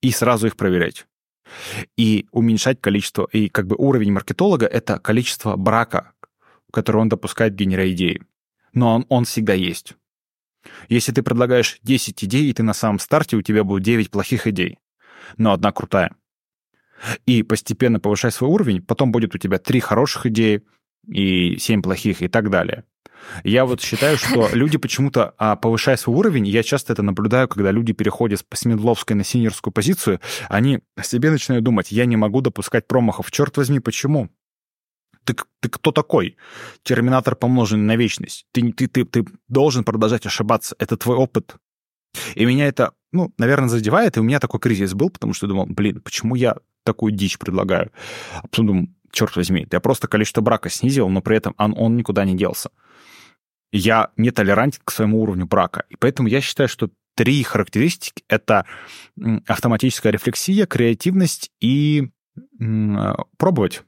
и 0.00 0.10
сразу 0.10 0.46
их 0.46 0.56
проверять. 0.56 1.06
И 1.96 2.26
уменьшать 2.30 2.80
количество, 2.80 3.28
и 3.30 3.48
как 3.48 3.66
бы 3.66 3.76
уровень 3.76 4.12
маркетолога— 4.12 4.66
это 4.78 4.98
количество 4.98 5.56
брака, 5.56 6.12
который 6.72 7.02
он 7.02 7.08
допускает, 7.08 7.54
генеря 7.54 7.90
идеи. 7.92 8.22
Но 8.72 8.94
он, 8.94 9.06
он 9.08 9.24
всегда 9.24 9.52
есть. 9.52 9.94
Если 10.88 11.12
ты 11.12 11.22
предлагаешь 11.22 11.78
10 11.82 12.24
идей, 12.24 12.50
и 12.50 12.52
ты 12.52 12.62
на 12.62 12.74
самом 12.74 12.98
старте, 12.98 13.36
у 13.36 13.42
тебя 13.42 13.64
будет 13.64 13.82
9 13.82 14.10
плохих 14.10 14.46
идей, 14.46 14.78
но 15.36 15.52
одна 15.52 15.72
крутая. 15.72 16.14
И 17.26 17.42
постепенно 17.42 18.00
повышай 18.00 18.30
свой 18.30 18.50
уровень, 18.50 18.82
потом 18.82 19.12
будет 19.12 19.34
у 19.34 19.38
тебя 19.38 19.58
3 19.58 19.80
хороших 19.80 20.26
идеи 20.26 20.62
и 21.06 21.56
7 21.58 21.82
плохих 21.82 22.22
и 22.22 22.28
так 22.28 22.50
далее. 22.50 22.84
Я 23.42 23.64
вот 23.64 23.80
считаю, 23.80 24.16
что 24.16 24.48
люди 24.52 24.78
почему-то, 24.78 25.34
а, 25.38 25.56
повышая 25.56 25.96
свой 25.96 26.16
уровень, 26.16 26.46
я 26.46 26.62
часто 26.62 26.92
это 26.92 27.02
наблюдаю, 27.02 27.48
когда 27.48 27.70
люди 27.70 27.92
переходят 27.92 28.44
с 28.52 28.64
медловской 28.64 29.16
на 29.16 29.24
синерскую 29.24 29.72
позицию, 29.72 30.20
они 30.48 30.80
о 30.96 31.02
себе 31.02 31.30
начинают 31.30 31.64
думать, 31.64 31.90
я 31.92 32.04
не 32.04 32.16
могу 32.16 32.40
допускать 32.40 32.86
промахов. 32.86 33.30
Черт 33.30 33.56
возьми, 33.56 33.80
почему? 33.80 34.30
Ты, 35.24 35.36
ты 35.60 35.68
кто 35.68 35.92
такой? 35.92 36.36
Терминатор 36.82 37.36
помноженный 37.36 37.84
на 37.84 37.96
вечность. 37.96 38.46
Ты, 38.52 38.72
ты, 38.72 38.86
ты, 38.86 39.04
ты 39.04 39.24
должен 39.48 39.84
продолжать 39.84 40.26
ошибаться. 40.26 40.76
Это 40.78 40.96
твой 40.96 41.16
опыт. 41.16 41.56
И 42.34 42.44
меня 42.44 42.66
это, 42.66 42.92
ну, 43.12 43.32
наверное, 43.38 43.68
задевает. 43.68 44.16
И 44.16 44.20
у 44.20 44.22
меня 44.22 44.40
такой 44.40 44.60
кризис 44.60 44.94
был, 44.94 45.10
потому 45.10 45.32
что 45.32 45.46
я 45.46 45.48
думал, 45.48 45.66
блин, 45.66 46.00
почему 46.00 46.34
я 46.34 46.56
такую 46.84 47.12
дичь 47.12 47.38
предлагаю? 47.38 47.90
А 48.36 48.46
потом 48.48 48.66
думаю, 48.66 48.94
черт 49.10 49.36
возьми, 49.36 49.66
я 49.70 49.80
просто 49.80 50.08
количество 50.08 50.40
брака 50.40 50.68
снизил, 50.68 51.08
но 51.08 51.22
при 51.22 51.36
этом 51.36 51.54
он, 51.58 51.74
он 51.76 51.96
никуда 51.96 52.24
не 52.24 52.36
делся. 52.36 52.70
Я 53.72 54.10
не 54.16 54.30
толерантен 54.30 54.80
к 54.84 54.90
своему 54.92 55.22
уровню 55.22 55.46
брака. 55.46 55.84
И 55.88 55.96
поэтому 55.96 56.28
я 56.28 56.40
считаю, 56.40 56.68
что 56.68 56.90
три 57.16 57.42
характеристики— 57.42 58.24
это 58.28 58.66
автоматическая 59.46 60.12
рефлексия, 60.12 60.66
креативность 60.66 61.50
и 61.60 62.10
пробовать 63.38 63.82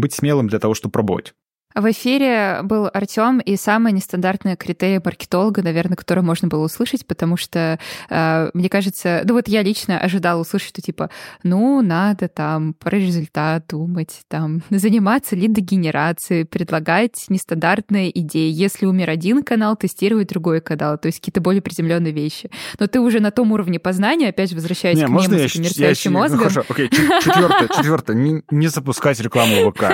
быть 0.00 0.12
смелым 0.12 0.48
для 0.48 0.58
того, 0.58 0.74
чтобы 0.74 0.92
пробовать. 0.92 1.34
В 1.74 1.88
эфире 1.92 2.60
был 2.64 2.90
Артем 2.92 3.38
и 3.38 3.54
самые 3.56 3.92
нестандартные 3.92 4.56
критерии 4.56 5.00
маркетолога, 5.02 5.62
наверное, 5.62 5.96
которые 5.96 6.24
можно 6.24 6.48
было 6.48 6.64
услышать, 6.64 7.06
потому 7.06 7.36
что, 7.36 7.78
э, 8.08 8.50
мне 8.54 8.68
кажется, 8.68 9.22
ну 9.24 9.34
вот 9.34 9.46
я 9.46 9.62
лично 9.62 9.98
ожидала 9.98 10.40
услышать, 10.40 10.70
что 10.70 10.82
типа, 10.82 11.10
ну, 11.44 11.80
надо 11.80 12.26
там 12.28 12.74
про 12.74 12.96
результат 12.96 13.66
думать, 13.68 14.22
там, 14.26 14.62
заниматься 14.70 15.36
лидогенерацией, 15.36 16.44
предлагать 16.44 17.26
нестандартные 17.28 18.18
идеи. 18.20 18.50
Если 18.50 18.86
умер 18.86 19.10
один 19.10 19.44
канал, 19.44 19.76
тестировать 19.76 20.28
другой 20.28 20.60
канал, 20.60 20.98
то 20.98 21.06
есть 21.06 21.20
какие-то 21.20 21.40
более 21.40 21.62
приземленные 21.62 22.12
вещи. 22.12 22.50
Но 22.80 22.88
ты 22.88 22.98
уже 23.00 23.20
на 23.20 23.30
том 23.30 23.52
уровне 23.52 23.78
познания, 23.78 24.30
опять 24.30 24.52
возвращаясь 24.52 24.98
не, 24.98 25.06
к 25.06 25.08
можно 25.08 25.36
мему 25.36 25.48
с 25.48 25.54
мерцающим 25.54 26.14
мозгом. 26.14 26.38
Ну, 26.38 26.42
хорошо, 26.48 26.64
окей, 26.68 26.88
четвертое, 26.88 27.68
четвертое, 27.68 28.16
не, 28.16 28.42
не 28.50 28.66
запускать 28.66 29.20
рекламу 29.20 29.70
ВК 29.70 29.84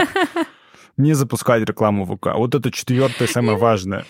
не 0.97 1.15
запускать 1.15 1.63
рекламу 1.63 2.05
в 2.05 2.17
ВК. 2.17 2.29
Вот 2.37 2.55
это 2.55 2.71
четвертое 2.71 3.27
самое 3.27 3.59
важное. 3.59 4.05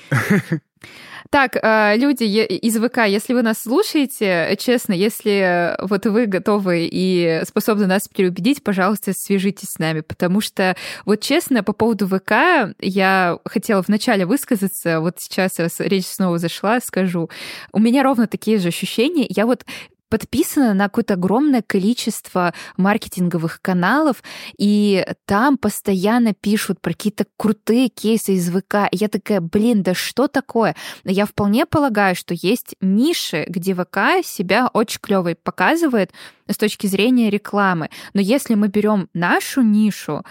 Так, 1.30 1.56
э, 1.56 1.96
люди 1.96 2.22
из 2.22 2.76
ВК, 2.78 3.06
если 3.06 3.34
вы 3.34 3.42
нас 3.42 3.62
слушаете, 3.62 4.56
честно, 4.60 4.92
если 4.92 5.76
вот 5.84 6.06
вы 6.06 6.26
готовы 6.26 6.88
и 6.90 7.42
способны 7.44 7.86
нас 7.86 8.06
переубедить, 8.06 8.62
пожалуйста, 8.62 9.12
свяжитесь 9.12 9.70
с 9.70 9.78
нами, 9.78 10.02
потому 10.02 10.40
что 10.40 10.76
вот 11.04 11.20
честно, 11.20 11.64
по 11.64 11.72
поводу 11.72 12.06
ВК 12.06 12.74
я 12.78 13.38
хотела 13.44 13.82
вначале 13.86 14.24
высказаться, 14.24 15.00
вот 15.00 15.16
сейчас 15.18 15.58
речь 15.78 16.06
снова 16.06 16.38
зашла, 16.38 16.80
скажу. 16.80 17.28
У 17.72 17.80
меня 17.80 18.02
ровно 18.02 18.28
такие 18.28 18.58
же 18.58 18.68
ощущения. 18.68 19.26
Я 19.28 19.46
вот 19.46 19.64
подписана 20.08 20.74
на 20.74 20.84
какое-то 20.84 21.14
огромное 21.14 21.62
количество 21.62 22.54
маркетинговых 22.76 23.60
каналов, 23.60 24.22
и 24.58 25.06
там 25.24 25.58
постоянно 25.58 26.34
пишут 26.34 26.80
про 26.80 26.92
какие-то 26.92 27.26
крутые 27.36 27.88
кейсы 27.88 28.34
из 28.34 28.50
ВК. 28.50 28.88
И 28.90 28.96
я 28.96 29.08
такая, 29.08 29.40
блин, 29.40 29.82
да 29.82 29.94
что 29.94 30.28
такое? 30.28 30.76
Я 31.04 31.26
вполне 31.26 31.66
полагаю, 31.66 32.14
что 32.14 32.34
есть 32.34 32.74
ниши, 32.80 33.44
где 33.48 33.74
ВК 33.74 34.24
себя 34.24 34.68
очень 34.72 35.00
клево 35.00 35.34
показывает 35.42 36.12
с 36.48 36.56
точки 36.56 36.86
зрения 36.86 37.30
рекламы. 37.30 37.90
Но 38.14 38.20
если 38.20 38.54
мы 38.54 38.68
берем 38.68 39.08
нашу 39.12 39.62
нишу, 39.62 40.24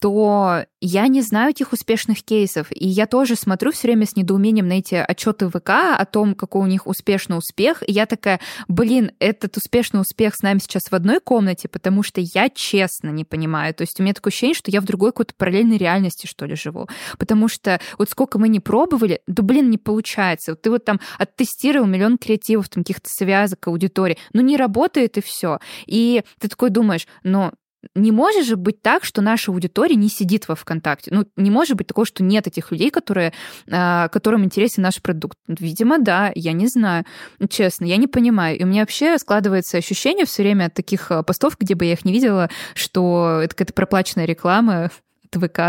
то 0.00 0.64
я 0.80 1.06
не 1.08 1.20
знаю 1.20 1.50
этих 1.50 1.74
успешных 1.74 2.24
кейсов. 2.24 2.68
И 2.70 2.88
я 2.88 3.06
тоже 3.06 3.36
смотрю 3.36 3.70
все 3.70 3.88
время 3.88 4.06
с 4.06 4.16
недоумением 4.16 4.66
на 4.66 4.78
эти 4.78 4.94
отчеты 4.94 5.50
ВК 5.50 5.70
о 5.98 6.04
том, 6.06 6.34
какой 6.34 6.62
у 6.62 6.66
них 6.66 6.86
успешный 6.86 7.36
успех. 7.36 7.82
И 7.86 7.92
я 7.92 8.06
такая, 8.06 8.40
блин, 8.66 9.12
этот 9.18 9.58
успешный 9.58 10.00
успех 10.00 10.34
с 10.34 10.42
нами 10.42 10.58
сейчас 10.58 10.84
в 10.90 10.94
одной 10.94 11.20
комнате, 11.20 11.68
потому 11.68 12.02
что 12.02 12.22
я 12.22 12.48
честно 12.48 13.10
не 13.10 13.26
понимаю. 13.26 13.74
То 13.74 13.82
есть 13.82 14.00
у 14.00 14.02
меня 14.02 14.14
такое 14.14 14.30
ощущение, 14.30 14.54
что 14.54 14.70
я 14.70 14.80
в 14.80 14.86
другой 14.86 15.10
какой-то 15.10 15.34
параллельной 15.34 15.76
реальности, 15.76 16.26
что 16.26 16.46
ли, 16.46 16.56
живу. 16.56 16.88
Потому 17.18 17.48
что 17.48 17.78
вот 17.98 18.08
сколько 18.08 18.38
мы 18.38 18.48
не 18.48 18.60
пробовали, 18.60 19.20
да, 19.26 19.42
блин, 19.42 19.68
не 19.68 19.78
получается. 19.78 20.52
Вот 20.52 20.62
ты 20.62 20.70
вот 20.70 20.82
там 20.86 20.98
оттестировал 21.18 21.86
миллион 21.86 22.16
креативов, 22.16 22.70
там 22.70 22.84
каких-то 22.84 23.10
связок, 23.10 23.68
аудитории, 23.68 24.16
ну 24.32 24.40
не 24.40 24.56
работает 24.56 25.18
и 25.18 25.20
все. 25.20 25.58
И 25.84 26.22
ты 26.38 26.48
такой 26.48 26.70
думаешь, 26.70 27.06
ну 27.22 27.52
не 27.94 28.12
может 28.12 28.46
же 28.46 28.56
быть 28.56 28.82
так, 28.82 29.04
что 29.04 29.22
наша 29.22 29.50
аудитория 29.50 29.96
не 29.96 30.08
сидит 30.08 30.48
во 30.48 30.54
ВКонтакте. 30.54 31.10
Ну, 31.12 31.26
не 31.36 31.50
может 31.50 31.76
быть 31.76 31.86
такого, 31.86 32.06
что 32.06 32.22
нет 32.22 32.46
этих 32.46 32.70
людей, 32.70 32.90
которые, 32.90 33.32
а, 33.70 34.08
которым 34.08 34.44
интересен 34.44 34.82
наш 34.82 35.00
продукт. 35.00 35.38
Видимо, 35.48 35.98
да, 35.98 36.30
я 36.34 36.52
не 36.52 36.66
знаю. 36.66 37.04
Честно, 37.48 37.84
я 37.84 37.96
не 37.96 38.06
понимаю. 38.06 38.58
И 38.58 38.64
у 38.64 38.66
меня 38.66 38.82
вообще 38.82 39.18
складывается 39.18 39.78
ощущение 39.78 40.26
все 40.26 40.42
время 40.42 40.66
от 40.66 40.74
таких 40.74 41.10
а, 41.10 41.22
постов, 41.22 41.56
где 41.58 41.74
бы 41.74 41.86
я 41.86 41.92
их 41.92 42.04
не 42.04 42.12
видела, 42.12 42.50
что 42.74 43.40
это 43.42 43.54
какая-то 43.54 43.72
проплаченная 43.72 44.26
реклама 44.26 44.90
от 45.32 45.42
ВК. 45.42 45.60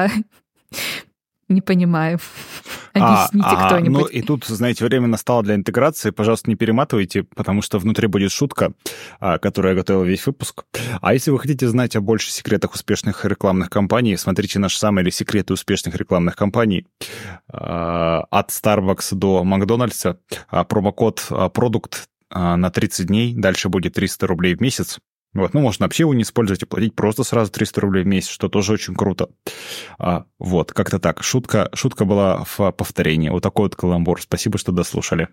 Не 1.51 1.61
понимаю. 1.61 2.17
Объясните 2.93 3.47
а, 3.49 3.65
кто-нибудь. 3.67 4.01
Ну 4.01 4.05
и 4.05 4.21
тут, 4.21 4.45
знаете, 4.45 4.85
время 4.85 5.07
настало 5.07 5.43
для 5.43 5.55
интеграции. 5.55 6.11
Пожалуйста, 6.11 6.49
не 6.49 6.55
перематывайте, 6.55 7.23
потому 7.23 7.61
что 7.61 7.77
внутри 7.77 8.07
будет 8.07 8.31
шутка, 8.31 8.71
а, 9.19 9.37
которую 9.37 9.73
я 9.73 9.75
готовил 9.75 10.03
весь 10.03 10.25
выпуск. 10.25 10.63
А 11.01 11.13
если 11.13 11.31
вы 11.31 11.39
хотите 11.39 11.67
знать 11.67 11.95
о 11.97 12.01
больших 12.01 12.31
секретах 12.31 12.73
успешных 12.73 13.25
рекламных 13.25 13.69
кампаний, 13.69 14.17
смотрите 14.17 14.59
наш 14.59 14.77
самый 14.77 15.03
или 15.03 15.09
секреты 15.09 15.53
успешных 15.53 15.95
рекламных 15.95 16.37
кампаний 16.37 16.87
а, 17.51 18.25
от 18.29 18.49
Starbucks 18.49 19.13
до 19.15 19.43
Макдональдса. 19.43 20.17
Промокод 20.69 21.27
продукт 21.53 22.07
на 22.29 22.69
30 22.69 23.07
дней, 23.07 23.33
дальше 23.35 23.67
будет 23.67 23.93
300 23.93 24.25
рублей 24.27 24.55
в 24.55 24.61
месяц. 24.61 24.99
Вот, 25.33 25.53
ну, 25.53 25.61
можно 25.61 25.85
вообще 25.85 26.03
его 26.03 26.13
не 26.13 26.23
использовать 26.23 26.63
и 26.63 26.65
платить 26.65 26.93
просто 26.93 27.23
сразу 27.23 27.51
300 27.51 27.81
рублей 27.81 28.03
в 28.03 28.07
месяц, 28.07 28.29
что 28.29 28.49
тоже 28.49 28.73
очень 28.73 28.95
круто. 28.95 29.29
А, 29.97 30.25
вот, 30.39 30.73
как-то 30.73 30.99
так. 30.99 31.23
Шутка, 31.23 31.69
шутка 31.73 32.03
была 32.03 32.43
в 32.43 32.71
повторении. 32.71 33.29
Вот 33.29 33.41
такой 33.41 33.65
вот 33.65 33.75
каламбур. 33.75 34.21
Спасибо, 34.21 34.57
что 34.57 34.71
дослушали. 34.71 35.29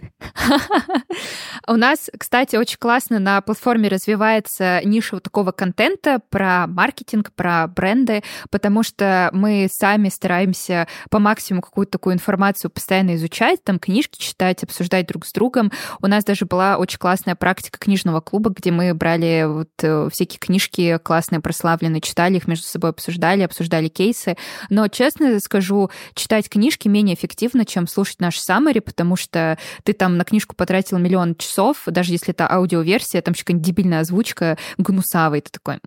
У 1.66 1.76
нас, 1.76 2.10
кстати, 2.18 2.56
очень 2.56 2.78
классно 2.78 3.18
на 3.18 3.40
платформе 3.40 3.88
развивается 3.88 4.80
ниша 4.84 5.16
вот 5.16 5.22
такого 5.22 5.52
контента 5.52 6.20
про 6.30 6.66
маркетинг, 6.66 7.32
про 7.34 7.66
бренды, 7.66 8.22
потому 8.50 8.82
что 8.82 9.30
мы 9.32 9.68
сами 9.70 10.08
стараемся 10.08 10.88
по 11.10 11.18
максимуму 11.18 11.62
какую-то 11.62 11.92
такую 11.92 12.14
информацию 12.14 12.70
постоянно 12.70 13.14
изучать, 13.16 13.62
там 13.64 13.78
книжки 13.78 14.18
читать, 14.18 14.62
обсуждать 14.62 15.06
друг 15.06 15.26
с 15.26 15.32
другом. 15.32 15.72
У 16.00 16.06
нас 16.06 16.24
даже 16.24 16.46
была 16.46 16.76
очень 16.76 16.98
классная 16.98 17.34
практика 17.34 17.78
книжного 17.78 18.20
клуба, 18.20 18.50
где 18.50 18.70
мы 18.70 18.94
брали 18.94 19.44
вот 19.46 19.70
э, 19.82 20.08
всякие 20.12 20.38
книжки 20.38 20.98
классные, 21.02 21.40
прославленные, 21.40 22.00
читали 22.00 22.36
их 22.36 22.46
между 22.46 22.66
собой, 22.66 22.90
обсуждали, 22.90 23.42
обсуждали 23.42 23.88
кейсы. 23.88 24.36
Но, 24.68 24.88
честно 24.88 25.38
скажу, 25.40 25.90
читать 26.14 26.48
книжки 26.48 26.88
менее 26.88 27.14
эффективно, 27.14 27.64
чем 27.64 27.86
слушать 27.86 28.20
наш 28.20 28.38
саммари, 28.38 28.80
потому 28.80 29.16
что 29.16 29.58
ты 29.84 29.89
там 29.92 30.16
на 30.16 30.24
книжку 30.24 30.54
потратил 30.56 30.98
миллион 30.98 31.34
часов, 31.36 31.82
даже 31.86 32.12
если 32.12 32.30
это 32.30 32.50
аудиоверсия, 32.50 33.22
там 33.22 33.34
еще 33.34 33.44
какая-нибудь 33.44 33.66
дебильная 33.66 34.00
озвучка, 34.00 34.58
гнусавый, 34.78 35.40
ты 35.40 35.50
такой... 35.50 35.80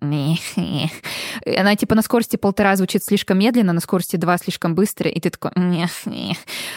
Она 1.56 1.76
типа 1.76 1.94
на 1.94 2.02
скорости 2.02 2.36
полтора 2.36 2.76
звучит 2.76 3.04
слишком 3.04 3.38
медленно, 3.38 3.72
на 3.72 3.80
скорости 3.80 4.16
два 4.16 4.38
слишком 4.38 4.74
быстро, 4.74 5.10
и 5.10 5.20
ты 5.20 5.30
такой... 5.30 5.50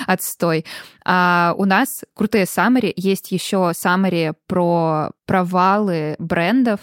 Отстой. 0.05 0.65
А 1.05 1.53
у 1.57 1.65
нас 1.65 2.03
крутые 2.13 2.45
саммари, 2.45 2.91
есть 2.95 3.31
еще 3.31 3.71
саммари 3.73 4.33
про 4.47 5.11
провалы 5.27 6.15
брендов. 6.19 6.79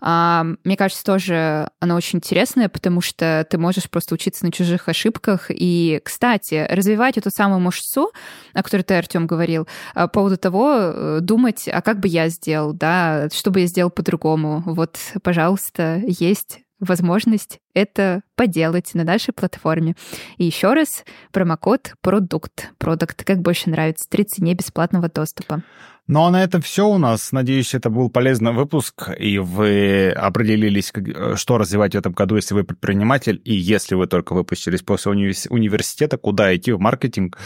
А, 0.00 0.46
мне 0.64 0.76
кажется, 0.76 1.04
тоже 1.04 1.68
оно 1.80 1.96
очень 1.96 2.18
интересное, 2.18 2.68
потому 2.68 3.00
что 3.00 3.46
ты 3.50 3.58
можешь 3.58 3.90
просто 3.90 4.14
учиться 4.14 4.44
на 4.46 4.52
чужих 4.52 4.88
ошибках. 4.88 5.46
И, 5.50 6.00
кстати, 6.04 6.66
развивать 6.70 7.18
эту 7.18 7.30
самую 7.30 7.60
мышцу, 7.60 8.12
о 8.54 8.62
которой 8.62 8.82
ты, 8.82 8.94
Артем, 8.94 9.26
говорил, 9.26 9.66
по 9.94 10.08
поводу 10.08 10.36
того, 10.36 10.74
э, 10.74 11.18
думать, 11.20 11.68
а 11.72 11.82
как 11.82 12.00
бы 12.00 12.08
я 12.08 12.28
сделал, 12.28 12.72
да, 12.72 13.28
что 13.32 13.50
бы 13.50 13.60
я 13.60 13.66
сделал 13.66 13.90
по-другому. 13.90 14.62
Вот, 14.66 14.98
пожалуйста, 15.22 16.02
есть 16.06 16.60
возможность 16.80 17.58
это 17.74 18.22
поделать 18.36 18.94
на 18.94 19.04
нашей 19.04 19.32
платформе. 19.32 19.96
И 20.36 20.44
еще 20.44 20.74
раз, 20.74 21.04
промокод 21.32 21.94
продукт. 22.00 22.70
Продукт, 22.78 23.24
как 23.24 23.40
больше 23.40 23.70
нравится, 23.70 24.08
30 24.08 24.40
дней 24.40 24.54
бесплатного 24.54 25.08
доступа. 25.08 25.62
Ну 26.06 26.24
а 26.24 26.30
на 26.30 26.42
этом 26.42 26.62
все 26.62 26.88
у 26.88 26.96
нас. 26.96 27.32
Надеюсь, 27.32 27.74
это 27.74 27.90
был 27.90 28.08
полезный 28.08 28.52
выпуск, 28.52 29.10
и 29.18 29.38
вы 29.38 30.10
определились, 30.10 30.90
э, 30.94 31.34
что 31.36 31.58
развивать 31.58 31.94
в 31.94 31.98
этом 31.98 32.12
году, 32.12 32.36
если 32.36 32.54
вы 32.54 32.64
предприниматель, 32.64 33.42
и 33.44 33.54
если 33.54 33.94
вы 33.94 34.06
только 34.06 34.32
выпустились 34.32 34.82
после 34.82 35.12
университета, 35.12 36.16
куда 36.16 36.54
идти 36.56 36.72
в 36.72 36.80
маркетинг. 36.80 37.38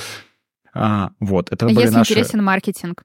А, 0.75 1.11
вот, 1.21 1.53
это 1.53 1.67
были 1.67 1.81
если 1.81 1.95
наши... 1.95 2.13
интересен 2.13 2.43
маркетинг. 2.43 3.03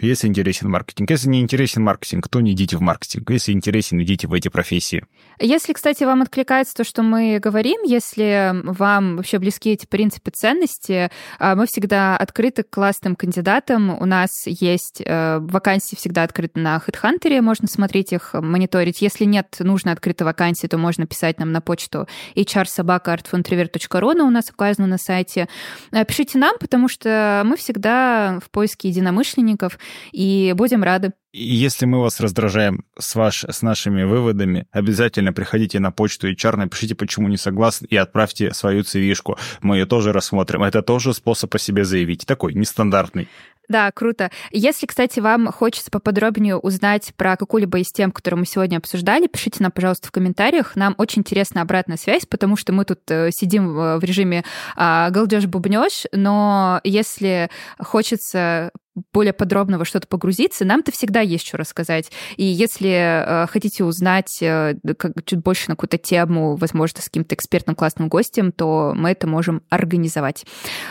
Если 0.00 0.28
интересен 0.28 0.70
маркетинг. 0.70 1.10
Если 1.10 1.28
не 1.28 1.40
интересен 1.40 1.82
маркетинг, 1.82 2.28
то 2.28 2.40
не 2.40 2.52
идите 2.52 2.76
в 2.76 2.80
маркетинг. 2.80 3.30
Если 3.30 3.52
интересен, 3.52 4.00
идите 4.00 4.28
в 4.28 4.32
эти 4.32 4.48
профессии. 4.48 5.04
Если, 5.40 5.72
кстати, 5.72 6.04
вам 6.04 6.22
откликается 6.22 6.74
то, 6.74 6.84
что 6.84 7.02
мы 7.02 7.38
говорим, 7.40 7.82
если 7.82 8.52
вам 8.64 9.16
вообще 9.16 9.38
близки 9.38 9.70
эти 9.70 9.86
принципы 9.86 10.30
ценности, 10.30 11.10
а, 11.38 11.54
мы 11.54 11.66
всегда 11.66 12.16
открыты 12.16 12.62
к 12.62 12.70
классным 12.70 13.16
кандидатам. 13.16 14.00
У 14.00 14.04
нас 14.04 14.46
есть 14.46 15.02
э, 15.04 15.38
вакансии 15.40 15.96
всегда 15.96 16.22
открыты 16.22 16.60
на 16.60 16.80
HeadHunter, 16.84 17.40
можно 17.40 17.68
смотреть 17.68 18.12
их, 18.12 18.34
мониторить. 18.34 19.02
Если 19.02 19.24
нет 19.24 19.56
нужной 19.60 19.94
открытой 19.94 20.24
вакансии, 20.24 20.66
то 20.66 20.78
можно 20.78 21.06
писать 21.06 21.38
нам 21.38 21.52
на 21.52 21.60
почту 21.60 22.06
hrsobaka.artfontrivert.ru, 22.36 24.20
у 24.20 24.30
нас 24.30 24.50
указано 24.50 24.86
на 24.86 24.98
сайте. 24.98 25.48
Э, 25.92 26.04
пишите 26.04 26.38
нам, 26.38 26.56
потому 26.58 26.88
что 26.88 27.42
мы 27.44 27.56
всегда 27.56 28.38
в 28.44 28.50
поиске 28.50 28.88
единомышленников, 28.88 29.78
и 30.12 30.52
будем 30.56 30.82
рады. 30.82 31.12
если 31.32 31.86
мы 31.86 32.00
вас 32.00 32.20
раздражаем 32.20 32.84
с, 32.98 33.14
ваш, 33.14 33.44
с 33.44 33.62
нашими 33.62 34.02
выводами, 34.02 34.66
обязательно 34.72 35.32
приходите 35.32 35.78
на 35.80 35.90
почту 35.90 36.30
HR, 36.30 36.56
напишите, 36.56 36.94
почему 36.94 37.28
не 37.28 37.36
согласны, 37.36 37.86
и 37.86 37.96
отправьте 37.96 38.52
свою 38.54 38.82
цивишку. 38.82 39.38
Мы 39.60 39.76
ее 39.76 39.86
тоже 39.86 40.12
рассмотрим. 40.12 40.62
Это 40.62 40.82
тоже 40.82 41.14
способ 41.14 41.54
о 41.54 41.58
себе 41.58 41.84
заявить. 41.84 42.26
Такой 42.26 42.54
нестандартный. 42.54 43.28
Да, 43.68 43.92
круто. 43.92 44.30
Если, 44.50 44.86
кстати, 44.86 45.20
вам 45.20 45.52
хочется 45.52 45.90
поподробнее 45.90 46.56
узнать 46.56 47.12
про 47.16 47.36
какую-либо 47.36 47.78
из 47.78 47.92
тем, 47.92 48.10
которые 48.10 48.40
мы 48.40 48.46
сегодня 48.46 48.78
обсуждали, 48.78 49.26
пишите 49.26 49.62
нам, 49.62 49.70
пожалуйста, 49.70 50.08
в 50.08 50.10
комментариях. 50.10 50.74
Нам 50.74 50.94
очень 50.96 51.20
интересна 51.20 51.60
обратная 51.60 51.98
связь, 51.98 52.24
потому 52.24 52.56
что 52.56 52.72
мы 52.72 52.86
тут 52.86 53.00
э, 53.10 53.30
сидим 53.30 53.74
в 53.74 54.00
режиме 54.02 54.44
а, 54.74 55.10
галдеж-бубнеж, 55.10 56.06
но 56.12 56.80
если 56.82 57.50
хочется 57.78 58.70
более 59.12 59.32
подробно 59.32 59.78
во 59.78 59.84
что-то 59.84 60.06
погрузиться, 60.06 60.64
нам-то 60.64 60.92
всегда 60.92 61.20
есть 61.20 61.46
что 61.46 61.56
рассказать. 61.56 62.10
И 62.36 62.44
если 62.44 62.90
э, 62.90 63.46
хотите 63.48 63.84
узнать 63.84 64.38
э, 64.40 64.76
как, 64.96 65.12
чуть 65.24 65.40
больше 65.40 65.68
на 65.68 65.76
какую-то 65.76 65.98
тему, 65.98 66.56
возможно, 66.56 67.00
с 67.00 67.04
каким-то 67.04 67.34
экспертным 67.34 67.76
классным 67.76 68.08
гостем, 68.08 68.52
то 68.52 68.92
мы 68.96 69.10
это 69.10 69.26
можем 69.26 69.62
организовать. 69.68 70.46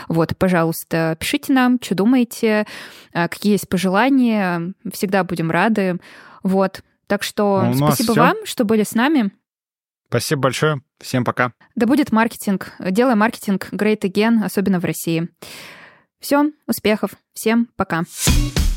Вот, 0.08 0.36
пожалуйста, 0.36 1.16
пишите 1.18 1.52
нам, 1.52 1.78
что 1.82 1.94
думаете, 1.94 2.66
э, 3.12 3.28
какие 3.28 3.52
есть 3.52 3.68
пожелания, 3.68 4.72
всегда 4.92 5.24
будем 5.24 5.50
рады. 5.50 5.98
Вот, 6.42 6.82
так 7.06 7.22
что 7.22 7.62
ну, 7.64 7.74
спасибо 7.74 8.12
всё. 8.12 8.20
вам, 8.20 8.36
что 8.44 8.64
были 8.64 8.84
с 8.84 8.94
нами. 8.94 9.32
Спасибо 10.08 10.42
большое. 10.42 10.80
Всем 11.00 11.24
пока. 11.24 11.52
Да 11.74 11.86
будет 11.86 12.12
маркетинг. 12.12 12.72
Делай 12.78 13.14
маркетинг 13.14 13.68
great 13.72 14.00
again, 14.00 14.42
особенно 14.42 14.80
в 14.80 14.84
России. 14.84 15.28
Все, 16.20 16.50
успехов. 16.66 17.12
Всем 17.32 17.68
пока. 17.76 18.02
Пока. 18.02 18.67